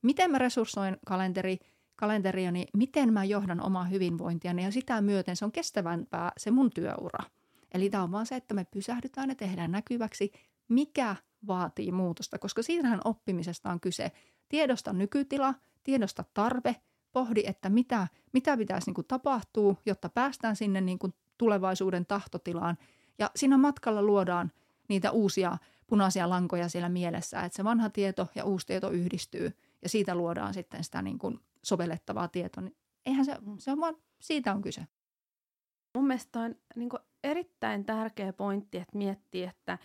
miten 0.03 0.31
mä 0.31 0.39
resurssoin 0.39 0.97
kalenteri– 1.07 1.59
kalenteriani, 1.97 2.59
niin 2.59 2.69
miten 2.77 3.13
mä 3.13 3.25
johdan 3.25 3.67
omaa 3.67 3.85
hyvinvointiani 3.85 4.65
ja 4.65 4.73
sitä 4.73 5.01
myöten 5.01 5.37
se 5.37 5.45
on 5.45 5.53
kestävämpää 5.53 6.33
se 6.37 6.51
mun 6.51 6.71
työura. 6.71 7.25
Eli 7.75 7.91
tämä 7.91 8.03
on 8.03 8.13
vaan 8.13 8.27
se, 8.27 8.37
että 8.37 8.55
me 8.55 8.65
pysähdytään 8.65 9.29
ja 9.29 9.35
tehdään 9.35 9.73
näkyväksi, 9.73 10.33
mikä 10.69 11.17
vaatii 11.47 11.93
muutosta, 11.93 12.39
koska 12.39 12.63
siitähän 12.63 13.01
oppimisesta 13.05 13.71
on 13.71 13.81
kyse. 13.81 14.13
Tiedosta 14.49 14.93
nykytila, 14.93 15.55
tiedosta 15.85 16.25
tarve, 16.35 16.77
pohdi, 17.13 17.43
että 17.47 17.69
mitä, 17.69 18.09
mitä 18.33 18.57
pitäisi 18.57 18.87
niin 18.87 18.95
kuin 18.95 19.07
tapahtua, 19.07 19.77
jotta 19.87 20.09
päästään 20.09 20.57
sinne 20.57 20.81
niin 20.81 20.99
kuin 20.99 21.15
tulevaisuuden 21.39 22.07
tahtotilaan. 22.07 22.79
Ja 23.19 23.31
siinä 23.37 23.59
matkalla 23.59 24.03
luodaan 24.03 24.53
niitä 24.89 25.11
uusia 25.11 25.59
punaisia 25.87 26.29
lankoja 26.29 26.69
siellä 26.69 26.89
mielessä, 26.89 27.41
että 27.41 27.57
se 27.57 27.65
vanha 27.65 27.91
tieto 27.91 28.29
ja 28.35 28.45
uusi 28.45 28.67
tieto 28.67 28.91
yhdistyy 28.91 29.57
ja 29.83 29.89
siitä 29.89 30.15
luodaan 30.15 30.55
sitten 30.55 30.85
sitä 30.85 31.03
niin 31.03 31.19
kuin 31.19 31.41
sovellettavaa 31.65 32.29
tietoa, 32.29 32.63
niin 32.63 32.77
eihän 33.07 33.25
se, 33.25 33.37
se 33.59 33.71
on 33.71 33.81
vaan, 33.81 33.97
siitä 34.21 34.53
on 34.53 34.63
kyse. 34.63 34.87
Mun 35.95 36.07
mielestä 36.07 36.41
on 36.41 36.55
niin 36.77 36.91
erittäin 37.25 37.85
tärkeä 37.85 38.33
pointti, 38.33 38.79
että 38.79 38.99
miettii, 38.99 39.43
että, 39.43 39.79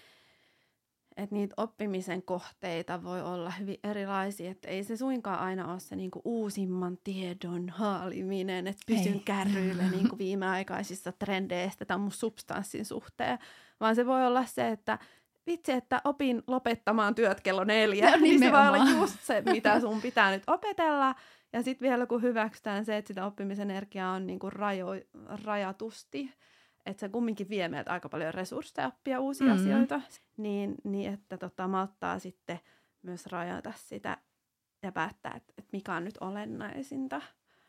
että 1.18 1.36
niitä 1.36 1.54
oppimisen 1.58 2.24
kohteita 2.24 3.04
voi 3.04 3.22
olla 3.22 3.52
hyvin 3.52 3.78
erilaisia. 3.84 4.52
Että 4.52 4.68
ei 4.68 4.84
se 4.84 4.98
suinkaan 4.98 5.40
aina 5.40 5.72
ole 5.72 5.80
se 5.80 5.96
niin 5.96 6.12
uusimman 6.24 6.98
tiedon 7.04 7.70
haaliminen, 7.70 8.68
että 8.68 8.84
pysyn 8.88 9.14
ei. 9.14 9.20
kärryillä 9.20 9.84
niin 9.92 10.18
viimeaikaisissa 10.18 11.12
trendeistä 11.12 11.86
tai 11.86 11.98
mun 11.98 12.12
substanssin 12.12 12.86
suhteen, 12.86 13.40
vaan 13.80 13.96
se 13.96 14.06
voi 14.06 14.26
olla 14.26 14.46
se, 14.46 14.70
että 14.70 15.00
vitsi, 15.48 15.72
että 15.72 16.02
opin 16.04 16.44
lopettamaan 16.48 17.16
työt 17.16 17.42
kello 17.42 17.64
neljä, 17.64 18.12
no, 18.12 18.18
niin 18.18 18.40
se 18.40 18.52
voi 18.52 18.68
olla 18.68 18.92
just 18.92 19.22
se, 19.22 19.44
mitä 19.46 19.80
sun 19.80 20.02
pitää 20.02 20.32
nyt 20.32 20.44
opetella. 20.48 21.16
Ja 21.54 21.64
sitten 21.64 21.90
vielä 21.90 22.06
kun 22.06 22.22
hyväksytään 22.22 22.86
se, 22.86 22.98
että 22.98 23.08
sitä 23.08 23.26
oppimisen 23.26 23.72
energiaa 23.72 24.12
on 24.12 24.28
niin 24.28 24.40
kuin 24.40 24.54
rajo, 24.54 24.88
rajatusti, 25.44 26.34
että 26.86 27.00
se 27.00 27.10
kumminkin 27.10 27.50
vie 27.50 27.68
meiltä 27.68 27.92
aika 27.92 28.10
paljon 28.10 28.34
resursseja 28.34 28.88
oppia 28.88 29.20
uusia 29.20 29.48
mm-hmm. 29.48 29.62
asioita, 29.62 30.02
niin, 30.38 30.76
niin 30.84 31.14
että 31.14 31.38
tota, 31.38 31.68
malttaa 31.68 32.20
sitten 32.20 32.60
myös 33.02 33.26
rajata 33.26 33.74
sitä 33.76 34.18
ja 34.84 34.92
päättää, 34.92 35.34
että, 35.36 35.54
että 35.58 35.70
mikä 35.72 35.94
on 35.94 36.04
nyt 36.04 36.18
olennaisinta. 36.22 37.22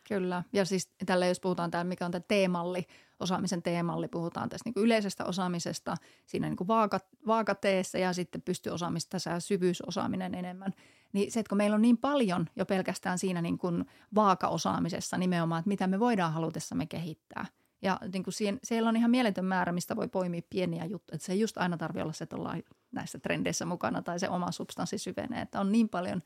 Kyllä, 0.08 0.42
ja 0.52 0.64
siis 0.64 0.92
tällä 1.06 1.26
jos 1.26 1.40
puhutaan 1.40 1.70
täällä, 1.70 1.88
mikä 1.88 2.04
on 2.04 2.10
tämä 2.10 2.24
teemalli, 2.28 2.86
osaamisen 3.20 3.62
teemalli, 3.62 4.08
puhutaan 4.08 4.48
tästä 4.48 4.70
niin 4.70 4.84
yleisestä 4.84 5.24
osaamisesta, 5.24 5.96
siinä 6.26 6.48
niin 6.48 6.56
kuin 6.56 6.68
vaaka, 6.68 7.00
vaakateessa 7.26 7.98
ja 7.98 8.12
sitten 8.12 8.42
pystyosaamista, 8.42 9.10
tässä 9.10 9.40
syvyysosaaminen 9.40 10.34
enemmän. 10.34 10.72
Niin 11.12 11.33
se, 11.33 11.40
että 11.40 11.49
kun 11.49 11.59
meillä 11.59 11.75
on 11.75 11.83
niin 11.83 11.99
paljon 11.99 12.47
jo 12.57 12.66
pelkästään 12.66 13.18
siinä 13.18 13.42
niin 13.42 13.59
kuin 13.59 13.85
vaakaosaamisessa 14.14 15.18
nimenomaan, 15.18 15.59
että 15.59 15.68
mitä 15.68 15.87
me 15.87 16.01
voidaan 16.01 16.33
halutessamme 16.33 16.87
kehittää. 16.87 17.47
Ja 17.83 18.01
niin 18.12 18.25
kuin 18.25 18.35
siihen, 18.35 18.59
siellä 18.64 18.88
on 18.88 18.97
ihan 18.97 19.11
mieletön 19.11 19.44
määrä, 19.44 19.73
mistä 19.73 19.97
voi 19.97 20.09
poimia 20.09 20.42
pieniä 20.51 20.85
juttuja. 20.85 21.14
Että 21.14 21.27
se 21.27 21.33
ei 21.33 21.40
just 21.40 21.59
aina 21.59 21.77
tarvitse 21.77 22.03
olla 22.03 22.12
se, 22.12 22.25
että 22.25 22.37
ollaan 22.37 22.62
näissä 22.92 23.18
trendeissä 23.18 23.64
mukana 23.64 24.03
tai 24.03 24.21
se 24.21 24.29
oma 24.29 24.53
substanssi 24.53 24.99
syvenee. 24.99 25.40
Että 25.40 25.61
on 25.61 25.73
niin 25.73 25.88
paljon 25.88 26.23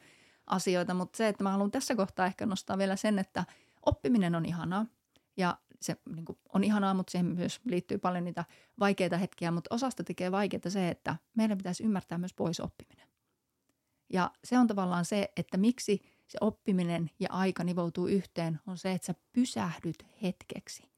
asioita, 0.47 0.95
mutta 0.95 1.17
se, 1.17 1.29
että 1.29 1.45
mä 1.45 1.51
haluan 1.51 1.71
tässä 1.71 1.95
kohtaa 1.95 2.27
ehkä 2.27 2.47
nostaa 2.47 2.79
vielä 2.79 2.97
sen, 2.97 3.19
että– 3.19 3.45
oppiminen 3.87 4.35
on 4.35 4.47
ihanaa 4.47 4.87
ja 5.37 5.59
se 5.81 5.97
niin 6.15 6.25
kuin, 6.25 6.39
on 6.55 6.65
ihanaa, 6.65 6.95
mutta 6.95 7.11
siihen 7.11 7.27
myös 7.27 7.61
liittyy 7.65 7.99
paljon 7.99 8.25
niitä 8.25 8.45
vaikeita 8.81 9.17
hetkiä, 9.17 9.51
mutta 9.51 9.75
osasta 9.75 10.05
tekee 10.05 10.33
vaikeaa 10.33 10.71
se, 10.71 10.89
että 10.89 11.17
meidän 11.35 11.59
pitäisi 11.59 11.85
ymmärtää 11.85 12.19
myös 12.19 12.35
pois 12.35 12.61
oppiminen. 12.61 13.12
Ja 14.13 14.31
se 14.45 14.59
on 14.59 14.67
tavallaan 14.67 15.05
se, 15.05 15.33
että 15.37 15.57
miksi 15.57 16.01
se 16.29 16.39
oppiminen 16.41 17.11
ja 17.21 17.29
aika 17.31 17.65
nivoutuu 17.65 18.07
yhteen, 18.07 18.61
on 18.67 18.79
se, 18.79 18.93
että 18.93 19.07
sä 19.07 19.15
pysähdyt 19.33 20.07
hetkeksi. 20.23 20.91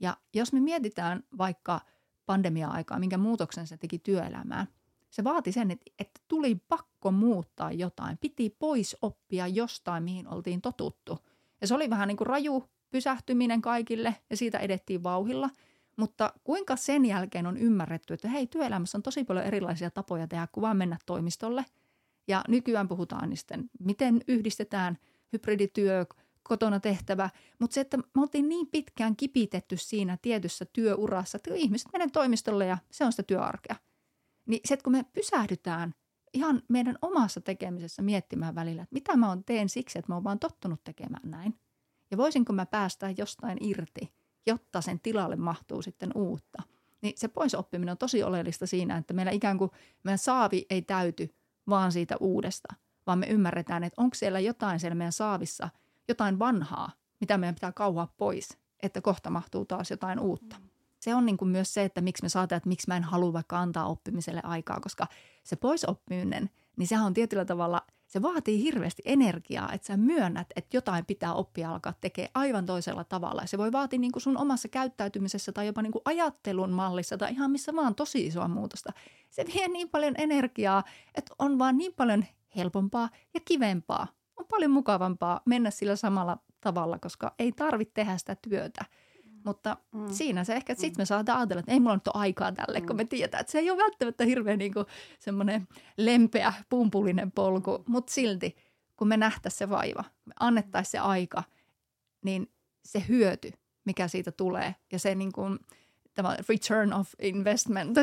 Ja 0.00 0.16
jos 0.34 0.52
me 0.52 0.60
mietitään 0.60 1.24
vaikka 1.38 1.80
pandemia-aikaa, 2.26 2.98
minkä 2.98 3.18
muutoksen 3.18 3.66
se 3.66 3.76
teki 3.76 3.98
työelämään, 3.98 4.66
se 5.10 5.24
vaati 5.24 5.52
sen, 5.52 5.70
että, 5.70 5.90
että 5.98 6.20
tuli 6.28 6.54
pakko 6.54 7.10
muuttaa 7.10 7.72
jotain. 7.72 8.18
Piti 8.18 8.50
pois 8.50 8.96
oppia 9.02 9.46
jostain, 9.46 10.04
mihin 10.04 10.28
oltiin 10.28 10.60
totuttu– 10.60 11.18
ja 11.60 11.66
se 11.66 11.74
oli 11.74 11.90
vähän 11.90 12.08
niin 12.08 12.16
kuin 12.16 12.26
raju 12.26 12.64
pysähtyminen 12.90 13.62
kaikille 13.62 14.16
ja 14.30 14.36
siitä 14.36 14.58
edettiin 14.58 15.02
vauhilla. 15.02 15.50
Mutta 15.96 16.32
kuinka 16.44 16.76
sen 16.76 17.04
jälkeen 17.04 17.46
on 17.46 17.56
ymmärretty, 17.56 18.14
että 18.14 18.28
hei, 18.28 18.46
työelämässä 18.46 18.98
on 18.98 19.02
tosi 19.02 19.24
paljon 19.24 19.46
erilaisia 19.46 19.90
tapoja 19.90 20.28
tehdä 20.28 20.46
kuin 20.52 20.62
vaan 20.62 20.76
mennä 20.76 20.98
toimistolle. 21.06 21.64
Ja 22.28 22.44
nykyään 22.48 22.88
puhutaan 22.88 23.36
sitten, 23.36 23.70
miten 23.80 24.20
yhdistetään 24.28 24.98
hybridityö, 25.32 26.06
kotona 26.42 26.80
tehtävä, 26.80 27.30
mutta 27.58 27.74
se, 27.74 27.80
että 27.80 27.96
me 27.96 28.22
oltiin 28.22 28.48
niin 28.48 28.66
pitkään 28.66 29.16
kipitetty 29.16 29.76
siinä 29.76 30.18
tietyssä 30.22 30.64
työurassa, 30.64 31.36
että 31.36 31.54
ihmiset 31.54 31.88
menee 31.92 32.08
toimistolle 32.08 32.66
ja 32.66 32.78
se 32.90 33.04
on 33.04 33.12
sitä 33.12 33.22
työarkea. 33.22 33.76
Niin 34.46 34.60
se, 34.64 34.74
että 34.74 34.84
kun 34.84 34.92
me 34.92 35.04
pysähdytään 35.12 35.94
ihan 36.32 36.62
meidän 36.68 36.98
omassa 37.02 37.40
tekemisessä 37.40 38.02
miettimään 38.02 38.54
välillä, 38.54 38.82
että 38.82 38.94
mitä 38.94 39.16
mä 39.16 39.38
teen 39.46 39.68
siksi, 39.68 39.98
että 39.98 40.12
mä 40.12 40.16
oon 40.16 40.24
vaan 40.24 40.38
tottunut 40.38 40.84
tekemään 40.84 41.30
näin. 41.30 41.54
Ja 42.10 42.16
voisinko 42.16 42.52
mä 42.52 42.66
päästä 42.66 43.14
jostain 43.18 43.58
irti, 43.60 44.12
jotta 44.46 44.80
sen 44.80 45.00
tilalle 45.00 45.36
mahtuu 45.36 45.82
sitten 45.82 46.10
uutta. 46.14 46.62
Niin 47.02 47.12
se 47.16 47.28
pois 47.28 47.54
oppiminen 47.54 47.92
on 47.92 47.98
tosi 47.98 48.22
oleellista 48.22 48.66
siinä, 48.66 48.96
että 48.96 49.14
meillä 49.14 49.32
ikään 49.32 49.58
kuin 49.58 49.70
meidän 50.04 50.18
saavi 50.18 50.66
ei 50.70 50.82
täyty 50.82 51.34
vaan 51.68 51.92
siitä 51.92 52.16
uudesta, 52.20 52.74
vaan 53.06 53.18
me 53.18 53.26
ymmärretään, 53.26 53.84
että 53.84 54.02
onko 54.02 54.14
siellä 54.14 54.40
jotain 54.40 54.80
siellä 54.80 54.94
meidän 54.94 55.12
saavissa, 55.12 55.68
jotain 56.08 56.38
vanhaa, 56.38 56.90
mitä 57.20 57.38
meidän 57.38 57.54
pitää 57.54 57.72
kauhaa 57.72 58.14
pois, 58.16 58.58
että 58.82 59.00
kohta 59.00 59.30
mahtuu 59.30 59.64
taas 59.64 59.90
jotain 59.90 60.20
uutta. 60.20 60.56
Se 61.00 61.14
on 61.14 61.26
niin 61.26 61.36
kuin 61.36 61.48
myös 61.48 61.74
se, 61.74 61.84
että 61.84 62.00
miksi 62.00 62.22
me 62.22 62.28
saataan, 62.28 62.56
että 62.56 62.68
miksi 62.68 62.88
mä 62.88 62.96
en 62.96 63.04
halua 63.04 63.32
vaikka 63.32 63.58
antaa 63.58 63.86
oppimiselle 63.86 64.40
aikaa, 64.44 64.80
koska 64.80 65.06
se 65.44 65.56
pois 65.56 65.84
oppiminen, 65.84 66.50
niin 66.76 66.86
sehän 66.86 67.06
on 67.06 67.14
tietyllä 67.14 67.44
tavalla– 67.44 67.82
se 68.16 68.22
vaatii 68.22 68.62
hirveästi 68.62 69.02
energiaa, 69.04 69.72
että 69.72 69.86
sä 69.86 69.96
myönnät, 69.96 70.46
että 70.56 70.76
jotain 70.76 71.06
pitää 71.06 71.34
oppia 71.34 71.70
alkaa 71.70 71.92
tekemään 72.00 72.30
aivan 72.34 72.66
toisella 72.66 73.04
tavalla. 73.04 73.46
Se 73.46 73.58
voi 73.58 73.72
vaatia 73.72 73.98
niin 73.98 74.12
kuin 74.12 74.22
sun 74.22 74.38
omassa 74.38 74.68
käyttäytymisessä 74.68 75.52
tai 75.52 75.66
jopa 75.66 75.82
niin 75.82 75.92
kuin 75.92 76.02
ajattelun 76.04 76.70
mallissa 76.70 77.18
tai 77.18 77.32
ihan 77.32 77.50
missä 77.50 77.76
vaan 77.76 77.94
tosi 77.94 78.26
isoa 78.26 78.48
muutosta. 78.48 78.92
Se 79.30 79.44
vie 79.54 79.68
niin 79.68 79.88
paljon 79.88 80.14
energiaa, 80.18 80.84
että 81.14 81.34
on 81.38 81.58
vaan 81.58 81.78
niin 81.78 81.92
paljon 81.96 82.24
helpompaa 82.56 83.08
ja 83.34 83.40
kivempaa. 83.44 84.06
On 84.36 84.46
paljon 84.50 84.70
mukavampaa 84.70 85.40
mennä 85.44 85.70
sillä 85.70 85.96
samalla 85.96 86.38
tavalla, 86.60 86.98
koska 86.98 87.34
ei 87.38 87.52
tarvitse 87.52 87.94
tehdä 87.94 88.18
sitä 88.18 88.36
työtä– 88.42 88.84
mutta 89.46 89.76
mm. 89.92 90.08
siinä 90.10 90.44
se 90.44 90.54
ehkä, 90.54 90.72
että 90.72 90.80
sitten 90.80 91.00
me 91.00 91.04
mm. 91.04 91.06
saadaan 91.06 91.38
ajatella, 91.38 91.60
että 91.60 91.72
ei 91.72 91.80
mulla 91.80 91.96
nyt 91.96 92.08
ole 92.08 92.20
aikaa 92.22 92.52
tälle, 92.52 92.80
mm. 92.80 92.86
kun 92.86 92.96
me 92.96 93.04
tiedetään, 93.04 93.40
että 93.40 93.50
se 93.50 93.58
ei 93.58 93.70
ole 93.70 93.82
välttämättä 93.82 94.24
hirveän 94.24 94.58
niin 94.58 94.72
semmoinen 95.18 95.68
lempeä, 95.96 96.52
pumpullinen 96.68 97.32
polku, 97.32 97.78
mm. 97.78 97.84
mutta 97.92 98.12
silti 98.12 98.56
kun 98.96 99.08
me 99.08 99.16
nähtäisiin 99.16 99.58
se 99.58 99.70
vaiva, 99.70 100.04
me 100.24 100.34
annettaisiin 100.40 100.90
se 100.90 100.98
aika, 100.98 101.42
niin 102.24 102.50
se 102.84 103.04
hyöty, 103.08 103.52
mikä 103.84 104.08
siitä 104.08 104.32
tulee 104.32 104.74
ja 104.92 104.98
se 104.98 105.14
niin 105.14 105.32
kuin, 105.32 105.58
tämä 106.14 106.36
return 106.48 106.92
of 106.92 107.12
investment, 107.22 107.96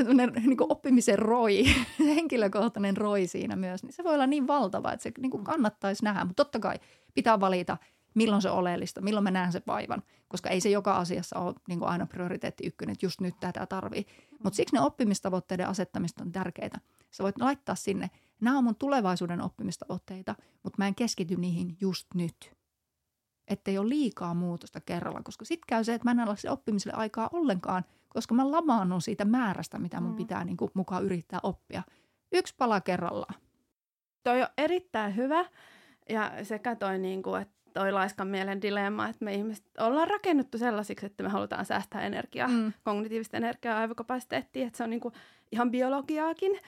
niin 0.46 0.58
kuin 0.58 0.72
oppimisen 0.72 1.20
roi, 1.20 1.64
henkilökohtainen 2.16 2.98
roi 2.98 3.28
siinä 3.28 3.56
myös, 3.56 3.84
niin 3.84 3.94
se 3.94 4.04
voi 4.04 4.14
olla 4.14 4.28
niin 4.28 4.48
valtava, 4.48 4.92
että 4.92 5.04
se 5.04 5.12
niin 5.20 5.32
kuin 5.32 5.44
kannattaisi 5.44 6.04
nähdä. 6.04 6.26
Mutta 6.26 6.44
totta 6.46 6.60
kai 6.60 6.80
pitää 7.14 7.40
valita– 7.40 7.78
milloin 8.16 8.42
se 8.42 8.50
on 8.50 8.58
oleellista, 8.58 9.02
milloin 9.02 9.24
mä 9.24 9.32
näen 9.32 9.52
sen 9.52 9.62
vaivan, 9.68 10.04
koska 10.28 10.50
ei 10.50 10.62
se 10.62 10.70
joka 10.70 10.98
asiassa 10.98 11.40
ole 11.40 11.56
niin 11.68 11.80
kuin 11.80 11.90
aina 11.90 12.06
prioriteetti 12.06 12.68
ykkönen, 12.68 12.94
että 12.94 13.06
just 13.06 13.22
nyt 13.22 13.36
tätä 13.40 13.66
tarvii. 13.66 14.06
Mutta 14.44 14.58
siksi 14.58 14.76
ne 14.76 14.82
oppimistavoitteiden 14.82 15.68
asettamista 15.68 16.24
on 16.24 16.32
tärkeitä. 16.32 16.80
Sä 17.12 17.24
voit 17.24 17.38
laittaa 17.38 17.76
sinne, 17.76 18.10
nämä 18.42 18.58
on 18.58 18.64
mun 18.64 18.76
tulevaisuuden 18.76 19.42
oppimistavoitteita, 19.42 20.36
mutta 20.64 20.76
mä 20.78 20.88
en 20.88 20.96
keskity 20.96 21.36
niihin 21.36 21.78
just 21.82 22.08
nyt. 22.16 22.54
Että 23.48 23.72
ei 23.72 23.78
ole 23.78 23.90
liikaa 23.90 24.34
muutosta 24.34 24.82
kerralla, 24.82 25.22
koska 25.24 25.46
sitten 25.46 25.68
käy 25.68 25.84
se, 25.84 25.94
että 25.94 26.14
mä 26.14 26.22
en 26.22 26.30
ole 26.30 26.52
oppimiselle 26.52 26.98
aikaa 26.98 27.30
ollenkaan, 27.34 27.86
koska 28.10 28.36
mä 28.36 28.52
lamaannun 28.52 29.02
siitä 29.02 29.26
määrästä, 29.26 29.80
mitä 29.80 30.02
mun 30.02 30.12
mm. 30.12 30.18
pitää 30.18 30.44
niin 30.44 30.58
kuin, 30.58 30.72
mukaan 30.74 31.04
yrittää 31.04 31.40
oppia. 31.44 31.84
Yksi 32.32 32.56
pala 32.58 32.82
kerrallaan. 32.82 33.36
Toi 34.24 34.42
on 34.42 34.48
erittäin 34.58 35.16
hyvä. 35.16 35.46
Ja 36.10 36.32
sekä 36.44 36.76
toi, 36.76 37.00
niin 37.00 37.24
kuin, 37.24 37.42
että 37.42 37.63
toi 37.74 37.92
laiskan 37.92 38.28
mielen 38.28 38.62
dilemma, 38.62 39.08
että 39.08 39.26
me 39.26 39.34
ihmiset 39.34 39.66
ollaan 39.80 40.08
rakennettu 40.08 40.58
sellaisiksi, 40.58 41.06
että 41.06 41.24
me 41.24 41.30
halutaan 41.30 41.66
säästää 41.66 42.02
energiaa, 42.02 42.48
mm. 42.48 42.74
kognitiivista 42.84 43.38
energiaa, 43.38 43.80
aivokapasiteettia, 43.80 44.68
että 44.68 44.78
se 44.78 44.84
on 44.84 44.90
niinku 44.90 45.12
ihan 45.52 45.72
biologiaakin, 45.72 46.60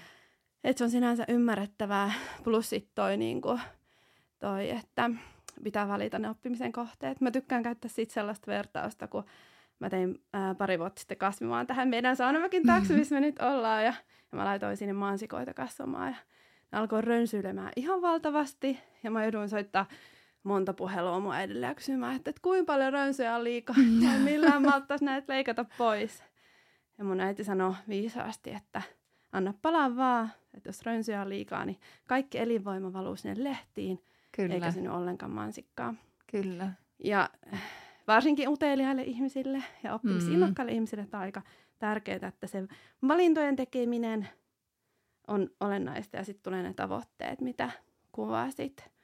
että 0.63 0.77
se 0.77 0.83
on 0.83 0.89
sinänsä 0.89 1.25
ymmärrettävää, 1.27 2.11
plus 2.43 2.69
sitten 2.69 2.91
toi, 2.95 3.17
niinku, 3.17 3.59
toi, 4.39 4.69
että 4.69 5.09
pitää 5.63 5.87
valita 5.87 6.19
ne 6.19 6.29
oppimisen 6.29 6.71
kohteet. 6.71 7.21
Mä 7.21 7.31
tykkään 7.31 7.63
käyttää 7.63 7.89
siitä 7.89 8.13
sellaista 8.13 8.51
vertausta, 8.51 9.07
kun 9.07 9.23
mä 9.79 9.89
tein 9.89 10.23
ää, 10.33 10.55
pari 10.55 10.79
vuotta 10.79 10.99
sitten 10.99 11.17
kasvimaan 11.17 11.67
tähän 11.67 11.87
meidän 11.87 12.15
saunamäkin 12.15 12.65
taakse, 12.65 12.93
missä 12.93 13.15
me 13.15 13.21
nyt 13.21 13.41
ollaan, 13.41 13.85
ja, 13.85 13.93
ja 14.31 14.37
mä 14.37 14.45
laitoin 14.45 14.77
sinne 14.77 14.93
mansikoita 14.93 15.53
kasvamaan, 15.53 16.07
ja 16.07 16.15
ne 16.71 16.77
alkoi 16.77 17.01
rönsyilemään 17.01 17.71
ihan 17.75 18.01
valtavasti, 18.01 18.79
ja 19.03 19.11
mä 19.11 19.23
jouduin 19.23 19.49
soittaa 19.49 19.85
monta 20.45 20.73
puhelua 20.73 21.19
mun 21.19 21.33
äidille 21.33 21.65
ja 21.65 21.75
kysymään, 21.75 22.15
että, 22.15 22.29
että 22.29 22.41
kuinka 22.41 22.73
paljon 22.73 22.93
rönsyjä 22.93 23.35
on 23.35 23.43
liikaa, 23.43 23.75
tai 24.05 24.19
millään 24.19 24.61
malttaisi 24.61 25.05
näitä 25.05 25.33
leikata 25.33 25.65
pois. 25.77 26.23
Ja 26.97 27.03
mun 27.03 27.19
äiti 27.19 27.43
sanoi 27.43 27.73
viisaasti, 27.89 28.51
että 28.51 28.81
anna 29.31 29.53
palaa 29.61 29.95
vaan, 29.95 30.31
että 30.53 30.69
jos 30.69 30.85
rönsyjä 30.85 31.21
on 31.21 31.29
liikaa, 31.29 31.65
niin 31.65 31.79
kaikki 32.07 32.37
elinvoima 32.37 32.93
valuu 32.93 33.15
sinne 33.15 33.43
lehtiin, 33.43 34.03
Kyllä. 34.31 34.53
eikä 34.53 34.71
sinne 34.71 34.91
ollenkaan 34.91 35.31
mansikkaa. 35.31 35.93
Kyllä. 36.31 36.71
Ja 37.03 37.29
varsinkin 38.07 38.49
uteliaille 38.49 39.03
ihmisille 39.03 39.63
ja 39.83 39.93
oppimisinnokkaille 39.93 40.71
mm. 40.71 40.75
ihmisille 40.75 41.05
tämä 41.05 41.21
on 41.21 41.25
aika 41.25 41.41
tärkeää, 41.79 42.27
että 42.27 42.47
se 42.47 42.67
valintojen 43.07 43.55
tekeminen 43.55 44.29
on 45.27 45.49
olennaista 45.59 46.17
ja 46.17 46.23
sitten 46.23 46.43
tulee 46.43 46.63
ne 46.63 46.73
tavoitteet, 46.73 47.41
mitä 47.41 47.71
kuvasit. 48.11 48.94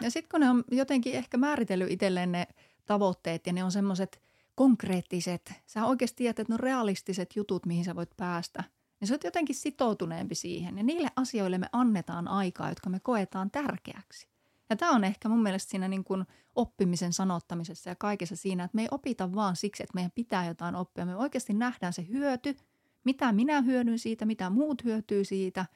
Ja 0.00 0.10
sitten 0.10 0.28
kun 0.30 0.40
ne 0.40 0.50
on 0.50 0.64
jotenkin 0.70 1.14
ehkä 1.14 1.36
määritellyt 1.36 1.90
itselleen 1.90 2.32
ne 2.32 2.46
tavoitteet 2.86 3.46
ja 3.46 3.52
ne 3.52 3.64
on 3.64 3.72
semmoiset 3.72 4.22
konkreettiset, 4.54 5.52
sä 5.66 5.86
oikeasti 5.86 6.16
tiedät, 6.16 6.38
että 6.38 6.50
ne 6.50 6.54
on 6.54 6.60
realistiset 6.60 7.36
jutut, 7.36 7.66
mihin 7.66 7.84
sä 7.84 7.96
voit 7.96 8.16
päästä, 8.16 8.64
niin 9.00 9.08
sä 9.08 9.14
oot 9.14 9.24
jotenkin 9.24 9.56
sitoutuneempi 9.56 10.34
siihen. 10.34 10.78
Ja 10.78 10.84
niille 10.84 11.08
asioille 11.16 11.58
me 11.58 11.68
annetaan 11.72 12.28
aikaa, 12.28 12.68
jotka 12.68 12.90
me 12.90 13.00
koetaan 13.00 13.50
tärkeäksi. 13.50 14.28
Ja 14.70 14.76
tämä 14.76 14.92
on 14.92 15.04
ehkä 15.04 15.28
mun 15.28 15.42
mielestä 15.42 15.70
siinä 15.70 15.88
niin 15.88 16.04
kuin 16.04 16.24
oppimisen 16.54 17.12
sanottamisessa 17.12 17.90
ja 17.90 17.96
kaikessa 17.96 18.36
siinä, 18.36 18.64
että 18.64 18.74
me 18.74 18.82
ei 18.82 18.88
opita 18.90 19.34
vaan 19.34 19.56
siksi, 19.56 19.82
että 19.82 19.94
meidän 19.94 20.12
pitää 20.14 20.46
jotain 20.46 20.74
oppia. 20.74 21.06
Me 21.06 21.16
oikeasti 21.16 21.54
nähdään 21.54 21.92
se 21.92 22.06
hyöty, 22.08 22.56
mitä 23.04 23.32
minä 23.32 23.60
hyödyn 23.60 23.98
siitä, 23.98 24.24
mitä 24.24 24.50
muut 24.50 24.84
hyötyy 24.84 25.24
siitä. 25.24 25.66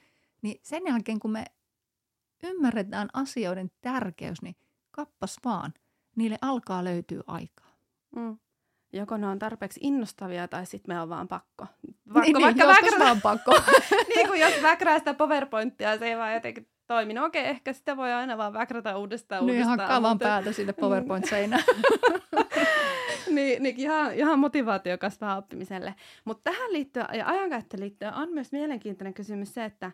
Niin 0.43 0.61
sen 0.63 0.83
jälkeen, 0.87 1.19
kun 1.19 1.33
me 1.33 1.45
ymmärretään 2.43 3.09
asioiden 3.13 3.71
tärkeys, 3.81 4.43
niin 4.43 4.57
kappas 4.91 5.37
vaan, 5.45 5.75
niille 6.17 6.39
alkaa 6.43 6.85
löytyä 6.85 7.23
aikaa. 7.27 7.77
Mm. 8.17 8.39
Joko 8.93 9.17
ne 9.17 9.27
on 9.27 9.39
tarpeeksi 9.39 9.81
innostavia 9.83 10.49
tai 10.49 10.67
sitten 10.67 10.95
me 10.95 11.01
on 11.01 11.09
vaan 11.09 11.29
pakko. 11.29 11.67
Pakko 12.13 12.21
niin, 12.21 12.43
vaikka 12.43 12.65
niin, 12.65 12.77
väkrä... 12.85 12.99
vaan 12.99 13.21
pakko. 13.21 13.53
niin 14.15 14.29
kuin 14.29 14.41
jos 14.41 14.63
väkrää 14.63 14.99
sitä 14.99 15.15
PowerPointia, 15.15 15.99
se 15.99 16.07
ei 16.07 16.17
vaan 16.17 16.35
jotenkin 16.35 16.69
toimi. 16.87 17.15
No 17.15 17.25
okei, 17.25 17.47
ehkä 17.47 17.73
sitä 17.73 17.97
voi 17.97 18.13
aina 18.13 18.39
vaan 18.39 18.53
väkrätä 18.53 18.97
uudestaan 18.97 19.47
niin, 19.47 19.53
uudestaan. 19.53 19.79
Niin, 19.79 19.81
hakkaa 19.81 20.03
vaan 20.03 20.19
päätä 20.19 20.53
sinne 20.53 20.73
PowerPoint-seinään. 20.73 21.65
niin, 23.37 23.63
niin 23.63 23.75
ihan, 23.77 24.15
ihan 24.15 24.39
motivaatio 24.39 24.99
kasvaa 24.99 25.37
oppimiselle. 25.37 25.95
Mutta 26.25 26.51
tähän 26.51 26.73
liittyen 26.73 27.07
ja 27.13 27.27
ajankäyttöön 27.27 27.81
liittyen 27.81 28.15
on 28.15 28.33
myös 28.33 28.53
mielenkiintoinen 28.53 29.15
kysymys 29.15 29.55
se, 29.55 29.65
että 29.65 29.93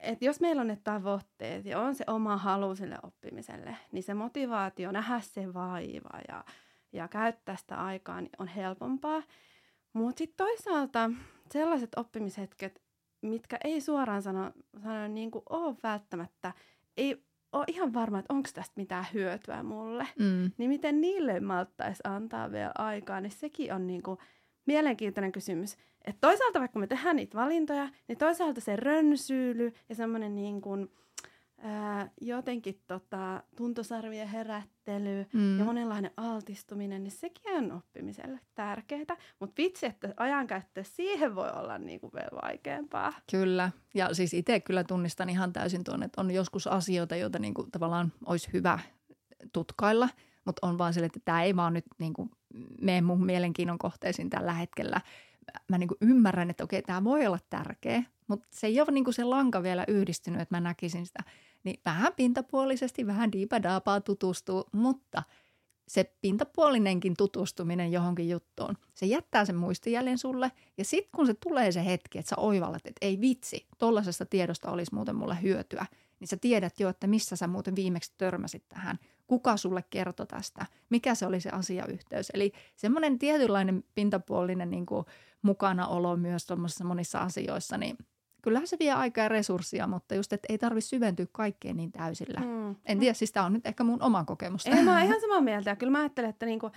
et 0.00 0.22
jos 0.22 0.40
meillä 0.40 0.60
on 0.60 0.68
ne 0.68 0.78
tavoitteet 0.84 1.64
ja 1.64 1.80
on 1.80 1.94
se 1.94 2.04
oma 2.06 2.36
halu 2.36 2.76
sille 2.76 2.98
oppimiselle, 3.02 3.76
niin 3.92 4.02
se 4.02 4.14
motivaatio 4.14 4.92
nähdä 4.92 5.20
se 5.20 5.54
vaiva 5.54 6.20
ja, 6.28 6.44
ja 6.92 7.08
käyttää 7.08 7.56
sitä 7.56 7.76
aikaa 7.76 8.20
niin 8.20 8.30
on 8.38 8.48
helpompaa. 8.48 9.22
Mutta 9.92 10.18
sitten 10.18 10.46
toisaalta 10.46 11.10
sellaiset 11.52 11.90
oppimishetket, 11.96 12.82
mitkä 13.22 13.58
ei 13.64 13.80
suoraan 13.80 14.22
sano, 14.22 14.52
sano 14.82 15.08
niin 15.08 15.30
kuin 15.30 15.42
ole 15.48 15.76
välttämättä, 15.82 16.52
ei 16.96 17.24
ole 17.52 17.64
ihan 17.66 17.94
varma, 17.94 18.18
että 18.18 18.34
onko 18.34 18.48
tästä 18.54 18.72
mitään 18.76 19.06
hyötyä 19.14 19.62
mulle, 19.62 20.06
mm. 20.18 20.50
niin 20.58 20.70
miten 20.70 21.00
niille 21.00 21.40
malttaisi 21.40 22.00
antaa 22.04 22.52
vielä 22.52 22.72
aikaa, 22.78 23.20
niin 23.20 23.32
sekin 23.32 23.74
on 23.74 23.86
niin 23.86 24.02
kuin 24.02 24.18
mielenkiintoinen 24.66 25.32
kysymys. 25.32 25.76
Et 26.10 26.20
toisaalta 26.20 26.60
vaikka 26.60 26.78
me 26.78 26.86
tehdään 26.86 27.16
niitä 27.16 27.38
valintoja, 27.38 27.88
niin 28.08 28.18
toisaalta 28.18 28.60
se 28.60 28.76
rönsyily 28.76 29.72
ja 29.88 29.94
semmoinen 29.94 30.34
niin 30.34 30.60
kuin, 30.60 30.92
ää, 31.58 32.10
jotenkin 32.20 32.80
tota, 32.86 33.42
tuntosarvien 33.56 34.28
herättely 34.28 35.26
mm. 35.32 35.58
ja 35.58 35.64
monenlainen 35.64 36.10
altistuminen, 36.16 37.04
niin 37.04 37.12
sekin 37.12 37.56
on 37.56 37.72
oppimiselle 37.72 38.40
tärkeää. 38.54 39.16
Mutta 39.40 39.54
vitsi, 39.62 39.86
että 39.86 40.14
ajankäyttö 40.16 40.84
siihen 40.84 41.34
voi 41.34 41.50
olla 41.50 41.78
niin 41.78 42.00
kuin 42.00 42.12
vielä 42.14 42.40
vaikeampaa. 42.42 43.12
Kyllä. 43.30 43.70
Ja 43.94 44.14
siis 44.14 44.34
itse 44.34 44.60
kyllä 44.60 44.84
tunnistan 44.84 45.28
ihan 45.28 45.52
täysin 45.52 45.84
tuon, 45.84 46.02
että 46.02 46.20
on 46.20 46.30
joskus 46.30 46.66
asioita, 46.66 47.16
joita 47.16 47.38
niin 47.38 47.54
kuin 47.54 47.70
tavallaan 47.70 48.12
olisi 48.26 48.50
hyvä 48.52 48.78
tutkailla, 49.52 50.08
mutta 50.44 50.66
on 50.66 50.78
vaan 50.78 50.94
sille, 50.94 51.06
että 51.06 51.20
tämä 51.24 51.42
ei 51.42 51.56
vaan 51.56 51.74
nyt 51.74 51.84
niin 51.98 52.12
kuin 52.12 52.30
mene 52.80 53.00
mun 53.00 53.26
mielenkiinnon 53.26 53.78
kohteisiin 53.78 54.30
tällä 54.30 54.52
hetkellä. 54.52 55.00
Mä 55.68 55.78
niin 55.78 55.88
kuin 55.88 55.98
ymmärrän, 56.00 56.50
että 56.50 56.64
okei, 56.64 56.82
tämä 56.82 57.04
voi 57.04 57.26
olla 57.26 57.38
tärkeä, 57.50 58.02
mutta 58.28 58.48
se 58.50 58.66
ei 58.66 58.80
ole 58.80 58.90
niin 58.90 59.04
kuin 59.04 59.14
se 59.14 59.24
lanka 59.24 59.62
vielä 59.62 59.84
yhdistynyt, 59.88 60.40
että 60.40 60.56
mä 60.56 60.60
näkisin 60.60 61.06
sitä 61.06 61.24
niin 61.64 61.80
vähän 61.84 62.12
pintapuolisesti, 62.16 63.06
vähän 63.06 63.32
diipadaapaa 63.32 64.00
tutustuu, 64.00 64.64
mutta 64.72 65.22
se 65.88 66.14
pintapuolinenkin 66.20 67.14
tutustuminen 67.18 67.92
johonkin 67.92 68.28
juttuun, 68.28 68.76
se 68.94 69.06
jättää 69.06 69.44
sen 69.44 69.56
muistijäljen 69.56 70.18
sulle. 70.18 70.52
Ja 70.78 70.84
sitten 70.84 71.10
kun 71.16 71.26
se 71.26 71.34
tulee 71.34 71.72
se 71.72 71.84
hetki, 71.84 72.18
että 72.18 72.28
sä 72.28 72.36
oivallat, 72.36 72.86
että 72.86 73.06
ei 73.06 73.20
vitsi, 73.20 73.66
tollaisesta 73.78 74.26
tiedosta 74.26 74.70
olisi 74.70 74.94
muuten 74.94 75.16
mulle 75.16 75.42
hyötyä, 75.42 75.86
niin 76.20 76.28
sä 76.28 76.36
tiedät 76.36 76.80
jo, 76.80 76.88
että 76.88 77.06
missä 77.06 77.36
sä 77.36 77.46
muuten 77.46 77.76
viimeksi 77.76 78.12
törmäsit 78.18 78.68
tähän, 78.68 78.98
kuka 79.26 79.56
sulle 79.56 79.84
kertoi 79.90 80.26
tästä, 80.26 80.66
mikä 80.90 81.14
se 81.14 81.26
oli 81.26 81.40
se 81.40 81.50
asiayhteys. 81.50 82.30
Eli 82.34 82.52
semmoinen 82.76 83.18
tietynlainen 83.18 83.84
pintapuolinen 83.94 84.70
niin 84.70 84.86
kuin 84.86 85.06
mukanaolo 85.42 86.16
myös 86.16 86.46
tuommoisissa 86.46 86.84
monissa 86.84 87.18
asioissa, 87.18 87.78
niin 87.78 87.98
kyllähän 88.42 88.66
se 88.66 88.76
vie 88.80 88.92
aikaa 88.92 89.24
ja 89.24 89.28
resurssia, 89.28 89.86
mutta 89.86 90.14
just, 90.14 90.32
että 90.32 90.46
ei 90.48 90.58
tarvitse 90.58 90.88
syventyä 90.88 91.26
kaikkeen 91.32 91.76
niin 91.76 91.92
täysillä. 91.92 92.40
Mm. 92.40 92.76
En 92.86 92.98
tiedä, 92.98 93.14
siis 93.14 93.32
tämä 93.32 93.46
on 93.46 93.52
nyt 93.52 93.66
ehkä 93.66 93.84
mun 93.84 94.02
oma 94.02 94.24
kokemus. 94.24 94.66
Ei, 94.66 94.82
mä 94.82 94.92
oon 94.92 95.02
ihan 95.02 95.20
samaa 95.20 95.40
mieltä. 95.40 95.76
Kyllä 95.76 95.92
mä 95.92 95.98
ajattelen, 95.98 96.30
että 96.30 96.46
niinku, 96.46 96.70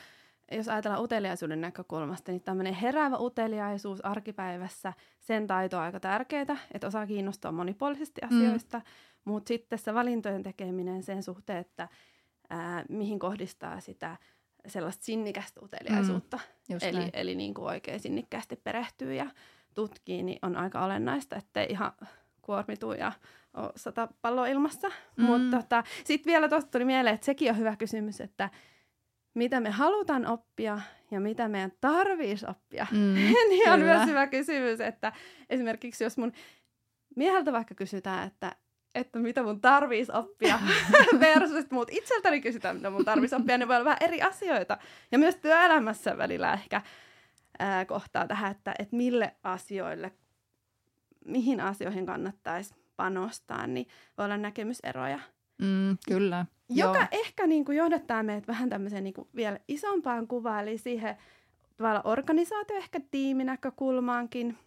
jos 0.52 0.70
ajatellaan 0.70 1.04
uteliaisuuden 1.04 1.62
näkökulmasta, 1.62 2.32
niin 2.32 2.42
tämmöinen 2.42 2.74
heräävä 2.74 3.18
uteliaisuus 3.18 4.06
arkipäivässä, 4.06 4.94
sen 5.20 5.48
taito 5.48 5.78
on 5.78 5.84
aika 5.84 6.00
tärkeää, 6.00 6.58
että 6.72 6.88
osaa 6.88 7.08
kiinnostua 7.08 7.52
monipuolisesti 7.52 8.22
mm. 8.22 8.28
asioista, 8.28 8.78
mm. 8.78 8.84
mutta 9.26 9.48
sitten 9.48 9.80
se 9.80 9.94
valintojen 9.94 10.44
tekeminen 10.44 11.04
sen 11.04 11.24
suhteen, 11.24 11.60
että 11.60 11.88
ää, 12.50 12.86
mihin 12.90 13.20
kohdistaa 13.20 13.80
sitä 13.80 14.18
sellaista 14.68 15.06
sinnikästä 15.06 15.60
uteliaisuutta, 15.64 16.40
mm, 16.70 16.78
eli, 16.82 17.10
eli 17.14 17.36
niin 17.36 17.54
kuin 17.54 17.66
oikein 17.66 18.00
sinnikkäästi 18.00 18.56
perehtyy 18.56 19.14
ja 19.14 19.26
tutkii, 19.74 20.24
niin 20.24 20.40
on 20.42 20.56
aika 20.56 20.86
olennaista, 20.86 21.36
ettei 21.36 21.68
ihan 21.70 21.92
kuormitu 22.42 22.92
ja 22.92 23.12
ole 23.54 23.72
sata 23.76 24.08
palloa 24.22 24.48
ilmassa. 24.48 24.88
Mm. 24.88 25.24
Mutta 25.24 25.58
tota, 25.58 25.84
sitten 26.04 26.32
vielä 26.32 26.50
tuosta 26.50 26.72
tuli 26.72 26.86
mieleen, 26.86 27.16
että 27.16 27.26
sekin 27.26 27.50
on 27.50 27.58
hyvä 27.58 27.76
kysymys, 27.76 28.22
että 28.22 28.50
mitä 29.34 29.60
me 29.60 29.70
halutaan 29.70 30.28
oppia 30.28 30.80
ja 31.12 31.20
mitä 31.20 31.48
meidän 31.48 31.72
tarvitsisi 31.82 32.46
oppia. 32.50 32.88
Mm, 32.92 33.14
niin 33.50 33.72
on 33.72 33.80
myös 33.80 34.08
hyvä 34.08 34.28
kysymys, 34.28 34.82
että 34.82 35.14
esimerkiksi 35.50 36.04
jos 36.04 36.18
mun 36.18 36.32
mieheltä 37.16 37.52
vaikka 37.52 37.76
kysytään, 37.76 38.28
että 38.28 38.56
että 38.96 39.20
mitä 39.20 39.44
mun 39.44 39.62
tarvitsisi 39.62 40.12
oppia 40.12 40.60
versus 41.20 41.72
muut 41.72 41.88
itseltäni 41.92 42.42
kysytään, 42.42 42.76
mitä 42.76 42.90
mun 42.90 43.06
tarvitsisi 43.06 43.42
oppia, 43.42 43.58
niin 43.58 43.68
voi 43.68 43.76
olla 43.76 43.86
vähän 43.86 43.98
eri 44.02 44.22
asioita. 44.22 44.78
Ja 45.12 45.20
myös 45.20 45.36
työelämässä 45.36 46.18
välillä 46.18 46.54
ehkä 46.54 46.82
ää, 47.60 47.86
kohtaa 47.86 48.28
tähän, 48.28 48.52
että, 48.52 48.74
että 48.80 48.96
mille 48.96 49.36
asioille, 49.44 50.12
mihin 51.26 51.60
asioihin 51.60 52.06
kannattaisi 52.06 52.76
panostaa, 52.96 53.68
niin 53.68 53.88
voi 54.18 54.26
olla 54.26 54.38
näkemyseroja. 54.38 55.20
Mm, 55.62 55.98
kyllä. 56.08 56.46
Joka 56.70 56.98
Joo. 56.98 57.08
ehkä 57.12 57.48
niin 57.48 57.66
kuin 57.66 57.78
johdattaa 57.78 58.24
meidät 58.24 58.48
vähän 58.48 58.70
tämmöiseen 58.70 59.04
niin 59.04 59.14
kuin 59.14 59.28
vielä 59.36 59.60
isompaan 59.68 60.28
kuvaan, 60.28 60.68
eli 60.68 60.78
siihen 60.78 61.18
organisaatio 62.04 62.78
ehkä 62.78 63.00
tiiminäkökulmaankin– 63.12 64.58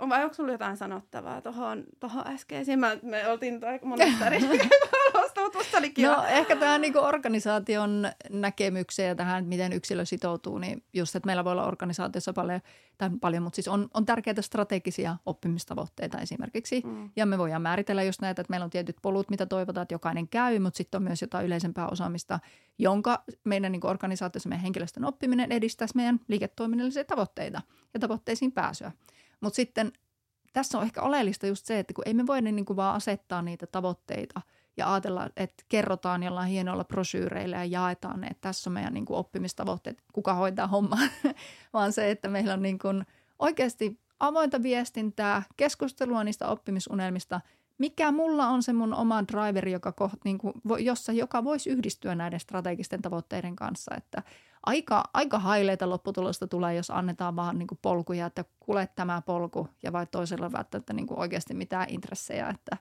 on 0.00 0.08
vai 0.08 0.22
onko 0.22 0.34
sinulla 0.34 0.54
jotain 0.54 0.76
sanottavaa 0.76 1.40
tuohon 1.40 1.84
tohon 2.00 2.26
äskeisiin? 2.26 2.78
Mä, 2.78 2.96
me 3.02 3.28
oltiin 3.28 3.60
monesta 3.82 4.26
eri 4.26 4.40
No 6.02 6.24
ehkä 6.24 6.56
tähän 6.56 6.80
niin 6.80 6.98
organisaation 6.98 8.08
näkemykseen 8.30 9.08
ja 9.08 9.14
tähän, 9.14 9.38
että 9.38 9.48
miten 9.48 9.72
yksilö 9.72 10.04
sitoutuu, 10.04 10.58
niin 10.58 10.84
just, 10.92 11.16
että 11.16 11.26
meillä 11.26 11.44
voi 11.44 11.52
olla 11.52 11.66
organisaatiossa 11.66 12.32
paljon, 12.32 12.60
tai 12.98 13.10
paljon 13.20 13.42
mutta 13.42 13.54
siis 13.54 13.68
on, 13.68 13.88
on 13.94 14.06
tärkeitä 14.06 14.42
strategisia 14.42 15.16
oppimistavoitteita 15.26 16.18
esimerkiksi. 16.18 16.82
Mm. 16.84 17.10
Ja 17.16 17.26
me 17.26 17.38
voidaan 17.38 17.62
määritellä 17.62 18.02
just 18.02 18.20
näitä, 18.20 18.40
että 18.40 18.50
meillä 18.50 18.64
on 18.64 18.70
tietyt 18.70 18.96
polut, 19.02 19.30
mitä 19.30 19.46
toivotaan, 19.46 19.82
että 19.82 19.94
jokainen 19.94 20.28
käy, 20.28 20.58
mutta 20.58 20.76
sitten 20.76 20.98
on 20.98 21.02
myös 21.02 21.20
jotain 21.20 21.46
yleisempää 21.46 21.88
osaamista, 21.88 22.40
jonka 22.78 23.24
meidän 23.44 23.72
niin 23.72 23.86
organisaatiossa 23.86 24.48
meidän 24.48 24.62
henkilöstön 24.62 25.04
oppiminen 25.04 25.52
edistäisi 25.52 25.96
meidän 25.96 26.20
liiketoiminnallisia 26.28 27.04
tavoitteita 27.04 27.62
ja 27.94 28.00
tavoitteisiin 28.00 28.52
pääsyä. 28.52 28.92
Mutta 29.40 29.56
sitten 29.56 29.92
tässä 30.52 30.78
on 30.78 30.84
ehkä 30.84 31.02
oleellista 31.02 31.46
just 31.46 31.66
se, 31.66 31.78
että 31.78 31.94
kun 31.94 32.04
ei 32.06 32.14
me 32.14 32.26
voida 32.26 32.52
niin 32.52 32.64
kuin 32.64 32.76
vaan 32.76 32.96
asettaa 32.96 33.42
niitä 33.42 33.66
tavoitteita 33.66 34.40
ja 34.76 34.92
ajatella, 34.92 35.30
että 35.36 35.64
kerrotaan 35.68 36.22
jollain 36.22 36.48
hienoilla 36.48 36.84
brosyyreillä 36.84 37.56
ja 37.56 37.64
jaetaan 37.64 38.20
ne, 38.20 38.26
että 38.26 38.40
tässä 38.40 38.70
on 38.70 38.74
meidän 38.74 38.94
niin 38.94 39.04
kuin 39.04 39.16
oppimistavoitteet, 39.16 40.02
kuka 40.12 40.34
hoitaa 40.34 40.66
hommaa, 40.66 40.98
vaan 41.72 41.92
se, 41.92 42.10
että 42.10 42.28
meillä 42.28 42.52
on 42.54 42.62
niin 42.62 42.78
kuin 42.78 43.06
oikeasti 43.38 44.00
avointa 44.20 44.62
viestintää, 44.62 45.42
keskustelua 45.56 46.24
niistä 46.24 46.48
oppimisunelmista, 46.48 47.40
mikä 47.78 48.12
mulla 48.12 48.48
on 48.48 48.62
se 48.62 48.72
mun 48.72 48.94
oma 48.94 49.24
driveri, 49.24 49.72
joka, 49.72 50.10
niin 50.24 50.38
kuin, 50.38 50.54
jossa, 50.78 51.12
joka 51.12 51.44
voisi 51.44 51.70
yhdistyä 51.70 52.14
näiden 52.14 52.40
strategisten 52.40 53.02
tavoitteiden 53.02 53.56
kanssa, 53.56 53.94
että 53.96 54.22
aika, 54.66 55.04
aika 55.14 55.38
haileita 55.38 55.90
lopputulosta 55.90 56.46
tulee, 56.46 56.74
jos 56.74 56.90
annetaan 56.90 57.36
vaan 57.36 57.58
niin 57.58 57.66
kuin 57.66 57.78
polkuja, 57.82 58.26
että 58.26 58.44
kuule 58.60 58.88
tämä 58.94 59.22
polku 59.22 59.68
ja 59.82 59.92
vai 59.92 60.06
toisella 60.06 60.52
välttämättä 60.52 60.92
niin 60.92 61.06
kuin 61.06 61.20
oikeasti 61.20 61.54
mitään 61.54 61.86
intressejä. 61.88 62.48
Että, 62.48 62.76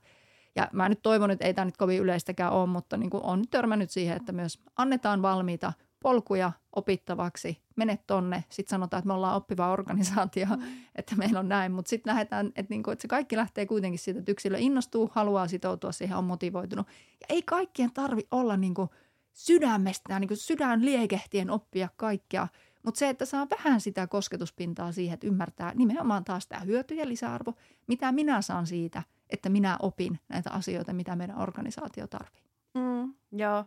ja 0.56 0.67
mä 0.74 0.89
nyt 0.89 1.00
toivon, 1.04 1.32
että 1.32 1.45
ei 1.45 1.54
tämä 1.54 1.65
nyt 1.65 1.78
kovin 1.78 2.02
yleistäkään 2.02 2.54
ole, 2.54 2.67
mutta 2.67 2.98
niin 2.98 3.10
kuin 3.10 3.24
on 3.24 3.43
törmännyt 3.52 3.91
siihen, 3.91 4.17
että 4.17 4.32
myös 4.32 4.60
annetaan 4.78 5.21
valmiita 5.21 5.74
polkuja 6.00 6.52
opittavaksi, 6.76 7.62
mene 7.76 8.00
tonne, 8.08 8.43
sitten 8.50 8.69
sanotaan, 8.69 9.00
että 9.00 9.08
me 9.08 9.13
ollaan 9.13 9.36
oppiva 9.36 9.71
organisaatio, 9.71 10.45
mm. 10.45 10.63
että 10.95 11.15
meillä 11.15 11.39
on 11.39 11.50
näin, 11.50 11.71
mutta 11.71 11.89
sitten 11.89 12.12
lähdetään, 12.12 12.48
että, 12.48 12.65
niinku, 12.69 12.91
että 12.91 13.02
se 13.02 13.08
kaikki 13.08 13.38
lähtee 13.38 13.65
kuitenkin 13.65 14.00
siitä, 14.00 14.19
että 14.19 14.32
yksilö 14.32 14.58
innostuu, 14.60 15.12
haluaa 15.13 15.48
sitoutua 15.48 15.91
siihen, 15.91 16.17
on 16.17 16.24
motivoitunut. 16.24 16.88
Ja 17.21 17.26
ei 17.30 17.41
kaikkien 17.41 17.91
tarvi 17.93 18.21
olla 18.32 18.58
niinku– 18.58 18.89
sydämestään, 19.36 20.21
niin 20.21 20.38
sydän 20.38 20.86
liekehtien 20.86 21.50
oppia 21.50 21.89
kaikkea. 21.95 22.48
Mutta 22.84 23.00
se, 23.00 23.10
että 23.10 23.26
saa 23.26 23.48
vähän 23.50 23.82
sitä 23.82 24.08
kosketuspintaa 24.08 24.91
siihen, 24.91 25.13
että 25.13 25.28
ymmärtää 25.28 25.74
nimenomaan 25.76 26.24
taas 26.24 26.48
tämä 26.48 26.62
hyöty 26.62 26.95
ja 26.95 27.08
lisäarvo, 27.08 27.54
mitä 27.88 28.12
minä 28.12 28.41
saan 28.41 28.67
siitä, 28.67 29.04
että 29.30 29.50
minä 29.50 29.78
opin 29.82 30.19
näitä 30.30 30.52
asioita, 30.52 30.93
mitä 30.93 31.15
meidän 31.15 31.41
organisaatio 31.41 32.08
tarvii. 32.08 32.41
Mm, 32.74 33.13
joo. 33.32 33.65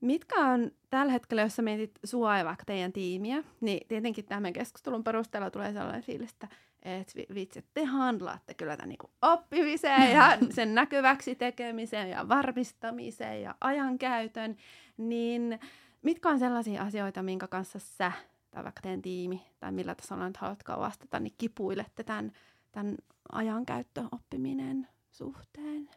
Mitkä 0.00 0.46
on 0.46 0.70
tällä 0.90 1.12
hetkellä, 1.12 1.42
jos 1.42 1.56
sä 1.56 1.62
mietit 1.62 1.98
sua 2.04 2.38
ja 2.38 2.44
vaikka 2.44 2.64
teidän 2.64 2.92
tiimiä, 2.92 3.44
niin 3.60 3.88
tietenkin 3.88 4.24
tämän 4.24 4.52
keskustelun 4.52 5.04
perusteella 5.04 5.50
tulee 5.50 5.72
sellainen 5.72 6.02
fiilis, 6.02 6.32
että 6.32 6.48
että 6.82 7.12
vitsi, 7.34 7.64
te 7.74 7.84
handlaatte 7.84 8.54
kyllä 8.54 8.76
tämän 8.76 8.88
niin 8.88 9.10
oppimiseen 9.22 10.12
ja 10.12 10.38
sen 10.56 10.74
näkyväksi 10.74 11.34
tekemiseen 11.34 12.10
ja 12.10 12.28
varmistamiseen 12.28 13.42
ja 13.42 13.54
ajankäytön, 13.60 14.56
niin 14.96 15.60
mitkä 16.02 16.28
on 16.28 16.38
sellaisia 16.38 16.82
asioita, 16.82 17.22
minkä 17.22 17.46
kanssa 17.48 17.78
sä 17.78 18.12
tai 18.50 18.64
vaikka 18.64 18.82
teidän 18.82 19.02
tiimi 19.02 19.42
tai 19.60 19.72
millä 19.72 19.94
tasolla 19.94 20.26
nyt 20.26 20.36
haluatkaan 20.36 20.80
vastata, 20.80 21.20
niin 21.20 21.34
kipuilette 21.38 22.04
tämän, 22.04 22.32
tämän 22.72 22.96
ajankäyttöoppiminen 23.32 24.88
suhteen? 25.10 25.90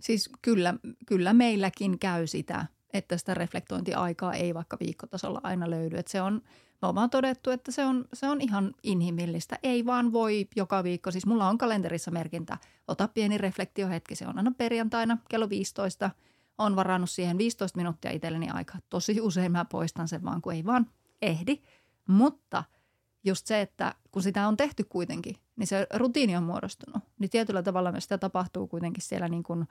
Siis 0.00 0.30
kyllä, 0.42 0.74
kyllä 1.06 1.32
meilläkin 1.32 1.98
käy 1.98 2.26
sitä, 2.26 2.66
että 2.92 3.16
sitä 3.16 3.34
reflektointiaikaa 3.34 4.34
ei 4.34 4.54
vaikka 4.54 4.76
viikkotasolla 4.80 5.40
aina 5.42 5.70
löydy. 5.70 5.96
Että 5.96 6.12
se 6.12 6.22
on, 6.22 6.42
me 6.82 6.88
ollaan 6.88 7.10
todettu, 7.10 7.50
että 7.50 7.72
se 7.72 7.84
on, 7.84 8.04
se 8.12 8.28
on 8.28 8.40
ihan 8.40 8.74
inhimillistä. 8.82 9.58
Ei 9.62 9.86
vaan 9.86 10.12
voi 10.12 10.48
joka 10.56 10.84
viikko. 10.84 11.10
Siis 11.10 11.26
mulla 11.26 11.48
on 11.48 11.58
kalenterissa 11.58 12.10
merkintä, 12.10 12.58
ota 12.88 13.08
pieni 13.08 13.38
reflektiohetki. 13.38 14.14
Se 14.14 14.26
on 14.26 14.38
aina 14.38 14.52
perjantaina 14.58 15.18
kello 15.28 15.48
15. 15.48 16.10
On 16.58 16.76
varannut 16.76 17.10
siihen 17.10 17.38
15 17.38 17.76
minuuttia 17.76 18.10
itselleni 18.10 18.50
aikaa. 18.50 18.80
Tosi 18.90 19.20
usein 19.20 19.52
mä 19.52 19.64
poistan 19.64 20.08
sen 20.08 20.24
vaan, 20.24 20.42
kun 20.42 20.52
ei 20.52 20.64
vaan 20.64 20.86
ehdi. 21.22 21.62
Mutta 22.08 22.64
just 23.24 23.46
se, 23.46 23.60
että 23.60 23.94
kun 24.12 24.22
sitä 24.22 24.48
on 24.48 24.56
tehty 24.56 24.84
kuitenkin, 24.84 25.36
niin 25.56 25.66
se 25.66 25.86
rutiini 25.94 26.36
on 26.36 26.42
muodostunut. 26.42 27.02
Niin 27.18 27.30
tietyllä 27.30 27.62
tavalla 27.62 27.92
myös 27.92 28.04
sitä 28.04 28.18
tapahtuu 28.18 28.66
kuitenkin 28.66 29.02
siellä, 29.02 29.28
niin 29.28 29.42
kuin, 29.42 29.68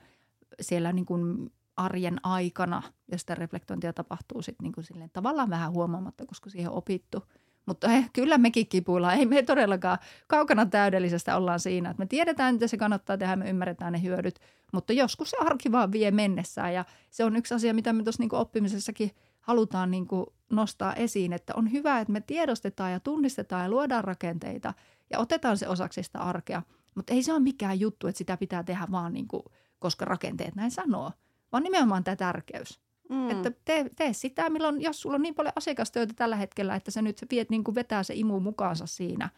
siellä 0.61 0.93
niin 0.93 1.05
kuin 1.05 1.51
arjen 1.77 2.19
aikana 2.23 2.81
ja 3.11 3.17
sitä 3.17 3.35
reflektointia 3.35 3.93
tapahtuu 3.93 4.41
sitten 4.41 4.63
niin 4.63 4.73
kuin 4.73 4.83
silleen 4.83 5.09
tavallaan 5.13 5.49
vähän 5.49 5.71
huomaamatta, 5.71 6.25
koska 6.25 6.49
siihen 6.49 6.71
on 6.71 6.77
opittu. 6.77 7.23
Mutta 7.65 7.91
eh, 7.91 8.09
kyllä 8.13 8.37
mekin 8.37 8.67
kipuillaan. 8.67 9.17
Ei 9.17 9.25
me 9.25 9.43
todellakaan 9.43 9.97
kaukana 10.27 10.65
täydellisestä 10.65 11.37
ollaan 11.37 11.59
siinä, 11.59 11.89
että 11.89 12.01
me 12.01 12.05
tiedetään, 12.05 12.55
mitä 12.55 12.67
se 12.67 12.77
kannattaa 12.77 13.17
tehdä, 13.17 13.35
me 13.35 13.49
ymmärretään 13.49 13.93
ne 13.93 14.01
hyödyt, 14.01 14.39
mutta 14.73 14.93
joskus 14.93 15.29
se 15.29 15.37
arki 15.39 15.71
vaan 15.71 15.91
vie 15.91 16.11
mennessään 16.11 16.73
ja 16.73 16.85
se 17.09 17.23
on 17.23 17.35
yksi 17.35 17.53
asia, 17.53 17.73
mitä 17.73 17.93
me 17.93 18.03
tuossa 18.03 18.23
niin 18.23 18.35
oppimisessakin 18.35 19.11
halutaan 19.41 19.91
niin 19.91 20.07
kuin 20.07 20.25
nostaa 20.51 20.93
esiin, 20.93 21.33
että 21.33 21.53
on 21.55 21.71
hyvä, 21.71 21.99
että 21.99 22.13
me 22.13 22.21
tiedostetaan 22.21 22.91
ja 22.91 22.99
tunnistetaan 22.99 23.63
ja 23.63 23.69
luodaan 23.69 24.03
rakenteita 24.03 24.73
ja 25.11 25.19
otetaan 25.19 25.57
se 25.57 25.67
osaksi 25.67 26.03
sitä 26.03 26.19
arkea, 26.19 26.61
mutta 26.95 27.13
ei 27.13 27.23
se 27.23 27.33
ole 27.33 27.39
mikään 27.39 27.79
juttu, 27.79 28.07
että 28.07 28.17
sitä 28.17 28.37
pitää 28.37 28.63
tehdä 28.63 28.87
vaan 28.91 29.13
niin 29.13 29.27
kuin, 29.27 29.43
koska 29.79 30.05
rakenteet 30.05 30.55
näin 30.55 30.71
sanoo– 30.71 31.11
vaan 31.55 31.63
nimenomaan 31.63 32.03
tämä 32.03 32.15
tärkeys. 32.15 32.79
Mm. 33.09 33.29
Että 33.29 33.51
tee, 33.65 33.85
tee 33.95 34.13
sitä, 34.13 34.49
milloin, 34.49 34.81
jos 34.81 35.01
sulla 35.01 35.15
on 35.15 35.21
niin 35.21 35.35
paljon 35.35 35.53
asiakastyötä 35.55 36.13
tällä 36.15 36.35
hetkellä, 36.35 36.75
että 36.75 36.91
sä 36.91 37.01
nyt 37.01 37.25
viet, 37.31 37.49
niin 37.49 37.63
kuin 37.63 37.75
vetää 37.75 38.03
se 38.03 38.13
imu 38.13 38.39
mukaansa 38.39 38.85
siinä, 38.85 39.29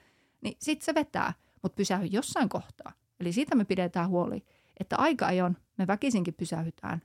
niin 0.42 0.58
sit 0.60 0.82
se 0.82 0.96
vetää, 0.96 1.34
mutta 1.62 1.76
pysähy 1.76 2.06
jossain 2.06 2.50
kohtaa. 2.50 2.92
Eli 3.20 3.34
siitä 3.34 3.56
me 3.56 3.66
pidetään 3.66 4.10
huoli, 4.10 4.44
että 4.80 4.96
aika 4.96 5.26
ajon 5.26 5.58
me 5.78 5.88
väkisinkin 5.88 6.34
pysähytään 6.34 7.02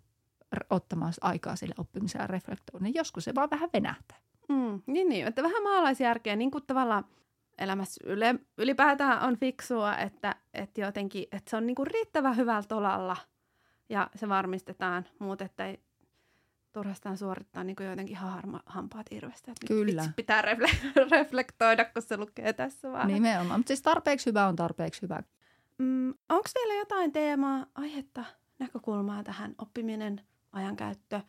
ottamaan 0.71 1.13
aikaa 1.21 1.57
sille 1.57 1.75
oppimiseen 1.79 2.23
ja 2.23 2.27
reflektoon, 2.27 2.83
niin 2.83 2.95
joskus 2.95 3.25
se 3.25 3.35
vaan 3.35 3.51
vähän 3.51 3.71
venähtää. 3.73 4.19
Mm, 4.49 4.83
niin, 4.87 5.09
niin, 5.09 5.27
että 5.27 5.43
vähän 5.43 5.63
maalaisjärkeä, 5.63 6.37
niin 6.37 6.51
kuin 6.51 6.65
tavallaan 6.67 7.05
elämässä 7.59 8.01
yle, 8.05 8.35
ylipäätään 8.59 9.23
on 9.29 9.37
fiksua, 9.37 9.97
että, 9.97 10.37
että 10.55 10.81
jotenkin, 10.81 11.27
että 11.33 11.51
se 11.51 11.57
on 11.57 11.67
niin 11.67 11.75
kuin 11.75 11.87
riittävän 11.87 12.37
hyvällä 12.37 12.63
tolalla 12.69 13.17
ja 13.93 14.11
se 14.15 14.29
varmistetaan, 14.29 15.05
mutta 15.19 15.45
että 15.45 15.67
ei 15.67 15.81
turhastaan 16.73 17.19
suorittaa 17.19 17.65
niin 17.65 17.77
kuin 17.77 17.89
jotenkin 17.89 18.17
harma, 18.17 18.61
hampaat 18.67 19.07
irvestä. 19.11 19.51
Että 19.51 19.67
Kyllä. 19.67 20.03
Nyt 20.03 20.17
pitää 20.17 20.43
refle- 20.43 20.93
reflektoida, 21.11 21.85
kun 21.85 22.03
se 22.03 22.17
lukee 22.17 22.53
tässä 22.53 22.93
vaan. 22.93 23.09
Nimenomaan, 23.09 23.61
mutta 23.61 23.69
siis 23.69 23.83
tarpeeksi 23.83 24.27
hyvä 24.27 24.47
on 24.47 24.57
tarpeeksi 24.57 25.03
hyvä. 25.03 25.23
Mm, 25.79 26.09
Onko 26.29 26.49
teillä 26.55 26.75
jotain 26.75 27.13
teemaa, 27.13 27.67
aihetta, 27.75 28.25
näkökulmaa 28.59 29.25
tähän 29.25 29.55
oppiminen, 29.59 30.21
ajankäyttö, 30.53 31.21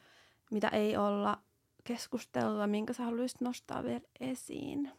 mitä 0.52 0.68
ei 0.68 0.98
olla 0.98 1.42
keskustelua, 1.84 2.68
minkä 2.68 2.94
sä 2.94 3.04
haluaisit 3.04 3.42
nostaa 3.42 3.84
vielä 3.84 4.02
esiin? 4.20 4.92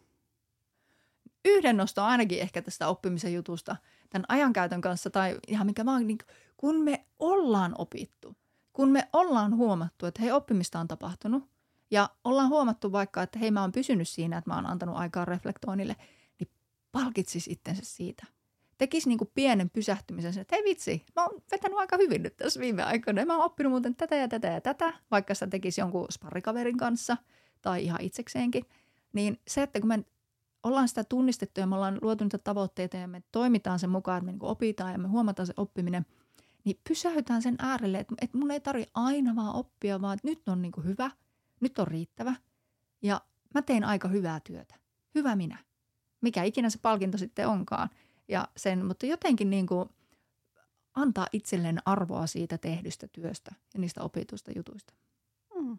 Yhden 1.45 1.77
nosto 1.77 2.03
ainakin 2.03 2.41
ehkä 2.41 2.63
tästä 2.63 2.89
oppimisen 2.89 3.35
jutusta 3.35 3.77
tämän 4.11 4.25
ajankäytön 4.29 4.81
kanssa 4.81 5.11
tai 5.11 5.39
ihan 5.49 5.67
mikä 5.67 5.85
vaan, 5.85 6.07
niin 6.07 6.19
kun 6.57 6.85
me 6.85 7.05
ollaan 7.19 7.75
opittu, 7.79 8.37
kun 8.73 8.89
me 8.89 9.09
ollaan 9.13 9.57
huomattu, 9.57 10.07
että 10.07 10.23
hei 10.23 10.33
oppimista 10.33 10.81
on 10.81 10.89
tapahtunut 10.89 11.45
ja 11.91 12.11
ollaan 12.25 12.49
huomattu 12.49 12.93
vaikka, 12.93 13.23
että 13.23 13.39
hei 13.39 13.51
mä 13.51 13.61
oon 13.61 13.73
pysynyt 13.73 14.09
siinä, 14.09 14.39
että 14.39 14.51
mä 14.51 14.55
oon 14.55 14.67
antanut 14.67 14.97
aikaa 14.97 15.25
reflektoinnille, 15.25 15.97
niin 16.41 16.49
palkitsis 16.93 17.49
itsensä 17.49 17.83
siitä 17.85 18.27
tekisi 18.79 19.09
niin 19.09 19.19
pienen 19.35 19.71
pysähtymisen, 19.71 20.39
että 20.39 20.57
hei 20.57 20.65
vitsi, 20.65 21.05
mä 21.17 21.25
oon 21.25 21.43
vetänyt 21.51 21.79
aika 21.79 21.97
hyvin 21.97 22.23
nyt 22.23 22.37
tässä 22.37 22.61
viime 22.61 22.83
aikoina. 22.83 23.25
Mä 23.25 23.37
oon 23.37 23.45
oppinut 23.45 23.71
muuten 23.71 23.97
tätä 23.97 24.17
ja 24.17 24.29
tätä 24.29 24.49
ja 24.49 24.61
tätä, 24.61 24.93
vaikka 25.11 25.35
sitä 25.35 25.47
tekisi 25.47 25.81
jonkun 25.81 26.07
sparrikaverin 26.11 26.77
kanssa 26.77 27.17
tai 27.63 27.85
ihan 27.85 28.01
itsekseenkin. 28.01 28.65
Niin 29.13 29.41
se, 29.49 29.63
että 29.63 29.81
kun 29.81 29.89
me 29.89 30.05
ollaan 30.65 30.89
sitä 30.89 31.05
tunnistettu 31.05 31.61
ja 31.61 31.67
me 31.67 31.75
ollaan 31.75 31.99
luotu 32.03 32.25
niitä 32.25 32.39
tavoitteita 32.39 32.97
ja 32.97 33.09
me 33.09 33.23
toimitaan 33.33 33.79
sen 33.79 33.91
mukaan, 33.91 34.19
että 34.19 34.27
me 34.27 34.33
niin 34.33 34.43
opitaan 34.43 34.93
ja 34.93 34.99
me 34.99 35.09
huomataan 35.09 35.47
se 35.47 35.55
oppiminen, 35.57 36.07
niin 36.65 36.81
pysäytään 36.89 37.43
sen 37.43 37.57
äärelle, 37.59 37.99
että, 37.99 38.15
että 38.21 38.39
mun 38.39 38.51
ei 38.51 38.61
tarvi 38.61 38.87
aina 38.95 39.37
vaan 39.37 39.55
oppia, 39.55 40.01
vaan 40.01 40.15
että 40.15 40.29
nyt 40.29 40.49
on 40.49 40.63
niin 40.63 40.73
kuin 40.73 40.87
hyvä, 40.87 41.11
nyt 41.61 41.79
on 41.79 41.87
riittävä 41.87 42.35
ja 43.03 43.21
mä 43.55 43.63
tein 43.63 43.85
aika 43.85 44.09
hyvää 44.09 44.41
työtä. 44.41 44.75
Hyvä 45.15 45.37
minä. 45.37 45.59
Mikä 46.21 46.43
ikinä 46.43 46.71
se 46.71 46.79
palkinto 46.83 47.19
sitten 47.19 47.49
onkaan– 47.49 47.91
ja 48.29 48.49
sen, 48.57 48.87
mutta 48.87 49.07
jotenkin 49.07 49.51
niin 49.51 49.67
kuin 49.67 49.89
antaa 50.95 51.27
itselleen 51.33 51.79
arvoa 51.85 52.27
siitä 52.27 52.59
tehdystä 52.59 53.09
työstä 53.09 53.55
ja 53.75 53.81
niistä 53.81 54.03
opituista 54.03 54.51
jutuista. 54.57 54.95
Mm. 55.55 55.79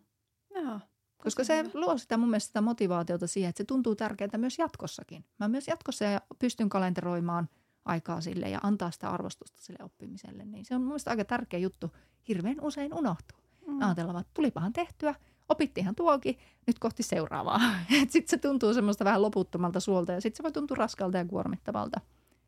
Joo, 0.55 0.79
Koska 1.25 1.43
se 1.43 1.57
hyvä. 1.57 1.69
luo 1.73 1.97
sitä 1.97 2.17
mun 2.17 2.29
mielestä 2.29 2.47
sitä 2.47 2.61
motivaatiota 2.61 3.27
siihen, 3.27 3.49
että 3.49 3.57
se 3.57 3.63
tuntuu 3.65 3.95
tärkeää 3.95 4.37
myös 4.37 4.59
jatkossakin. 4.59 5.25
Mä 5.39 5.47
myös 5.47 5.67
jatkossa 5.67 6.05
ja 6.05 6.21
pystyn 6.39 6.69
kalenteroimaan 6.69 7.49
aikaa 7.85 8.21
sille 8.21 8.49
ja 8.49 8.59
antaa 8.63 8.91
sitä 8.91 9.09
arvostusta 9.09 9.61
sille 9.61 9.83
oppimiselle. 9.83 10.45
Niin 10.45 10.65
se 10.65 10.75
on 10.75 10.81
mun 10.81 10.87
mielestä 10.87 11.09
aika 11.11 11.25
tärkeä 11.25 11.59
juttu. 11.59 11.91
Hirveän 12.27 12.61
usein 12.61 12.93
unohtuu. 12.93 13.37
Mm. 13.67 13.81
Ajatellaan, 13.81 14.21
että 14.21 14.31
tulipahan 14.33 14.73
tehtyä, 14.73 15.15
opittiinhan 15.49 15.95
tuokin, 15.95 16.37
nyt 16.67 16.79
kohti 16.79 17.03
seuraavaa. 17.03 17.59
Sitten 18.09 18.27
se 18.27 18.37
tuntuu 18.37 18.73
semmoista 18.73 19.05
vähän 19.05 19.21
loputtomalta 19.21 19.79
suolta 19.79 20.11
ja 20.11 20.21
sitten 20.21 20.37
se 20.37 20.43
voi 20.43 20.51
tuntua 20.51 20.77
raskalta 20.77 21.17
ja 21.17 21.25
kuormittavalta. 21.25 22.01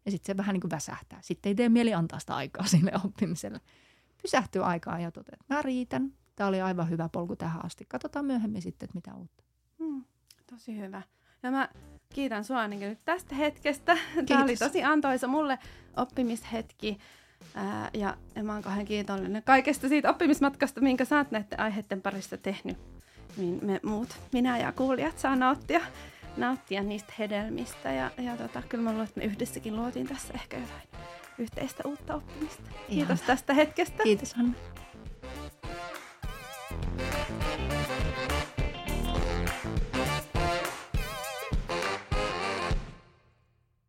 Ja 0.05 0.11
sitten 0.11 0.33
se 0.33 0.37
vähän 0.37 0.53
niin 0.53 0.61
kuin 0.61 0.71
väsähtää. 0.71 1.19
Sitten 1.21 1.49
ei 1.49 1.55
tee 1.55 1.69
mieli 1.69 1.93
antaa 1.93 2.19
sitä 2.19 2.35
aikaa 2.35 2.65
sille 2.77 2.91
oppimiselle. 3.05 3.61
Pysähtyy 4.21 4.65
aikaa 4.65 4.99
ja 4.99 5.11
toteaa, 5.11 5.37
että 5.41 5.53
mä 5.53 5.61
riitän. 5.61 6.13
Tämä 6.37 6.47
oli 6.47 6.61
aivan 6.61 6.89
hyvä 6.89 7.09
polku 7.09 7.35
tähän 7.35 7.65
asti. 7.65 7.85
Katsotaan 7.85 8.25
myöhemmin 8.25 8.61
sitten, 8.61 8.85
että 8.85 8.95
mitä 8.95 9.15
uutta. 9.15 9.43
Hmm, 9.79 10.03
tosi 10.51 10.77
hyvä. 10.79 11.01
Ja 11.43 11.51
mä 11.51 11.69
kiitän 12.13 12.43
sua 12.43 12.67
niin 12.67 12.79
nyt 12.79 12.99
tästä 13.05 13.35
hetkestä. 13.35 13.95
Kiitos. 13.95 14.25
Tämä 14.27 14.43
oli 14.43 14.55
tosi 14.57 14.83
antoisa 14.83 15.27
mulle 15.27 15.59
oppimishetki. 15.97 16.97
Ää, 17.55 17.89
ja, 17.93 18.17
mä 18.43 18.53
oon 18.53 18.61
kahden 18.61 18.85
kiitollinen 18.85 19.43
kaikesta 19.43 19.89
siitä 19.89 20.09
oppimismatkasta, 20.09 20.81
minkä 20.81 21.05
sä 21.05 21.17
oot 21.17 21.31
näiden 21.31 21.59
aiheiden 21.59 22.01
parissa 22.01 22.37
tehnyt. 22.37 22.77
Niin 23.37 23.59
me 23.61 23.79
muut, 23.83 24.09
minä 24.33 24.57
ja 24.57 24.71
kuulijat 24.71 25.19
saa 25.19 25.35
nauttia 25.35 25.81
nauttia 26.37 26.83
niistä 26.83 27.13
hedelmistä. 27.19 27.91
Ja, 27.91 28.11
ja 28.17 28.37
tota, 28.37 28.61
kyllä 28.69 28.83
mä 28.83 28.89
luulen, 28.89 29.07
että 29.07 29.19
me 29.19 29.25
yhdessäkin 29.25 29.75
luotiin 29.75 30.07
tässä 30.07 30.33
ehkä 30.33 30.57
jotain 30.57 30.81
yhteistä 31.37 31.83
uutta 31.85 32.15
oppimista. 32.15 32.63
Kiitos 32.89 33.19
Ihan. 33.19 33.27
tästä 33.27 33.53
hetkestä. 33.53 34.03
Kiitos 34.03 34.33
Hanna. 34.33 34.53